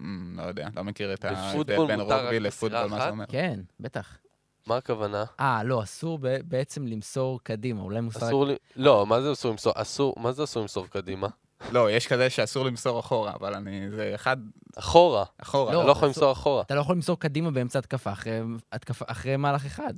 אמ, 0.00 0.34
לא 0.36 0.42
יודע, 0.42 0.68
לא 0.76 0.84
מכיר 0.84 1.14
את 1.14 1.24
ההבדל 1.24 1.50
בפוטבול 1.52 1.86
בין 1.86 2.00
מותר 2.00 2.20
רוגבי 2.20 2.38
רק 2.38 2.42
לפוטבול, 2.42 2.84
מסירה 2.84 2.88
מה 2.88 2.96
אחת? 2.96 3.04
זה 3.04 3.10
אומר. 3.10 3.24
כן, 3.28 3.60
בטח. 3.80 4.18
מה 4.66 4.76
הכוונה? 4.76 5.24
אה, 5.40 5.64
לא, 5.64 5.82
אסור 5.82 6.18
ב, 6.22 6.36
בעצם 6.44 6.86
למסור 6.86 7.40
קדימה, 7.42 7.82
אולי 7.82 8.00
מוסר... 8.00 8.26
אסור 8.26 8.46
לי... 8.46 8.54
לא, 8.76 9.06
מה 9.06 9.20
זה 9.20 9.32
אסור 9.32 9.50
למסור? 9.50 9.72
אסור... 9.76 10.14
מה 10.18 10.32
זה 10.32 10.44
אסור 10.44 10.62
למסור 10.62 10.86
קדימה? 10.86 11.28
לא, 11.72 11.90
יש 11.90 12.06
כזה 12.06 12.30
שאסור 12.30 12.64
למסור 12.64 13.00
אחורה, 13.00 13.32
אבל 13.40 13.54
אני... 13.54 13.90
זה 13.90 14.12
אחד 14.14 14.36
אחורה. 14.76 15.24
אחורה. 15.38 15.72
לא, 15.72 15.78
אתה 15.78 15.86
לא 15.86 15.92
יכול 15.92 16.08
למסור 16.08 16.32
אחורה. 16.32 16.62
אתה 16.62 16.74
לא 16.74 16.80
יכול 16.80 16.94
למסור 16.94 17.20
קדימה 17.20 17.50
באמצע 17.50 17.78
התקפה, 17.78 18.12
אחרי, 18.12 18.40
התקפה, 18.72 19.04
אחרי 19.08 19.36
מהלך 19.36 19.66
אחד. 19.66 19.94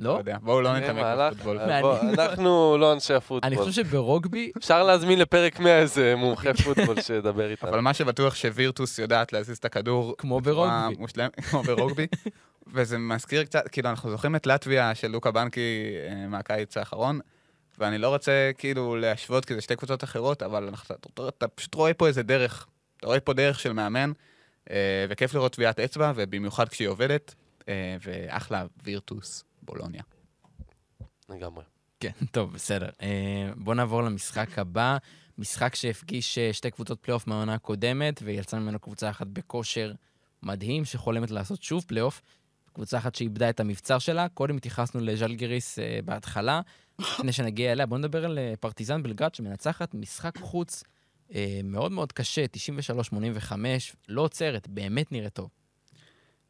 לא 0.00 0.12
לא? 0.12 0.18
יודע, 0.18 0.36
בואו 0.42 0.60
לא 0.60 0.78
נתעמק 0.78 1.04
בפוטבול. 1.18 1.58
אנחנו 1.58 2.76
לא 2.78 2.92
אנשי 2.92 3.12
אני 3.12 3.16
הפוטבול. 3.16 3.56
חושב 3.56 3.84
שברוגבי, 3.84 4.52
אפשר 4.58 4.82
להזמין 4.82 5.18
לפרק 5.18 5.60
100 5.60 5.78
איזה 5.78 6.14
מומחה 6.16 6.54
פוטבול 6.64 7.00
שידבר 7.00 7.50
איתנו. 7.50 7.70
אבל 7.70 7.80
מה 7.80 7.94
שבטוח 7.94 8.34
שווירטוס 8.34 8.98
יודעת 8.98 9.32
להזיז 9.32 9.58
את 9.58 9.64
הכדור 9.64 10.14
כמו 10.18 10.40
ברוגבי. 10.40 10.96
כמו 11.50 11.62
ברוגבי. 11.62 12.06
וזה 12.74 12.98
מזכיר 12.98 13.44
קצת, 13.44 13.68
כאילו, 13.68 13.90
אנחנו 13.90 14.10
זוכרים 14.10 14.36
את 14.36 14.46
לטביה 14.46 14.94
של 14.94 15.08
לוקה 15.08 15.30
בנקי 15.30 15.94
אה, 16.08 16.26
מהקיץ 16.28 16.76
האחרון, 16.76 17.20
ואני 17.80 17.98
לא 17.98 18.08
רוצה 18.08 18.50
כאילו 18.58 18.96
להשוות, 18.96 19.44
כי 19.44 19.54
זה 19.54 19.60
שתי 19.60 19.76
קבוצות 19.76 20.04
אחרות, 20.04 20.42
אבל 20.42 20.64
אנחנו- 20.68 20.94
אתה, 20.94 21.28
אתה 21.28 21.48
פשוט 21.48 21.74
רואה 21.74 21.94
פה 21.94 22.06
איזה 22.06 22.22
דרך, 22.22 22.66
אתה 22.96 23.06
רואה 23.06 23.20
פה 23.20 23.32
דרך 23.32 23.60
של 23.60 23.72
מאמן, 23.72 24.12
אה, 24.70 25.06
וכיף 25.08 25.34
לראות 25.34 25.52
טביעת 25.52 25.80
אצבע, 25.80 26.12
ובמיוחד 26.16 26.68
כשהיא 26.68 26.88
עובדת, 26.88 27.34
אה, 27.68 27.96
ואחלה 28.02 28.66
וירטוס 28.82 29.44
בולוניה. 29.62 30.02
לגמרי. 31.28 31.64
כן, 32.00 32.10
טוב, 32.32 32.52
בסדר. 32.52 32.88
אה, 33.02 33.08
בואו 33.56 33.74
נעבור 33.76 34.02
למשחק 34.02 34.58
הבא. 34.58 34.96
משחק 35.38 35.74
שהפגיש 35.74 36.38
אה, 36.38 36.52
שתי 36.52 36.70
קבוצות 36.70 36.98
פלייאוף 37.02 37.26
מהעונה 37.26 37.54
הקודמת, 37.54 38.20
ויצא 38.24 38.58
ממנו 38.58 38.78
קבוצה 38.78 39.10
אחת 39.10 39.26
בכושר 39.26 39.92
מדהים, 40.42 40.84
שחולמת 40.84 41.30
לעשות 41.30 41.62
שוב 41.62 41.84
פלייאוף. 41.86 42.22
קבוצה 42.72 42.98
אחת 42.98 43.14
שאיבדה 43.14 43.50
את 43.50 43.60
המבצר 43.60 43.98
שלה. 43.98 44.28
קודם 44.28 44.56
התייחסנו 44.56 45.00
לז'לגיריס 45.00 45.78
אה, 45.78 45.98
בהתחלה. 46.04 46.60
לפני 46.98 47.32
שנגיע 47.32 47.72
אליה, 47.72 47.86
בואו 47.86 47.98
נדבר 47.98 48.24
על 48.24 48.38
אה, 48.38 48.54
פרטיזן 48.60 49.02
בלגרד 49.02 49.34
שמנצחת 49.34 49.94
משחק 49.94 50.38
חוץ 50.38 50.84
אה, 51.34 51.60
מאוד 51.64 51.92
מאוד 51.92 52.12
קשה, 52.12 52.44
93-85, 53.50 53.52
לא 54.08 54.22
עוצרת, 54.22 54.68
באמת 54.68 55.12
נראה 55.12 55.30
טוב. 55.30 55.48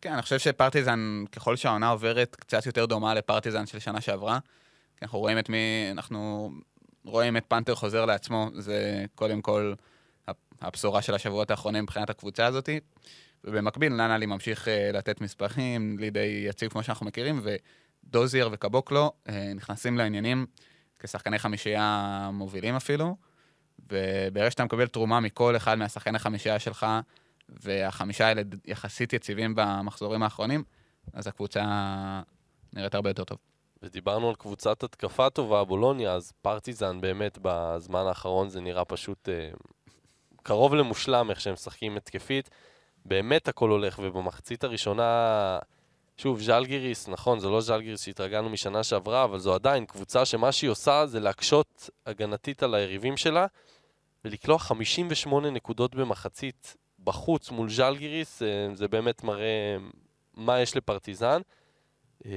כן, 0.01 0.13
אני 0.13 0.23
חושב 0.23 0.39
שפרטיזן, 0.39 1.25
ככל 1.33 1.57
שהעונה 1.57 1.89
עוברת, 1.89 2.37
קצת 2.37 2.67
יותר 2.67 2.87
דומה 2.87 3.15
לפרטיזן 3.15 3.67
של 3.67 3.79
שנה 3.79 4.01
שעברה. 4.01 4.39
אנחנו 5.03 5.19
רואים 5.19 5.39
את 5.39 5.49
מי, 5.49 5.89
אנחנו 5.91 6.51
רואים 7.05 7.37
את 7.37 7.45
פנתר 7.49 7.75
חוזר 7.75 8.05
לעצמו, 8.05 8.51
זה 8.55 9.05
קודם 9.15 9.43
כל 9.43 9.75
הבשורה 10.61 11.03
של 11.03 11.15
השבועות 11.15 11.51
האחרונים 11.51 11.83
מבחינת 11.83 12.11
הקבוצה 12.11 12.47
הזאת. 12.47 12.69
ובמקביל, 13.45 13.93
ננלי 13.93 14.27
ממשיך 14.27 14.65
uh, 14.65 14.97
לתת 14.97 15.21
מספרים, 15.21 15.99
לידי 15.99 16.45
יציב 16.49 16.71
כמו 16.71 16.83
שאנחנו 16.83 17.07
מכירים, 17.07 17.41
ודוזייר 17.43 18.49
וקבוקלו 18.53 19.13
uh, 19.27 19.31
נכנסים 19.55 19.99
לעניינים 19.99 20.47
כשחקני 20.99 21.39
חמישייה 21.39 22.31
מובילים 22.33 22.77
אפילו. 22.77 23.17
וברגע 23.93 24.51
שאתה 24.51 24.65
מקבל 24.65 24.87
תרומה 24.87 25.21
מכל 25.21 25.57
אחד 25.57 25.79
מהשחקני 25.79 26.17
החמישייה 26.17 26.59
שלך, 26.59 26.87
והחמישה 27.49 28.27
האלה 28.27 28.43
יחסית 28.65 29.13
יציבים 29.13 29.55
במחזורים 29.57 30.23
האחרונים, 30.23 30.65
אז 31.13 31.27
הקבוצה 31.27 31.63
נראית 32.73 32.95
הרבה 32.95 33.11
יותר 33.11 33.25
טוב. 33.25 33.39
ודיברנו 33.83 34.29
על 34.29 34.35
קבוצת 34.35 34.83
התקפה 34.83 35.31
טובה, 35.31 35.65
בולוניה, 35.65 36.13
אז 36.13 36.33
פרטיזן 36.43 37.01
באמת 37.01 37.39
בזמן 37.43 38.07
האחרון 38.07 38.49
זה 38.49 38.61
נראה 38.61 38.85
פשוט 38.85 39.29
אה, 39.29 39.51
קרוב 40.43 40.75
למושלם 40.75 41.31
איך 41.31 41.41
שהם 41.41 41.53
משחקים 41.53 41.97
התקפית. 41.97 42.51
באמת 43.05 43.49
הכל 43.49 43.71
הולך, 43.71 44.01
ובמחצית 44.03 44.65
הראשונה, 44.65 45.59
שוב, 46.17 46.41
ז'לגיריס, 46.41 47.09
נכון, 47.09 47.39
זה 47.39 47.49
לא 47.49 47.61
ז'לגיריס 47.61 48.05
שהתרגלנו 48.05 48.51
משנה 48.51 48.83
שעברה, 48.83 49.25
אבל 49.25 49.39
זו 49.39 49.55
עדיין 49.55 49.87
קבוצה 49.87 50.25
שמה 50.25 50.53
שהיא 50.53 50.71
עושה 50.71 51.07
זה 51.07 51.21
להקשות 51.21 51.91
הגנתית 52.07 52.63
על 52.63 52.75
היריבים 52.75 53.17
שלה, 53.17 53.47
ולקלוע 54.25 54.59
58 54.59 55.51
נקודות 55.51 55.95
במחצית 55.95 56.77
בחוץ 57.05 57.51
מול 57.51 57.71
ז'לגיריס, 57.71 58.43
אה, 58.43 58.49
זה 58.75 58.89
באמת 58.89 59.25
מראה 59.25 59.77
מה 60.35 60.61
יש 60.61 60.77
לפרטיזן. 60.77 61.41
אה, 62.27 62.31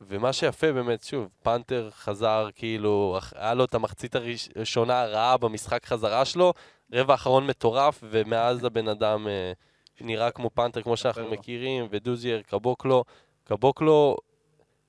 ומה 0.00 0.32
שיפה 0.32 0.72
באמת, 0.72 1.02
שוב, 1.02 1.28
פנתר 1.42 1.90
חזר, 1.92 2.48
כאילו, 2.54 3.18
היה 3.34 3.54
לו 3.54 3.64
את 3.64 3.74
המחצית 3.74 4.16
הראש- 4.16 4.48
הראשונה 4.56 5.00
הרעה 5.02 5.36
במשחק 5.36 5.86
חזרה 5.86 6.24
שלו, 6.24 6.52
רבע 6.92 7.14
אחרון 7.14 7.46
מטורף, 7.46 8.04
ומאז 8.10 8.64
הבן 8.64 8.88
אדם 8.88 9.28
אה, 9.28 9.52
נראה 10.00 10.30
כמו 10.30 10.50
פנתר, 10.54 10.82
כמו 10.82 10.96
שאנחנו. 10.96 11.30
מכירים, 11.30 11.86
ודוזייר, 11.90 12.42
קבוקלו. 12.42 13.04
קבוקלו, 13.44 14.16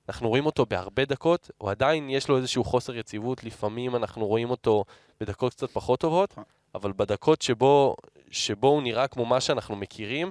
אנחנו 0.08 0.28
רואים 0.28 0.46
אותו 0.46 0.66
בהרבה 0.66 1.04
דקות, 1.04 1.50
הוא 1.58 1.70
עדיין 1.70 2.10
יש 2.10 2.28
לו 2.28 2.36
איזשהו 2.36 2.64
חוסר 2.64 2.96
יציבות, 2.96 3.44
לפעמים 3.44 3.96
אנחנו 3.96 4.26
רואים 4.26 4.50
אותו 4.50 4.84
בדקות 5.20 5.52
קצת 5.54 5.70
פחות 5.70 6.00
טובות, 6.00 6.32
נכון. 6.32 6.44
אבל 6.74 6.92
בדקות 6.96 7.42
שבו, 7.42 7.96
שבו 8.30 8.68
הוא 8.68 8.82
נראה 8.82 9.08
כמו 9.08 9.24
מה 9.24 9.40
שאנחנו 9.40 9.76
מכירים, 9.76 10.30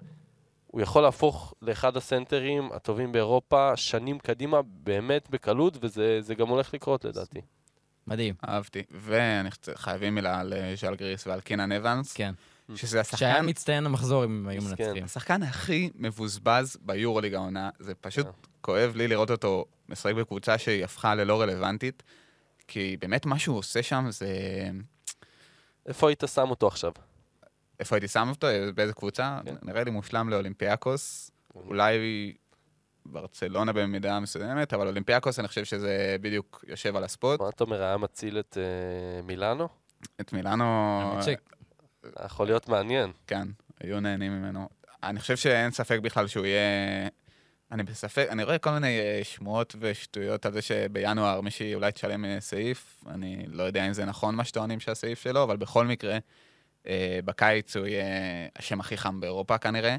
הוא 0.67 0.81
יכול 0.81 1.03
להפוך 1.03 1.53
לאחד 1.61 1.97
הסנטרים 1.97 2.71
הטובים 2.71 3.11
באירופה 3.11 3.77
שנים 3.77 4.19
קדימה, 4.19 4.61
באמת 4.61 5.29
בקלות, 5.29 5.77
וזה 5.81 6.21
זה 6.21 6.35
גם 6.35 6.47
הולך 6.47 6.73
לקרות 6.73 7.05
לדעתי. 7.05 7.41
מדהים, 8.07 8.35
אהבתי. 8.47 8.83
וחייבים 8.91 10.15
מילה 10.15 10.39
על 10.39 10.53
אה, 10.53 10.73
ז'אל 10.75 10.95
גריס 10.95 11.27
ועל 11.27 11.41
קינן 11.41 11.71
אבנס, 11.71 12.13
כן. 12.13 12.33
שזה 12.75 12.87
שהיה 12.87 13.01
השחקן, 13.01 13.49
מצטיין 13.49 13.85
המחזור 13.85 14.25
אם 14.25 14.47
היו. 14.47 14.61
מנצחים. 14.61 15.03
השחקן 15.03 15.43
הכי 15.43 15.89
מבוזבז 15.95 16.77
ביורוליג 16.81 17.33
העונה. 17.33 17.69
זה 17.79 17.93
פשוט 17.95 18.25
כן. 18.25 18.31
כואב 18.61 18.95
לי 18.95 19.07
לראות 19.07 19.31
אותו 19.31 19.65
משחק 19.89 20.13
בקבוצה 20.13 20.57
שהיא 20.57 20.83
הפכה 20.83 21.15
ללא 21.15 21.41
רלוונטית, 21.41 22.03
כי 22.67 22.97
באמת 22.99 23.25
מה 23.25 23.39
שהוא 23.39 23.57
עושה 23.57 23.83
שם 23.83 24.05
זה... 24.09 24.27
איפה 25.85 26.09
היית 26.09 26.23
שם 26.33 26.49
אותו 26.49 26.67
עכשיו? 26.67 26.91
איפה 27.79 27.95
הייתי 27.95 28.07
שם 28.07 28.29
אותו? 28.29 28.47
באיזה 28.75 28.93
קבוצה? 28.93 29.39
כן. 29.45 29.55
נראה 29.61 29.83
לי 29.83 29.91
מושלם 29.91 30.29
לאולימפיאקוס. 30.29 31.31
אולי 31.55 32.33
ברצלונה 33.05 33.73
במידה 33.73 34.19
מסוימת, 34.19 34.73
אבל 34.73 34.87
אולימפיאקוס, 34.87 35.39
אני 35.39 35.47
חושב 35.47 35.65
שזה 35.65 36.15
בדיוק 36.21 36.65
יושב 36.67 36.95
על 36.95 37.03
הספוט. 37.03 37.41
מה 37.41 37.49
אתה 37.49 37.63
אומר, 37.63 37.83
היה 37.83 37.97
מציל 37.97 38.39
את 38.39 38.57
אה, 38.57 39.21
מילאנו? 39.21 39.67
את 40.21 40.33
מילאנו, 40.33 40.65
ש- 41.25 41.29
יכול 42.25 42.45
להיות 42.47 42.69
מעניין. 42.69 43.11
כן, 43.27 43.47
היו 43.79 43.99
נהנים 43.99 44.31
ממנו. 44.31 44.69
אני 45.03 45.19
חושב 45.19 45.37
שאין 45.37 45.71
ספק 45.71 45.99
בכלל 45.99 46.27
שהוא 46.27 46.45
יהיה... 46.45 47.07
אני 47.71 47.83
בספק, 47.83 48.27
אני 48.29 48.43
רואה 48.43 48.57
כל 48.57 48.69
מיני 48.71 48.99
אה, 48.99 49.19
שמועות 49.23 49.75
ושטויות 49.79 50.45
על 50.45 50.53
זה 50.53 50.61
שבינואר 50.61 51.41
מישהי 51.41 51.75
אולי 51.75 51.91
תשלם 51.91 52.25
אה, 52.25 52.37
סעיף. 52.39 53.03
אני 53.09 53.45
לא 53.47 53.63
יודע 53.63 53.87
אם 53.87 53.93
זה 53.93 54.05
נכון 54.05 54.35
מה 54.35 54.43
שטוענים 54.45 54.79
שהסעיף 54.79 55.21
שלו, 55.21 55.43
אבל 55.43 55.57
בכל 55.57 55.87
מקרה, 55.87 56.17
אה, 56.87 57.19
בקיץ 57.25 57.75
הוא 57.75 57.85
יהיה 57.85 58.05
השם 58.55 58.79
הכי 58.79 58.97
חם 58.97 59.19
באירופה 59.19 59.57
כנראה. 59.57 59.97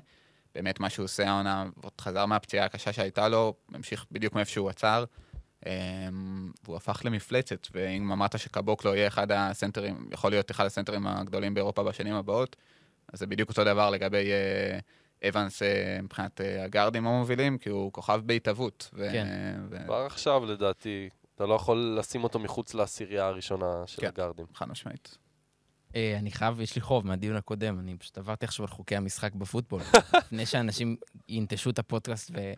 באמת 0.55 0.81
מה 0.81 0.91
שהוא 0.91 1.05
עושה 1.05 1.29
העונה, 1.29 1.67
עוד 1.83 1.93
חזר 2.01 2.27
מהפציעה 2.27 2.67
הקשה 2.67 2.93
שהייתה 2.93 3.29
לו, 3.29 3.55
המשיך 3.75 4.07
בדיוק 4.13 4.35
מאיפה 4.35 4.51
שהוא 4.51 4.71
עצר. 4.71 5.05
אה, 5.67 5.73
והוא 6.65 6.77
הפך 6.77 7.03
למפלצת, 7.05 7.67
ואם 7.73 8.13
אמרת 8.13 8.39
שקבוקלו 8.39 8.95
יהיה 8.95 9.07
אחד 9.07 9.33
הסנטרים, 9.33 10.09
יכול 10.13 10.31
להיות 10.31 10.51
אחד 10.51 10.67
הסנטרים 10.67 11.07
הגדולים 11.07 11.55
באירופה 11.55 11.83
בשנים 11.83 12.15
הבאות, 12.15 12.57
אז 13.13 13.19
זה 13.19 13.27
בדיוק 13.27 13.49
אותו 13.49 13.65
דבר 13.65 13.91
לגבי 13.91 14.31
אה, 14.33 14.79
אבנס 15.29 15.63
אה, 15.63 15.99
מבחינת 16.03 16.41
אה, 16.41 16.65
הגארדים 16.65 17.07
המובילים, 17.07 17.59
כי 17.59 17.71
הוא 17.71 17.93
כוכב 17.93 18.21
בהתהוות. 18.27 18.91
ו- 18.93 19.09
כן. 19.13 19.27
ו- 19.71 19.85
כבר 19.85 20.07
עכשיו, 20.07 20.45
לדעתי, 20.47 21.09
אתה 21.35 21.47
לא 21.47 21.55
יכול 21.55 21.97
לשים 21.99 22.25
אותו 22.25 22.39
מחוץ 22.39 22.75
לעשירייה 22.75 23.27
הראשונה 23.27 23.83
של 23.87 24.01
כן. 24.01 24.07
הגארדים. 24.07 24.47
חד 24.55 24.69
משמעית. 24.69 25.19
אה, 25.97 26.17
אני 26.19 26.31
חייב, 26.31 26.61
יש 26.61 26.75
לי 26.75 26.81
חוב 26.81 27.07
מהדיון 27.07 27.37
הקודם, 27.37 27.79
אני 27.79 27.97
פשוט 27.97 28.19
עברתי 28.19 28.45
עכשיו 28.45 28.65
על 28.67 28.71
חוקי 28.71 28.97
המשחק 28.97 29.35
בפוטבול. 29.35 29.81
לפני 30.15 30.47
שאנשים 30.47 30.97
ינטשו 31.29 31.71
את 31.71 31.79
הפודקאסט 31.79 32.31
ו... 32.35 32.53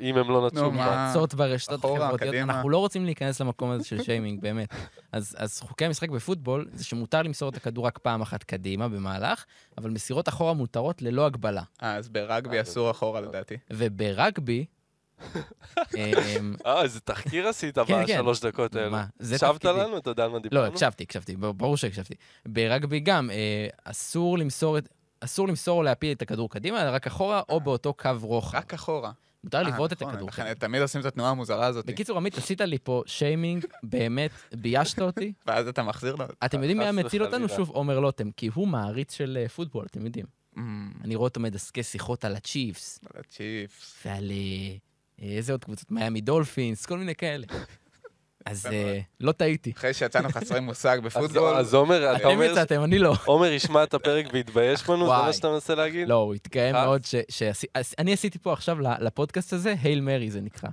אם 0.00 0.16
הם 0.16 0.30
לא 0.30 0.46
נטשו? 0.46 0.70
נאצות 0.70 1.34
ברשתות 1.34 1.84
החברתיות. 1.84 2.20
קדימה. 2.20 2.54
אנחנו 2.54 2.70
לא 2.70 2.78
רוצים 2.78 3.04
להיכנס 3.04 3.40
למקום 3.40 3.70
הזה 3.70 3.84
של 3.84 4.02
שיימינג, 4.02 4.40
באמת. 4.40 4.68
אז, 5.12 5.36
אז 5.38 5.60
חוקי 5.60 5.84
המשחק 5.84 6.08
בפוטבול 6.08 6.68
זה 6.72 6.84
שמותר 6.84 7.22
למסור 7.22 7.48
את 7.48 7.56
הכדור 7.56 7.86
רק 7.86 7.98
פעם 7.98 8.22
אחת 8.22 8.42
קדימה 8.42 8.88
במהלך, 8.88 9.44
אבל 9.78 9.90
מסירות 9.90 10.28
אחורה 10.28 10.52
מותרות 10.52 11.02
ללא 11.02 11.26
הגבלה. 11.26 11.62
אה, 11.82 11.94
אז 11.96 12.08
ברגבי 12.08 12.56
אה, 12.56 12.62
אסור 12.62 12.90
אחורה 12.90 13.20
לדעתי. 13.20 13.56
וברגבי... 13.70 14.64
אמ, 15.96 16.54
אה, 16.66 16.82
איזה 16.82 17.00
תחקיר 17.00 17.48
עשית 17.48 17.78
כן, 17.78 17.84
כן. 17.86 18.04
בשלוש 18.04 18.40
דקות 18.40 18.76
האלה. 18.76 19.04
הקשבת. 19.20 19.64
לנו? 19.64 19.98
אתה 19.98 20.10
יודע 20.10 20.24
על 20.24 20.30
מה 20.30 20.38
דיברנו? 20.38 20.62
לא, 20.62 20.66
הקשבתי, 20.66 21.02
הקשבתי, 21.02 21.36
ברור 21.36 21.76
שהקשבתי. 21.76 22.14
ברגבי 22.46 23.00
גם, 23.00 23.30
אה, 23.30 23.66
אסור 23.84 24.38
למסור 24.38 24.78
את... 24.78 24.88
אסור 25.20 25.48
למסור 25.48 25.78
או 25.78 25.82
להפיל 25.82 26.12
את 26.12 26.22
הכדור 26.22 26.50
קדימה, 26.50 26.82
אלא 26.82 26.90
רק 26.90 27.06
אחורה 27.06 27.42
או 27.48 27.60
באותו 27.60 27.94
קו 27.94 28.10
רוחב. 28.22 28.58
רק 28.58 28.74
אחורה. 28.74 29.12
מותר 29.44 29.58
אה, 29.58 29.62
לבעוט 29.62 29.92
את 29.92 30.02
נכון, 30.02 30.14
הכדור 30.14 30.28
לכן 30.28 30.42
קדימה. 30.42 30.54
תמיד 30.54 30.82
עושים 30.82 31.00
את 31.00 31.06
התנועה 31.06 31.30
המוזרה 31.30 31.66
הזאת. 31.66 31.86
בקיצור, 31.86 32.16
עמית, 32.16 32.38
עשית 32.38 32.60
לי 32.60 32.78
פה 32.82 33.02
שיימינג, 33.06 33.64
באמת, 33.82 34.30
ביישת 34.54 34.98
אותי. 34.98 35.32
ואז 35.46 35.68
אתה 35.68 35.82
מחזיר 35.82 36.14
לו. 36.14 36.24
אתם 36.44 36.58
יודעים 36.58 36.78
מי 36.78 36.84
היה 36.84 36.92
מציל 36.92 37.22
אותנו? 37.24 37.48
שוב, 37.48 37.70
עומר 37.70 38.00
לוטם, 38.00 38.30
כי 38.30 38.50
הוא 38.54 38.68
מעריץ 38.68 39.14
של 39.14 39.38
אה, 39.40 39.48
פוטבול, 39.48 39.86
אתם 39.90 40.06
יודעים. 40.06 40.26
אמ, 40.58 40.92
אני 41.04 41.14
רואה 41.14 41.28
אותו 41.28 41.40
מדסקס 41.40 41.92
שיחות 41.92 42.24
על 42.24 42.36
הצ'יפס, 42.36 43.00
על 43.14 43.20
הצ'יפס. 43.20 44.06
ועל 44.06 44.30
אה, 44.30 44.36
אה, 44.36 44.76
איזה 45.22 45.52
עוד 45.52 45.64
קבוצות, 45.64 45.90
מיאמי 45.90 46.20
דולפינס, 46.20 46.86
כל 46.86 46.98
מיני 46.98 47.14
כאלה. 47.14 47.46
אז 48.50 48.66
אה, 48.66 48.98
לא 49.20 49.32
טעיתי. 49.32 49.72
אחרי 49.76 49.94
שיצאנו 49.94 50.28
חסרי 50.28 50.60
מושג 50.60 50.98
אז- 50.98 51.04
בפוטבול, 51.04 51.54
אז 51.54 51.74
עומר, 51.74 52.10
אתה 52.10 52.16
אתם 52.16 52.28
אומר... 52.28 52.44
יצאתם, 52.44 52.84
אני 52.84 52.98
לא. 52.98 53.14
עומר 53.24 53.46
ישמע 53.46 53.82
את 53.82 53.94
הפרק 53.94 54.26
ויתבייש 54.32 54.84
בנו? 54.86 55.06
זה. 55.06 55.12
מה 55.12 55.32
שאתה 55.32 55.48
מנסה 55.48 55.74
להגיד? 55.74 56.08
לא, 56.08 56.14
הוא 56.14 56.34
התקיים? 56.34 56.74
מאוד, 56.74 57.04
ש- 57.04 57.64
אני 57.98 58.12
עשיתי 58.12 58.38
פה 58.38 58.52
עכשיו 58.52 58.76
לפודקאסט 59.00 59.52
הזה, 59.52 59.74
הייל 59.82 60.00
מרי 60.00 60.30
זה 60.30 60.40
נקרא. 60.40 60.68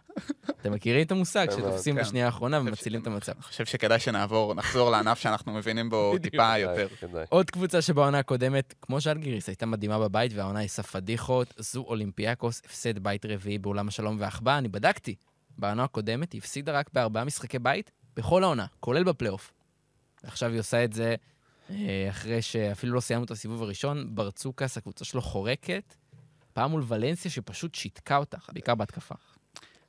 אתם 0.61 0.71
מכירים 0.73 1.05
את 1.05 1.11
המושג 1.11 1.47
שתופסים 1.51 1.95
כן. 1.95 2.01
בשנייה 2.01 2.25
האחרונה 2.25 2.59
ומצילים 2.59 3.01
את 3.01 3.07
המצב. 3.07 3.31
אני 3.31 3.41
חושב 3.43 3.65
שכדאי 3.65 3.99
שנעבור, 3.99 4.53
נחזור 4.55 4.91
לענף 4.91 5.19
שאנחנו 5.19 5.53
מבינים 5.53 5.89
בו. 5.89 6.13
טיפה 6.21 6.57
יותר. 6.57 6.87
עוד 7.29 7.49
קבוצה 7.51 7.81
שבעונה 7.81 8.19
הקודמת, 8.19 8.73
כמו 8.81 9.01
שאלגיריס, 9.01 9.47
הייתה 9.49 9.65
מדהימה 9.65 9.99
בבית 9.99 10.31
והעונה 10.35 10.59
עשה 10.59 10.83
פדיחות, 10.83 11.53
זו 11.57 11.81
אולימפיאקוס, 11.87 12.61
הפסד 12.65 12.99
בית 12.99 13.25
רביעי 13.25 13.57
באולם 13.57 13.87
השלום 13.87 14.15
והעכבה. 14.19 14.57
אני 14.57 14.67
בדקתי, 14.67 15.15
בעונה 15.57 15.83
הקודמת 15.83 16.33
היא 16.33 16.39
הפסידה 16.39 16.71
רק 16.71 16.89
בארבעה 16.93 17.23
משחקי 17.23 17.59
בית 17.59 17.91
בכל 18.15 18.43
העונה, 18.43 18.65
כולל 18.79 19.03
בפלייאוף. 19.03 19.53
עכשיו 20.23 20.51
היא 20.51 20.59
עושה 20.59 20.83
את 20.83 20.93
זה 20.93 21.15
אה, 21.69 22.07
אחרי 22.09 22.41
שאפילו 22.41 22.93
לא 22.93 22.99
סיימנו 22.99 23.25
את 23.25 23.31
הסיבוב 23.31 23.61
הראשון, 23.63 24.15
ברצוקאס, 24.15 24.77
הקבוצה 24.77 25.05
שלו 25.05 25.21
חורקת, 25.21 25.95
פעם 26.53 26.71
מול 26.71 26.83
ולנסיה 26.87 27.31
שפשוט 27.31 27.75
שיתקה 27.75 28.17
אותה, 28.17 28.37
בעיקר 28.53 28.75
בהתקפה. 28.75 29.15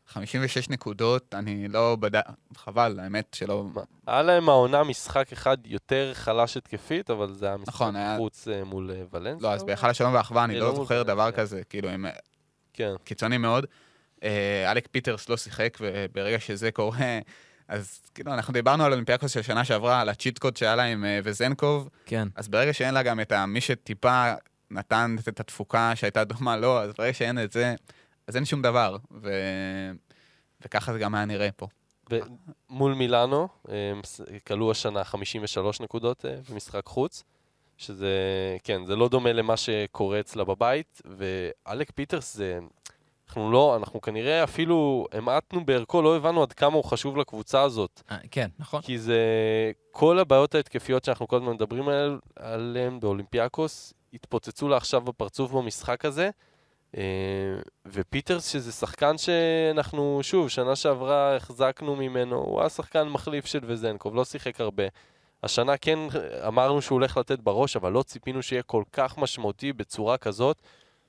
56 0.06 0.68
נקודות, 0.68 1.34
אני 1.34 1.68
לא 1.68 1.96
בדק... 2.00 2.20
חבל, 2.56 3.00
האמת 3.00 3.34
שלא... 3.34 3.64
היה 4.06 4.22
להם 4.22 4.48
העונה 4.48 4.84
משחק 4.84 5.32
אחד 5.32 5.56
יותר 5.64 6.10
חלש 6.14 6.56
התקפית, 6.56 7.10
אבל 7.10 7.32
זה 7.32 7.46
היה 7.46 7.56
משחק 7.56 7.68
נכון, 7.68 7.96
היה- 7.96 8.16
חוץ 8.16 8.48
אה, 8.48 8.64
מול 8.64 8.90
אה, 8.90 9.02
ולנסיה. 9.12 9.48
לא, 9.48 9.54
אז 9.54 9.64
בהיכל 9.64 9.90
השלום 9.90 10.14
והאחווה 10.14 10.44
אני 10.44 10.58
לא 10.60 10.68
לא 10.68 10.74
זוכר 10.74 11.02
דבר. 11.02 11.30
כזה, 11.32 11.64
כאילו, 11.64 11.88
הם 11.88 12.06
כן. 12.72 12.92
קיצוני 13.04 13.38
מאוד. 13.38 13.66
אה, 14.22 14.72
אלק 14.72 14.88
פיטרס 14.90 15.28
לא 15.28 15.36
שיחק, 15.36 15.78
וברגע 15.80 16.40
שזה 16.40 16.70
קורה, 16.70 17.18
אז 17.68 18.00
כאילו, 18.14 18.34
אנחנו 18.34 18.52
דיברנו 18.52 18.84
על 18.84 18.92
אולימפיאקוס 18.92 19.32
של 19.32 19.42
שנה 19.42 19.64
שעברה, 19.64 20.00
על 20.00 20.08
ה 20.08 20.13
cheat 20.13 20.38
code 20.38 20.56
שהיה 20.56 20.76
לה 20.76 20.82
עם 20.82 21.04
אה, 21.04 21.20
וזנקוב, 21.24 21.88
כן. 22.06 22.28
אז 22.36 22.48
ברגע 22.48 22.72
שאין 22.72 22.94
לה 22.94 23.02
גם 23.02 23.20
את 23.20 23.32
מי 23.32 23.60
שטיפה 23.60 24.32
נתן 24.70 25.16
את 25.28 25.40
התפוקה 25.40 25.92
שהייתה 25.94 26.24
דומה 26.24 26.56
לו, 26.56 26.82
אז 26.82 26.92
ברגע 26.98 27.12
שאין 27.12 27.44
את 27.44 27.52
זה, 27.52 27.74
אז 28.26 28.36
אין 28.36 28.44
שום 28.44 28.62
דבר. 28.62 28.96
ו... 29.22 29.30
וככה 30.64 30.92
זה 30.92 30.98
גם 30.98 31.14
היה 31.14 31.24
נראה 31.24 31.48
פה. 31.56 31.66
ב- 32.10 32.20
מול 32.70 32.94
מילאנו, 32.94 33.48
כלו 34.46 34.70
השנה 34.70 35.04
53 35.04 35.80
נקודות 35.80 36.24
אה, 36.24 36.36
במשחק 36.50 36.86
חוץ, 36.86 37.24
שזה, 37.76 38.08
כן, 38.64 38.84
זה 38.86 38.96
לא 38.96 39.08
דומה 39.08 39.32
למה 39.32 39.56
שקורה 39.56 40.20
אצלה 40.20 40.44
בבית, 40.44 41.02
ואלק 41.18 41.90
פיטרס 41.90 42.34
זה... 42.34 42.58
אנחנו 43.28 43.50
לא, 43.52 43.76
אנחנו 43.76 44.00
כנראה 44.00 44.44
אפילו 44.44 45.06
המעטנו 45.12 45.64
בערכו, 45.66 46.02
לא 46.02 46.16
הבנו 46.16 46.42
עד 46.42 46.52
כמה 46.52 46.74
הוא 46.74 46.84
חשוב 46.84 47.16
לקבוצה 47.16 47.62
הזאת. 47.62 48.02
אה, 48.10 48.16
כן, 48.30 48.48
נכון. 48.58 48.80
כי 48.82 48.98
זה... 48.98 49.20
כל 49.90 50.18
הבעיות 50.18 50.54
ההתקפיות 50.54 51.04
שאנחנו 51.04 51.28
כל 51.28 51.36
הזמן 51.36 51.52
מדברים 51.52 51.88
על- 51.88 52.18
עליהן 52.36 53.00
באולימפיאקוס, 53.00 53.94
התפוצצו 54.14 54.68
לה 54.68 54.76
עכשיו 54.76 55.00
בפרצוף 55.00 55.50
במשחק 55.52 56.04
הזה. 56.04 56.30
אה, 56.96 57.02
ופיטרס, 57.86 58.48
שזה 58.52 58.72
שחקן 58.72 59.18
שאנחנו, 59.18 60.18
שוב, 60.22 60.48
שנה 60.48 60.76
שעברה 60.76 61.36
החזקנו 61.36 61.96
ממנו, 61.96 62.36
הוא 62.36 62.60
היה 62.60 62.68
שחקן 62.68 63.08
מחליף 63.08 63.46
של 63.46 63.60
וזנקוב, 63.62 64.14
לא 64.14 64.24
שיחק 64.24 64.60
הרבה. 64.60 64.84
השנה 65.42 65.76
כן 65.76 65.98
אמרנו 66.46 66.82
שהוא 66.82 66.96
הולך 66.96 67.16
לתת 67.16 67.38
בראש, 67.40 67.76
אבל 67.76 67.92
לא 67.92 68.02
ציפינו 68.02 68.42
שיהיה 68.42 68.62
כל 68.62 68.82
כך 68.92 69.18
משמעותי 69.18 69.72
בצורה 69.72 70.16
כזאת. 70.18 70.62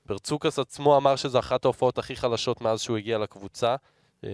ברצוקס 0.08 0.58
עצמו 0.58 0.96
אמר 0.96 1.16
שזו 1.16 1.38
אחת 1.38 1.64
ההופעות 1.64 1.98
הכי 1.98 2.16
חלשות 2.16 2.60
מאז 2.60 2.80
שהוא 2.80 2.96
הגיע 2.96 3.18
לקבוצה. 3.18 3.76
אה, 4.24 4.30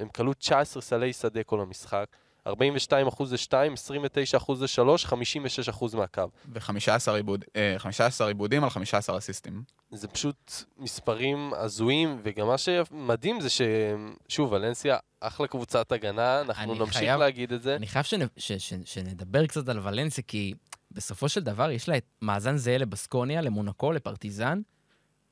הם 0.00 0.08
כלו 0.08 0.32
19 0.34 0.82
סלי 0.82 1.12
שדה 1.12 1.42
כל 1.42 1.60
המשחק. 1.60 2.06
42 2.46 3.06
אחוז 3.06 3.30
זה 3.30 3.38
2, 3.38 3.72
29 3.72 4.36
אחוז 4.36 4.58
זה 4.58 4.68
3, 4.68 5.04
56 5.06 5.68
אחוז 5.68 5.94
מהקו. 5.94 6.22
ו-15 6.52 7.12
עיבוד, 7.14 7.44
אה, 7.56 7.74
15 7.78 8.28
עיבודים 8.28 8.64
על 8.64 8.70
15 8.70 9.18
אסיסטים. 9.18 9.62
זה 9.90 10.08
פשוט 10.08 10.52
מספרים 10.78 11.52
הזויים, 11.56 12.20
וגם 12.24 12.46
מה 12.46 12.58
שמדהים 12.58 13.40
זה 13.40 13.48
ששוב, 13.50 14.52
ולנסיה 14.52 14.96
אחלה 15.20 15.46
קבוצת 15.46 15.92
הגנה, 15.92 16.40
אנחנו 16.40 16.74
נמשיך 16.74 16.96
חייב- 16.96 17.20
להגיד 17.20 17.52
את 17.52 17.62
זה. 17.62 17.76
אני 17.76 17.86
חייב 17.86 18.04
שנ- 18.04 18.28
ש- 18.36 18.52
ש- 18.52 18.74
שנדבר 18.84 19.46
קצת 19.46 19.68
על 19.68 19.80
ולנסיה, 19.82 20.24
כי 20.26 20.54
בסופו 20.90 21.28
של 21.28 21.40
דבר 21.40 21.70
יש 21.70 21.88
לה 21.88 21.96
את 21.96 22.04
מאזן 22.22 22.56
זהה 22.56 22.78
לבסקוניה, 22.78 23.40
למונקו, 23.40 23.92
לפרטיזן, 23.92 24.60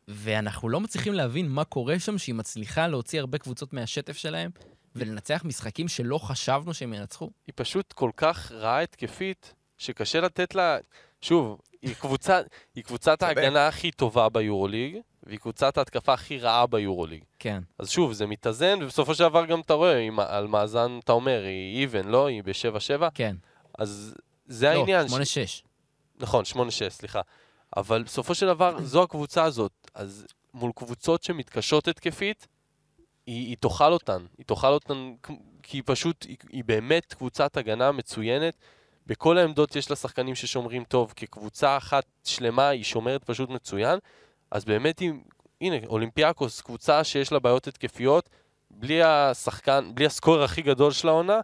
ואנחנו 0.09 0.69
לא 0.69 0.81
מצליחים 0.81 1.15
להבין 1.15 1.49
מה 1.49 1.65
קורה 1.65 1.99
שם, 1.99 2.19
שהיא 2.19 2.35
מצליחה 2.35 2.87
להוציא 2.87 3.21
הרבה 3.21 3.39
קבוצות 3.39 3.73
מהשטף 3.73 4.17
שלהם, 4.17 4.51
ולנצח 4.97 5.43
משחקים 5.45 5.89
שלא 5.89 6.19
חשבנו 6.19 6.75
שהם 6.75 6.95
ינצחו. 6.95 7.31
היא 7.47 7.53
פשוט 7.57 7.93
כל 7.93 8.11
כך 8.17 8.53
רעה 8.53 8.83
התקפית, 8.83 9.55
שקשה 9.79 10.21
לתת 10.21 10.55
לה... 10.55 10.79
שוב, 11.21 11.61
היא, 11.83 11.95
קבוצה, 11.95 12.41
היא 12.75 12.85
קבוצת. 12.85 13.23
ההגנה 13.23 13.69
הכי 13.69 13.91
טובה 13.91 14.29
ביורוליג, 14.29 14.97
והיא 15.23 15.39
קבוצת 15.39 15.79
ההתקפה 15.79 16.13
הכי 16.13 16.39
רעה 16.39 16.67
ביורוליג. 16.67 17.25
כן. 17.39 17.63
אז 17.79 17.91
שוב, 17.91 18.13
זה 18.13 18.27
מתאזן, 18.27 18.79
ובסופו 18.83 19.15
של 19.15 19.25
דבר 19.25 19.47
גם 19.47 19.61
אתה 19.61 19.75
רואה, 19.75 19.97
היא, 19.97 20.13
על 20.27 20.47
מאזן, 20.47 20.99
אתה 21.05 21.13
אומר, 21.13 21.43
היא 21.45 21.81
איבן, 21.81 22.09
לא? 22.09 22.27
היא 22.27 22.43
ב-7-7, 22.43 23.03
כן. 23.15 23.37
אז 23.79 24.15
זה 24.47 24.67
לא, 24.67 24.79
העניין. 24.79 25.07
8-6. 25.07 25.11
נכון, 26.19 26.45
8-6, 26.53 26.89
סליחה. 26.89 27.21
אבל 27.77 28.03
בסופו 28.03 28.35
של 28.35 28.47
דבר, 28.47 28.77
זו 28.83 29.03
הקבוצה 29.03 29.45
הזאת. 29.45 29.73
אז 29.95 30.27
מול 30.55 30.73
קבוצות 30.75 31.23
שמתקשות 31.23 31.89
התקפית, 31.89 32.47
היא, 33.27 33.47
היא 33.47 33.57
תאכל 33.61 33.93
אותן. 33.93 34.27
היא 34.39 34.47
תאכל 34.47 34.73
אותן 34.73 35.15
כי 35.63 35.77
היא 35.77 35.83
פשוט, 35.87 36.25
היא, 36.29 36.37
היא 36.49 36.65
באמת 36.65 37.15
קבוצת 37.15 37.57
הגנה 37.57 37.93
מצוינת. 37.93 38.55
בכל 39.07 39.39
העמדות 39.39 39.77
יש 39.77 39.91
לה 39.91 39.97
שחקנים 39.97 40.35
ששומרים 40.35 40.85
טוב. 40.85 41.13
כקבוצה 41.17 41.77
אחת 41.77 42.05
שלמה, 42.25 42.69
היא 42.69 42.85
שומרת 42.85 43.25
פשוט 43.25 43.51
מצוין. 43.51 43.99
אז 44.51 44.65
באמת 44.65 44.99
היא, 44.99 45.13
הנה, 45.61 45.77
אולימפיאקוס, 45.87 46.61
קבוצה 46.61 47.05
שיש 47.05 47.33
לה 47.33 47.39
בעיות 47.39 47.67
התקפיות, 47.67 48.29
בלי 48.71 49.03
השחקן, 49.03 49.91
בלי 49.95 50.07
הסקורר 50.07 50.43
הכי 50.43 50.63
גדול 50.63 50.93
של 50.93 51.09
העונה, 51.09 51.41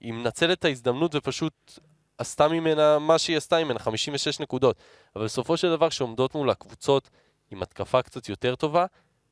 היא 0.00 0.12
מנצלת 0.12 0.58
את 0.58 0.64
ההזדמנות 0.64 1.14
ופשוט 1.14 1.78
עשתה 2.18 2.48
ממנה 2.48 2.98
מה 2.98 3.18
שהיא 3.18 3.36
עשתה 3.36 3.64
ממנה, 3.64 3.78
56 3.78 4.40
נקודות. 4.40 4.76
אבל 5.16 5.24
בסופו 5.24 5.56
של 5.56 5.70
דבר, 5.70 5.90
כשעומדות 5.90 6.34
מול 6.34 6.50
הקבוצות 6.50 7.10
עם 7.50 7.62
התקפה 7.62 8.02
קצת 8.02 8.28
יותר 8.28 8.54
טובה, 8.54 8.86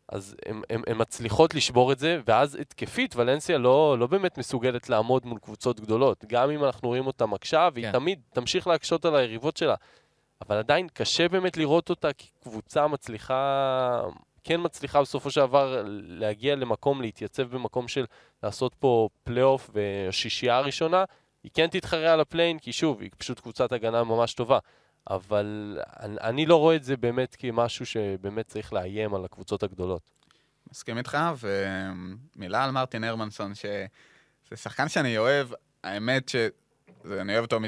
אז 0.08 0.36
הן 0.70 0.82
מצליחות 0.96 1.54
לשבור 1.54 1.92
את 1.92 1.98
זה, 1.98 2.20
ואז 2.26 2.54
התקפית, 2.54 3.16
ולנסיה 3.16 3.58
לא, 3.58 3.96
לא 3.98 4.06
באמת 4.06 4.38
מסוגלת 4.38 4.88
לעמוד 4.88 5.26
מול 5.26 5.38
קבוצות 5.38 5.80
גדולות. 5.80 6.24
גם 6.28 6.50
אם 6.50 6.64
אנחנו 6.64 6.88
רואים 6.88 7.06
אותה 7.06 7.26
מקשה, 7.26 7.68
והיא 7.74 7.86
כן. 7.86 7.92
תמיד 7.92 8.20
תמשיך 8.32 8.66
להקשות 8.66 9.04
על 9.04 9.16
היריבות 9.16 9.56
שלה. 9.56 9.74
אבל 10.40 10.56
עדיין 10.56 10.88
קשה 10.88 11.28
באמת 11.28 11.56
לראות 11.56 11.90
אותה 11.90 12.08
כקבוצה 12.12 12.86
מצליחה, 12.86 14.02
כן 14.44 14.60
מצליחה 14.64 15.02
בסופו 15.02 15.30
של 15.30 15.40
דבר 15.40 15.82
להגיע 15.86 16.56
למקום, 16.56 17.00
להתייצב 17.00 17.42
במקום 17.42 17.88
של 17.88 18.04
לעשות 18.42 18.74
פה 18.74 19.08
פלייאוף 19.24 19.70
ושישייה 19.74 20.56
הראשונה. 20.56 21.04
היא 21.44 21.50
כן 21.54 21.66
תתחרה 21.66 22.12
על 22.12 22.20
ה 22.20 22.24
play-in, 22.24 22.58
כי 22.58 22.72
שוב, 22.72 23.00
היא 23.00 23.10
פשוט 23.18 23.40
קבוצת 23.40 23.72
הגנה 23.72 24.04
ממש 24.04 24.34
טובה. 24.34 24.58
אבל 25.10 25.78
אני, 26.00 26.16
אני 26.20 26.46
לא 26.46 26.56
רואה 26.56 26.76
את 26.76 26.84
זה 26.84 26.96
באמת 26.96 27.36
כמשהו 27.38 27.86
שבאמת 27.86 28.46
צריך 28.46 28.72
לאיים 28.72 29.14
על 29.14 29.24
הקבוצות 29.24 29.62
הגדולות. 29.62 30.10
מסכים 30.70 30.98
איתך, 30.98 31.18
ומילה 31.38 32.64
על 32.64 32.70
מרטין 32.70 33.04
הרמנסון, 33.04 33.54
שזה 33.54 33.86
שחקן 34.54 34.88
שאני 34.88 35.18
אוהב, 35.18 35.48
האמת 35.84 36.28
ש... 36.28 36.36
אני 37.20 37.32
אוהב 37.32 37.44
אותו 37.44 37.58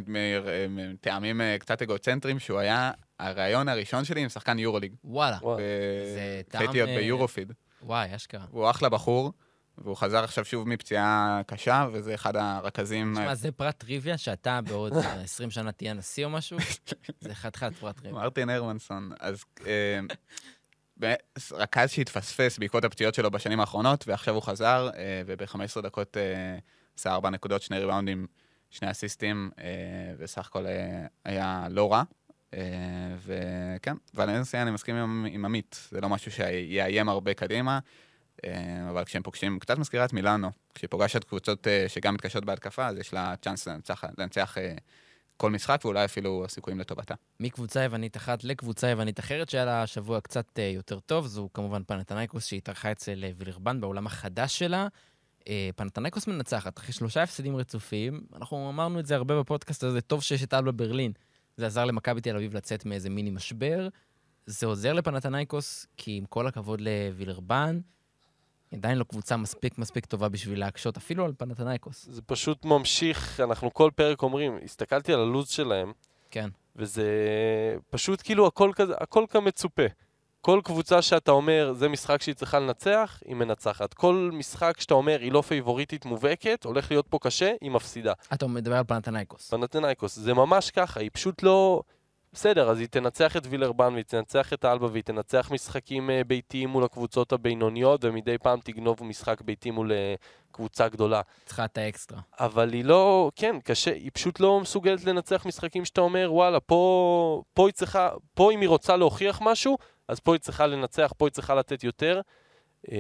מטעמים 0.68 1.41
אה, 1.41 1.57
קצת 1.59 1.83
אגוצנטריים, 1.83 2.39
שהוא 2.39 2.59
היה 2.59 2.91
הראיון 3.18 3.68
הראשון 3.68 4.05
שלי 4.05 4.20
עם 4.20 4.29
שחקן 4.29 4.59
יורוליג. 4.59 4.95
וואלה. 5.05 5.39
וואו. 5.43 5.57
זה 5.57 6.43
טעם, 6.49 6.62
התחלתי 6.62 6.79
להיות 6.79 6.89
אה, 6.89 6.97
ביורופיד. 6.97 7.53
וואי, 7.83 8.16
אשכרה. 8.16 8.45
הוא 8.51 8.70
אחלה 8.70 8.89
בחור, 8.89 9.33
והוא 9.79 9.97
חזר 9.97 10.24
עכשיו 10.24 10.45
שוב 10.45 10.68
מפציעה 10.68 11.41
קשה, 11.47 11.87
וזה 11.93 12.14
אחד 12.14 12.37
הרכזים... 12.37 13.12
תשמע, 13.14 13.35
זה 13.35 13.53
פרט 13.53 13.79
טריוויה 13.79 14.18
שאתה 14.18 14.61
בעוד 14.61 14.93
20 15.24 15.51
שנה 15.51 15.72
תהיה 15.72 15.95
נשיא 15.95 16.24
או 16.24 16.31
משהו? 16.31 16.59
זה 17.20 17.35
חתיכת 17.35 17.72
פרט 17.81 17.97
טריוויה. 17.97 18.22
מרטין 18.22 18.51
הרמנסון. 18.51 19.11
אז 19.20 19.45
אה, 19.66 20.01
רכז 21.53 21.91
שהתפספס 21.91 22.59
בעקבות 22.59 22.85
הפציעות 22.85 23.14
שלו 23.14 23.31
בשנים 23.31 23.61
האחרונות, 23.61 24.09
ועכשיו 24.09 24.35
הוא 24.35 24.43
חזר, 24.43 24.91
אה, 24.97 25.22
וב-15 25.27 25.81
דקות 25.83 26.16
אה, 26.16 26.59
עשה 26.99 27.12
ארבע 27.12 27.31
נקודות, 27.31 27.62
שני 27.62 27.79
ריבאונדים, 27.79 28.27
שני 28.70 28.91
אסיסטים, 28.91 29.51
אה, 29.59 29.64
וסך 30.18 30.47
הכל 30.47 30.66
אה, 30.66 31.07
היה 31.24 31.66
לא 31.70 31.93
רע. 31.93 32.03
אה, 32.55 32.61
וכן, 33.27 33.97
ולנסיה 34.14 34.62
אני 34.62 34.70
מסכים 34.70 34.97
עם, 34.97 35.27
עם 35.31 35.45
עמית, 35.45 35.89
זה 35.91 36.01
לא 36.01 36.09
משהו 36.09 36.33
שיאיים 36.33 37.09
הרבה 37.09 37.35
קדימה, 37.35 37.72
אה, 37.72 37.79
אבל 38.91 39.05
כשהם 39.05 39.22
פוגשים, 39.22 39.59
קצת 39.59 39.78
מזכירה 39.78 40.05
את 40.05 40.12
מילאנו, 40.12 40.51
כשהיא 40.74 40.91
פוגשת 40.91 41.24
קבוצות 41.24 41.68
אה, 41.68 41.84
שגם 41.89 42.14
מתקשות 42.14 42.45
בהתקפה, 42.45 42.87
אז 42.87 42.99
יש 42.99 43.12
לה 43.12 43.34
צ'אנס 43.43 43.68
לנצח, 43.68 44.05
לנצח 44.18 44.59
אה, 44.59 44.74
כל 45.37 45.51
משחק, 45.51 45.80
ואולי 45.84 46.05
אפילו 46.05 46.45
הסיכויים 46.45 46.80
לטובתה. 46.80 47.14
מקבוצה 47.41 47.82
יוונית 47.82 48.16
אחת 48.16 48.45
לקבוצה 48.45 48.89
יוונית 48.89 49.20
אחרת, 49.20 49.49
שהיה 49.49 49.64
לה 49.64 49.87
שבוע 49.87 50.20
קצת 50.20 50.59
אה, 50.59 50.64
יותר 50.74 51.01
טוב, 51.01 51.26
זו 51.26 51.49
כמובן 51.55 51.82
פנתנייקוס 51.87 52.47
שהתארחה 52.47 52.93
אצל 52.93 53.24
אה, 53.24 53.30
וילרבן 53.37 53.80
בעולם 53.80 54.07
החדש 54.07 54.59
שלה. 54.59 54.89
אה, 55.49 55.70
פנתנייקוס 55.76 56.26
מנצחת 56.26 56.78
אחרי 56.78 56.93
שלושה 56.93 57.22
הפסדים 57.22 57.57
רצופים. 57.57 58.26
אנחנו 58.37 58.68
אמרנו 58.68 59.01
את 59.01 59.07
זה 59.07 59.16
הרבה 59.16 59.41
בפודקאסט 59.41 59.82
הזה, 59.82 60.01
טוב 60.01 60.22
שיש 60.22 60.43
את 60.43 60.55
אלבה 60.55 60.72
ברלין. 60.72 61.12
זה 61.57 61.66
עזר 61.66 61.84
למכבי 61.84 62.20
תל 62.20 62.37
אביב 62.37 62.55
לצאת 62.55 62.87
מאיזה 62.87 63.11
מיני 63.11 63.30
משבר. 63.30 63.89
זה 64.47 64.66
עוזר 64.66 64.93
לפנתנייקוס, 64.93 65.87
כי 65.97 66.16
עם 66.16 66.24
כל 66.24 66.47
הכבוד 66.47 66.80
לווילרבן, 66.80 67.80
עדיין 68.73 68.99
לא 68.99 69.05
קבוצה 69.05 69.37
מספיק 69.37 69.79
מספיק 69.79 70.07
טובה 70.07 70.29
בשביל 70.29 70.61
להקשות 70.61 70.97
אפילו 70.97 71.25
על 71.25 71.33
פנתנייקוס. 71.39 72.07
זה 72.11 72.23
פשוט 72.23 72.64
ממשיך, 72.64 73.41
אנחנו 73.41 73.75
כל 73.75 73.91
פרק 73.95 74.23
אומרים, 74.23 74.59
הסתכלתי 74.64 75.12
על 75.12 75.21
הלו"ז 75.21 75.49
שלהם, 75.49 75.93
כן. 76.31 76.49
וזה 76.77 77.07
פשוט 77.91 78.23
כאילו 78.23 78.47
הכל 78.47 78.71
כזה, 78.75 78.95
הכל 79.01 79.25
כמצופה. 79.31 79.83
כל 80.41 80.61
קבוצה 80.64 81.03
שאתה 81.03 81.31
אומר, 81.31 81.73
זה 81.73 81.89
משחק 81.89 82.23
שהיא 82.23 82.35
צריכה 82.35 82.59
לנצח, 82.59 83.21
היא 83.25 83.37
מנצחת. 83.37 83.95
כל 83.95 84.31
משחק 84.33 84.81
שאתה 84.81 84.95
אומר, 84.95 85.21
היא 85.21 85.33
לא 85.33 85.43
פייבוריטית 85.43 86.05
מובהקת, 86.05 86.64
הולך 86.64 86.91
להיות 86.91 87.07
פה 87.09 87.19
קשה, 87.19 87.53
היא 87.61 87.71
מפסידה. 87.71 88.12
אתה 88.35 88.47
מדבר 88.47 88.77
על 88.77 88.85
פנתנייקוס. 88.85 89.51
פנתנאיקוס, 89.51 90.17
זה 90.17 90.35
ממש 90.35 90.71
ככה, 90.71 91.01
היא 91.01 91.11
פשוט 91.12 91.43
לא... 91.43 91.83
בסדר, 92.37 92.70
אז 92.70 92.80
היא 92.80 92.89
תנצח 92.89 93.37
את 93.37 93.47
וילרבן 93.51 93.93
והיא 93.93 94.05
תנצח 94.05 94.53
את 94.53 94.64
אלבה 94.64 94.87
והיא 94.87 95.03
תנצח 95.03 95.51
משחקים 95.53 96.11
אה, 96.11 96.24
ביתיים 96.26 96.68
מול 96.68 96.84
הקבוצות 96.84 97.32
הבינוניות 97.32 98.05
ומדי 98.05 98.39
פעם 98.39 98.59
תגנוב 98.64 99.05
משחק 99.05 99.41
ביתי 99.41 99.70
מול 99.70 99.93
אה, 99.93 100.14
קבוצה 100.53 100.89
גדולה. 100.89 101.20
צריכה 101.45 101.64
את 101.64 101.78
האקסטרה. 101.78 102.20
אבל 102.41 102.72
היא 102.72 102.84
לא, 102.84 103.30
כן, 103.37 103.57
קשה, 103.64 103.93
היא 103.93 104.11
פשוט 104.14 104.41
לא 104.41 104.61
מסוגלת 104.61 105.05
לנצח 105.05 105.47
משחקים 105.47 105.84
שאתה 105.84 106.01
אומר, 106.01 106.28
וואלה, 106.32 106.61
פה, 106.61 107.43
פה 107.55 107.68
היא 107.68 107.72
צריכה, 107.72 108.09
פה 108.34 108.53
אם 108.53 108.61
היא 108.61 108.68
רוצה 108.68 108.97
להוכיח 108.97 109.41
משהו, 109.43 109.78
אז 110.09 110.20
פה 110.20 110.34
היא 110.34 110.41
צריכה 110.41 110.66
לנצח, 110.66 111.12
פה 111.16 111.26
היא 111.26 111.32
צריכה 111.32 111.55
לתת 111.55 111.84
יותר. 111.84 112.20
אמ, 112.93 112.97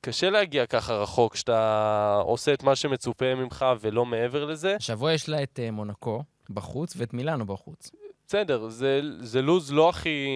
קשה 0.00 0.30
להגיע 0.30 0.66
ככה 0.66 0.94
רחוק, 0.94 1.36
שאתה 1.36 2.20
עושה 2.24 2.54
את 2.54 2.62
מה 2.62 2.76
שמצופה 2.76 3.34
ממך 3.34 3.66
ולא 3.80 4.06
מעבר 4.06 4.44
לזה. 4.44 4.76
השבוע 4.76 5.12
יש 5.12 5.28
לה 5.28 5.42
את 5.42 5.60
אה, 5.62 5.70
מונקו 5.70 6.22
בחוץ 6.50 6.94
ואת 6.96 7.14
מילאנו 7.14 7.46
בחוץ. 7.46 7.90
בסדר, 8.26 8.68
זה, 8.68 9.00
זה 9.18 9.42
לוז 9.42 9.72
לא 9.72 9.88
הכי, 9.88 10.26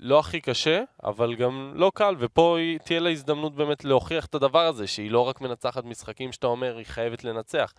לא 0.00 0.18
הכי 0.18 0.40
קשה, 0.40 0.82
אבל 1.04 1.34
גם 1.34 1.72
לא 1.74 1.92
קל, 1.94 2.14
ופה 2.18 2.56
תהיה 2.84 3.00
לה 3.00 3.10
הזדמנות 3.10 3.54
באמת 3.54 3.84
להוכיח 3.84 4.26
את 4.26 4.34
הדבר 4.34 4.66
הזה, 4.66 4.86
שהיא 4.86 5.10
לא 5.10 5.20
רק 5.20 5.40
מנצחת 5.40 5.84
משחקים 5.84 6.32
שאתה 6.32 6.46
אומר, 6.46 6.76
היא 6.76 6.86
חייבת 6.86 7.24
לנצח. 7.24 7.72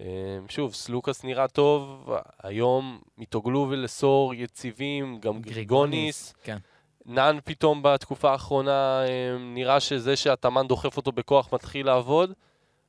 אמ, 0.00 0.06
שוב, 0.48 0.74
סלוקאס 0.74 1.24
נראה 1.24 1.48
טוב, 1.48 2.10
היום 2.42 3.00
מיטוגלו 3.18 3.66
ולסור 3.70 4.34
יציבים, 4.34 5.18
גם 5.20 5.40
גריגוניס. 5.40 6.34
כן. 6.42 6.58
נאן 7.06 7.38
פתאום 7.44 7.82
בתקופה 7.82 8.30
האחרונה 8.30 9.02
אמ, 9.04 9.54
נראה 9.54 9.80
שזה 9.80 10.16
שאטאמן 10.16 10.66
דוחף 10.66 10.96
אותו 10.96 11.12
בכוח 11.12 11.52
מתחיל 11.52 11.86
לעבוד, 11.86 12.32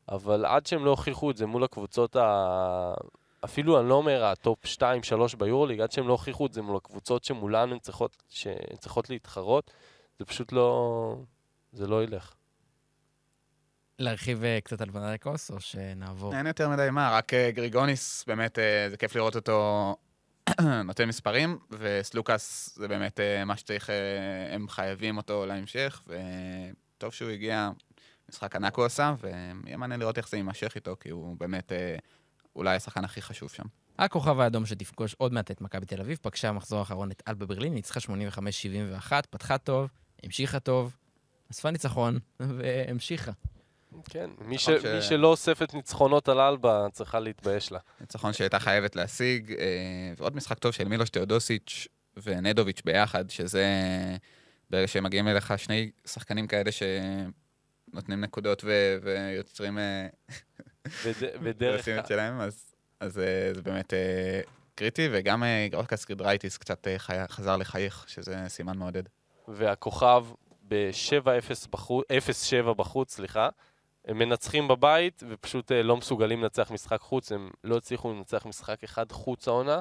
אבל 0.10 0.46
עד 0.46 0.66
שהם 0.66 0.86
לא 0.86 0.90
הוכיחו 0.90 1.32
את 1.32 1.38
זה 1.38 1.46
מול 1.46 1.64
הקבוצות 1.64 2.16
ה... 2.16 2.94
אפילו 3.46 3.80
אני 3.80 3.90
לא 3.90 3.96
אומר 3.96 4.24
ה 4.26 4.36
top 4.36 4.66
2-3 4.66 5.38
ביורוליג, 5.38 5.82
עד 5.82 5.92
שהם 5.92 6.08
לא 6.08 6.12
הוכיחו 6.12 6.46
את 6.46 6.54
זה 6.54 6.62
מול 6.62 6.78
הקבוצות 6.78 7.24
שמולן 7.24 7.72
הן 7.72 7.80
צריכות, 7.80 8.24
שהן 8.30 8.78
צריכות 8.80 9.10
להתחרות, 9.10 9.72
זה 10.20 10.26
פשוט 10.26 10.52
לא... 10.52 11.16
זה 11.72 11.88
לא 11.88 12.04
ילך. 12.04 12.36
להרחיב 14.00 14.44
אה, 14.44 14.60
קצת 14.64 14.82
על 14.82 14.92
פנתנייקוס, 14.92 15.52
או 15.52 15.60
שנעבור? 15.60 16.36
אין 16.36 16.48
יותר 16.48 16.70
מדי 16.70 16.88
מה, 16.92 17.12
רק 17.12 17.34
אה, 17.34 17.52
גריגוניס, 17.52 18.24
באמת, 18.28 18.60
אה, 18.60 18.88
זה 18.90 18.98
כיף 18.98 19.16
לראות 19.16 19.36
אותו 19.36 19.96
נותן 20.86 21.08
מספרים, 21.08 21.60
וסלוקאס 21.72 22.76
זה 22.76 22.88
באמת 22.88 23.20
מה 23.46 23.58
שצריך, 23.58 23.90
הם 24.52 24.70
חייבים 24.70 25.18
אותו 25.18 25.46
להמשך, 25.46 26.04
וטוב 26.08 27.14
שהוא 27.14 27.30
הגיע, 27.30 27.70
משחק 28.30 28.56
ענק 28.56 28.76
הוא 28.76 28.86
עשה, 28.86 29.14
ויהיה 29.20 29.78
מעניין 29.78 30.00
לראות 30.00 30.18
איך 30.18 30.30
זה 30.30 30.38
יימשך 30.38 30.76
איתו, 30.76 30.96
כי 31.00 31.10
הוא 31.10 31.36
באמת 31.40 31.72
אולי 32.56 32.76
השחקן 32.76 33.04
הכי 33.06 33.22
חשוב 33.22 33.50
שם. 33.50 33.64
הכוכב 34.00 34.40
האדום 34.40 34.66
שתפגוש 34.66 35.14
עוד 35.18 35.34
מעט 35.34 35.52
את 35.52 35.62
מכבי 35.62 35.86
תל 35.86 36.02
אביב, 36.02 36.18
פגשה 36.22 36.52
במחזור 36.52 36.80
האחרון 36.80 37.12
את 37.12 37.24
אלבה 37.28 37.46
ברלין, 37.46 37.74
ניצחה 37.74 38.00
85-71, 39.00 39.12
פתחה 39.30 39.58
טוב, 39.58 39.90
המשיכה 40.24 40.60
טוב, 40.60 40.96
אספה 41.52 41.72
ניצחון, 41.72 42.20
והמשיכה. 42.58 43.32
כן, 44.10 44.30
מי, 44.42 44.58
ש... 44.58 44.70
נכון 44.70 44.82
ש- 44.82 44.86
מי 44.96 45.02
שלא 45.02 45.28
אוספת 45.28 45.74
ניצחונות 45.74 46.30
על 46.30 46.40
אלבה 46.40 46.88
צריכה 46.92 47.20
להתבייש 47.20 47.72
לה. 47.72 47.80
ניצחון 48.02 48.34
שהייתה 48.34 48.60
חייבת 48.60 48.96
להשיג, 48.96 49.52
אה, 49.60 49.66
ועוד 50.18 50.36
משחק 50.36 50.60
טוב 50.60 50.72
של 50.72 50.88
מילוש 50.88 51.10
תאודוסיץ' 51.10 51.88
ונדוביץ' 52.24 52.82
ביחד, 52.86 53.30
שזה 53.30 53.66
ברגע 54.70 54.88
שמגיעים 54.88 55.28
אליך 55.28 55.54
שני 55.58 55.92
שחקנים 56.06 56.48
כאלה 56.48 56.72
שנותנים 56.72 58.22
נקודות 58.22 58.64
ו- 58.64 58.98
ויוצרים 59.04 59.78
אה. 59.78 60.08
ודרך... 61.44 61.76
ועושים 61.76 62.00
את 62.00 62.08
שלהם, 62.08 62.40
אז, 62.40 62.74
אה, 63.02 63.10
זה 63.54 63.62
באמת 63.64 63.94
אה, 63.94 64.42
קריטי, 64.76 65.10
וגם 65.12 65.44
אורקס 65.74 66.06
קצת 66.58 66.88
אה, 66.88 67.00
חי... 67.00 67.18
חזר 67.30 67.58
לחייך, 67.58 68.06
שזה 68.08 68.36
סימן 68.48 68.78
מעודד. 68.78 69.04
והכוכב 69.48 70.26
ב-7-0 70.68 71.68
בחוץ, 71.72 72.06
0-7 72.66 72.74
בחוץ, 72.74 73.16
סליחה. 73.16 73.50
הם 74.06 74.18
מנצחים 74.18 74.68
בבית 74.68 75.24
ופשוט 75.30 75.72
לא 75.72 75.98
מסוגלים 75.98 76.42
לנצח 76.42 76.72
משחק 76.72 77.02
חוץ, 77.02 77.32
הם 77.32 77.50
לא 77.64 77.78
הצליחו 77.78 78.14
לנצח 78.14 78.46
משחק 78.46 78.84
אחד 78.84 79.12
חוץ 79.12 79.48
העונה. 79.48 79.80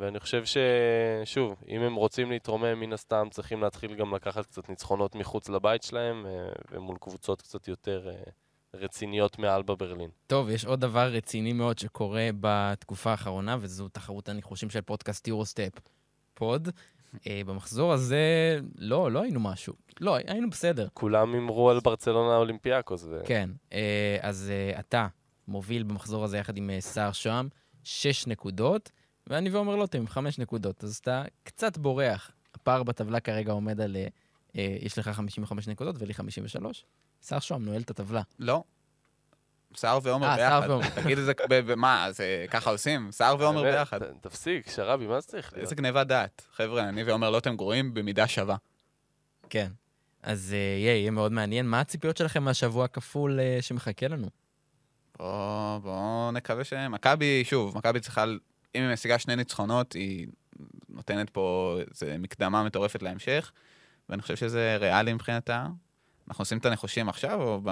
ואני 0.00 0.20
חושב 0.20 0.42
ששוב, 0.44 1.62
אם 1.68 1.82
הם 1.82 1.94
רוצים 1.94 2.30
להתרומם, 2.30 2.80
מן 2.80 2.92
הסתם 2.92 3.28
צריכים 3.30 3.62
להתחיל 3.62 3.94
גם 3.94 4.14
לקחת 4.14 4.46
קצת 4.46 4.68
ניצחונות 4.68 5.14
מחוץ 5.14 5.48
לבית 5.48 5.82
שלהם, 5.82 6.26
ומול 6.70 6.96
קבוצות 7.00 7.42
קצת 7.42 7.68
יותר 7.68 8.10
רציניות 8.74 9.38
מאלבה 9.38 9.74
ברלין. 9.74 10.10
טוב, 10.26 10.48
יש 10.48 10.64
עוד 10.64 10.80
דבר 10.80 11.12
רציני 11.12 11.52
מאוד 11.52 11.78
שקורה 11.78 12.28
בתקופה 12.40 13.10
האחרונה, 13.10 13.56
וזו 13.60 13.88
תחרות 13.88 14.28
הניחושים 14.28 14.70
של 14.70 14.80
פודקאסט 14.80 15.28
יורוסטפ 15.28 15.72
פוד. 16.34 16.68
אה, 17.26 17.40
במחזור 17.46 17.92
הזה, 17.92 18.58
לא, 18.78 19.12
לא 19.12 19.22
היינו 19.22 19.40
משהו. 19.40 19.74
לא, 20.00 20.16
היינו 20.16 20.50
בסדר. 20.50 20.88
כולם 20.94 21.34
הימרו 21.34 21.70
על 21.70 21.80
ברצלונה 21.80 22.36
אולימפיאקוס. 22.36 23.04
ו... 23.10 23.20
כן, 23.24 23.50
אה, 23.72 24.18
אז 24.20 24.50
אה, 24.50 24.80
אתה 24.80 25.06
מוביל 25.48 25.82
במחזור 25.82 26.24
הזה 26.24 26.38
יחד 26.38 26.56
עם 26.56 26.70
סער 26.80 27.12
שוהם, 27.12 27.48
שש 27.84 28.26
נקודות, 28.26 28.90
ואני 29.26 29.50
ועומר 29.50 29.76
לוטם 29.76 29.98
עם 29.98 30.06
חמש 30.06 30.38
נקודות, 30.38 30.84
אז 30.84 30.96
אתה 30.96 31.24
קצת 31.42 31.78
בורח. 31.78 32.30
הפער 32.54 32.82
בטבלה 32.82 33.20
כרגע 33.20 33.52
עומד 33.52 33.80
על... 33.80 33.96
יש 34.54 34.98
לך 34.98 35.08
55 35.08 35.68
נקודות 35.68 35.96
ולי 35.98 36.14
53. 36.14 36.84
סער 37.22 37.38
שוהם 37.38 37.64
נועל 37.64 37.82
את 37.82 37.90
הטבלה. 37.90 38.22
לא. 38.38 38.62
סער 39.76 39.98
ועומר 40.02 40.26
אה, 40.28 40.36
ביחד. 40.36 40.70
ועומר. 40.70 40.86
תגיד 41.02 41.18
את 41.18 41.24
זה, 41.24 41.32
ב- 41.48 41.72
במה, 41.72 42.06
זה 42.10 42.46
ככה 42.50 42.70
עושים? 42.70 43.12
סער 43.12 43.36
ועומר 43.38 43.62
ביחד. 43.62 44.02
תפסיק, 44.20 44.70
שרבי, 44.70 45.06
מה 45.06 45.20
זה 45.20 45.26
צריך 45.26 45.52
להיות? 45.52 45.62
איזה 45.64 45.74
גניבת 45.74 46.06
דעת. 46.06 46.46
חבר'ה, 46.52 46.88
אני 46.88 47.02
ועומר 47.02 47.30
לוטם 47.30 47.56
גרועים 47.56 47.94
במידה 47.94 48.26
שווה. 48.28 48.56
כן. 49.50 49.70
אז 50.22 50.52
אה, 50.52 50.58
יהיה, 50.58 50.96
יהיה 50.96 51.10
מאוד 51.10 51.32
מעניין. 51.32 51.66
מה 51.66 51.80
הציפיות 51.80 52.16
שלכם 52.16 52.42
מהשבוע 52.42 52.84
הכפול 52.84 53.40
אה, 53.40 53.58
שמחכה 53.60 54.08
לנו? 54.08 54.28
בואו 55.18 55.80
בוא 55.82 56.32
נקווה 56.32 56.64
שמכבי, 56.64 57.44
שוב, 57.44 57.78
מכבי 57.78 58.00
צריכה, 58.00 58.24
אם 58.24 58.38
היא 58.82 58.92
משיגה 58.92 59.18
שני 59.18 59.36
ניצחונות, 59.36 59.92
היא 59.92 60.26
נותנת 60.88 61.30
פה 61.30 61.76
איזה 61.90 62.18
מקדמה 62.18 62.64
מטורפת 62.64 63.02
להמשך, 63.02 63.52
ואני 64.08 64.22
חושב 64.22 64.36
שזה 64.36 64.76
ריאלי 64.80 65.12
מבחינתה. 65.12 65.66
אנחנו 66.28 66.42
עושים 66.42 66.58
את 66.58 66.66
הנחושים 66.66 67.08
עכשיו, 67.08 67.42
או 67.42 67.60
ב... 67.64 67.70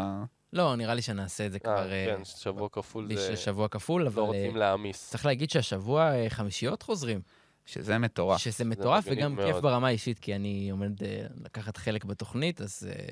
לא, 0.52 0.76
נראה 0.76 0.94
לי 0.94 1.02
שנעשה 1.02 1.46
את 1.46 1.52
זה 1.52 1.58
כבר 1.58 1.92
אה, 1.92 2.06
אה, 2.06 2.16
כן, 2.16 2.24
שבוע 2.24 2.68
כפול 2.72 3.14
זה... 3.14 3.36
שבוע 3.36 3.68
כפול, 3.68 4.06
אבל 4.06 4.16
לא 4.16 4.22
אה, 4.22 4.26
רוצים 4.26 4.56
להעמיס. 4.56 5.10
צריך 5.10 5.26
להגיד 5.26 5.50
שהשבוע 5.50 6.14
אה, 6.14 6.30
חמישיות 6.30 6.82
חוזרים. 6.82 7.20
שזה 7.66 7.98
מטורף. 7.98 8.40
שזה 8.40 8.64
מטורף 8.64 9.04
וגם 9.06 9.36
כיף. 9.36 9.56
ברמה 9.56 9.86
האישית, 9.86 10.18
כי 10.18 10.34
אני 10.34 10.70
עומד 10.70 11.02
אה, 11.02 11.26
לקחת 11.44 11.76
חלק 11.76 12.04
בתוכנית, 12.04 12.60
אז 12.60 12.88
אה, 12.90 13.06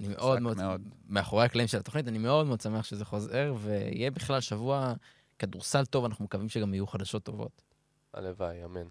אני 0.00 0.08
מאוד, 0.08 0.38
מאוד. 0.38 0.82
מאחורי 1.08 1.44
הקלעים 1.44 1.68
של 1.68 1.78
התוכנית, 1.78 2.08
אני 2.08 2.18
מאוד 2.18 2.46
מאוד 2.46 2.60
שמח 2.60 2.84
שזה 2.84 3.04
חוזר, 3.04 3.54
ויהיה 3.58 4.10
בכלל 4.10 4.40
שבוע 4.40 4.94
כדורסל 5.38 5.84
טוב, 5.84 6.04
אנחנו 6.04 6.24
מקווים 6.24 6.48
שגם 6.48 6.74
יהיו 6.74 6.86
חדשות 6.86 7.22
טובות. 7.22 7.62
הלוואי, 8.14 8.64
אמן. 8.64 8.86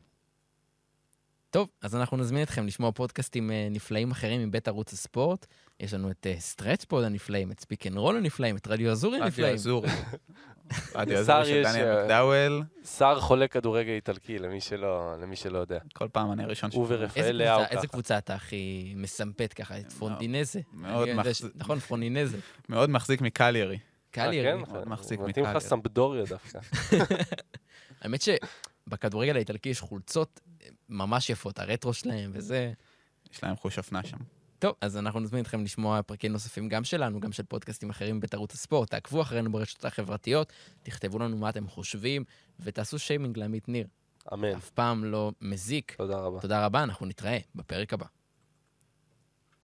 טוב, 1.49 1.67
אז 1.81 1.95
אנחנו 1.95 2.17
נזמין 2.17 2.43
אתכם 2.43 2.67
לשמוע 2.67 2.91
פודקאסטים 2.91 3.51
אה, 3.51 3.67
נפלאים 3.71 4.11
אחרים 4.11 4.47
מבית 4.47 4.67
ערוץ 4.67 4.93
הספורט. 4.93 5.45
יש 5.79 5.93
לנו 5.93 6.11
את 6.11 6.27
Stretch 6.39 6.85
Four 6.85 7.03
הנפלאים, 7.03 7.51
את 7.51 7.59
Speak 7.59 7.87
and 7.87 7.97
Roll 7.97 8.17
הנפלאים, 8.17 8.57
את 8.57 8.67
רדיו 8.67 8.91
אזורי 8.91 9.15
רדיו 9.15 9.25
הנפלאים. 9.25 9.53
אזורי. 9.53 9.89
רדיו 10.95 11.17
אזורי 11.17 11.45
של 11.45 11.51
יש, 11.55 11.67
דניאל 11.67 11.87
אה, 11.87 12.01
מקדאוול. 12.03 12.63
שר 12.97 13.19
חולה 13.19 13.47
כדורגל 13.47 13.91
איטלקי, 13.91 14.39
למי 14.39 14.61
שלא, 14.61 15.15
למי 15.21 15.35
שלא 15.35 15.57
יודע. 15.57 15.79
כל 15.93 16.07
פעם 16.11 16.31
אני 16.31 16.43
הראשון 16.43 16.69
הוא 16.73 16.87
שומע. 16.87 16.99
ורפאל 16.99 17.31
לאהו 17.35 17.57
קבוצה- 17.59 17.71
איזה 17.75 17.87
ככה. 17.87 17.93
קבוצה 17.93 18.17
אתה 18.17 18.35
הכי 18.35 18.93
מסמפת 18.95 19.53
ככה? 19.53 19.79
את 19.79 19.91
פרונטינזה? 19.91 20.59
מאוד 20.73 21.01
אני 21.01 21.09
יודע 21.09 21.21
מחז- 21.23 21.33
ש- 21.33 21.43
נכון, 21.55 21.79
פרונטינזה. 21.79 22.37
מאוד 22.69 22.89
מחזיק 22.89 23.21
מקליירי. 23.21 23.77
קליארי. 24.11 24.47
אה, 24.47 24.65
כן? 24.65 24.71
מאוד 24.71 24.87
מחזיק 24.89 25.19
מתאים 25.19 25.45
לך 25.45 25.49
מקליירי. 25.51 25.69
סמפדוריה 25.69 26.23
דווקא. 26.25 26.59
האמת 28.01 28.21
שבכדורגל 28.21 29.35
האיטלקי 29.35 29.69
יש 29.69 29.81
חולצות 29.81 30.39
אה, 30.56 30.56
ממש 30.89 31.29
יפות, 31.29 31.59
הרטרו 31.59 31.93
שלהם 31.93 32.31
וזה. 32.33 32.73
יש 33.33 33.43
להם 33.43 33.55
חוש 33.55 33.77
אופנה 33.77 34.03
שם. 34.03 34.17
טוב, 34.59 34.75
אז 34.81 34.97
אנחנו 34.97 35.19
נזמין 35.19 35.41
אתכם 35.41 35.63
לשמוע 35.63 36.01
פרקים 36.01 36.31
נוספים 36.31 36.69
גם 36.69 36.83
שלנו, 36.83 37.19
גם 37.19 37.31
של 37.31 37.43
פודקאסטים 37.43 37.89
אחרים 37.89 38.19
בית 38.19 38.33
ערוץ 38.33 38.53
הספורט. 38.53 38.89
תעקבו 38.89 39.21
אחרינו 39.21 39.51
ברשתות 39.51 39.85
החברתיות, 39.85 40.53
תכתבו 40.83 41.19
לנו 41.19 41.37
מה 41.37 41.49
אתם 41.49 41.67
חושבים, 41.67 42.23
ותעשו 42.59 42.99
שיימינג 42.99 43.37
לעמית 43.37 43.69
ניר. 43.69 43.87
אמן. 44.33 44.55
אף 44.55 44.69
פעם 44.69 45.05
לא 45.05 45.31
מזיק. 45.41 45.95
תודה 45.97 46.19
רבה. 46.19 46.39
תודה 46.41 46.65
רבה, 46.65 46.83
אנחנו 46.83 47.05
נתראה 47.05 47.37
בפרק 47.55 47.93
הבא. 47.93 48.05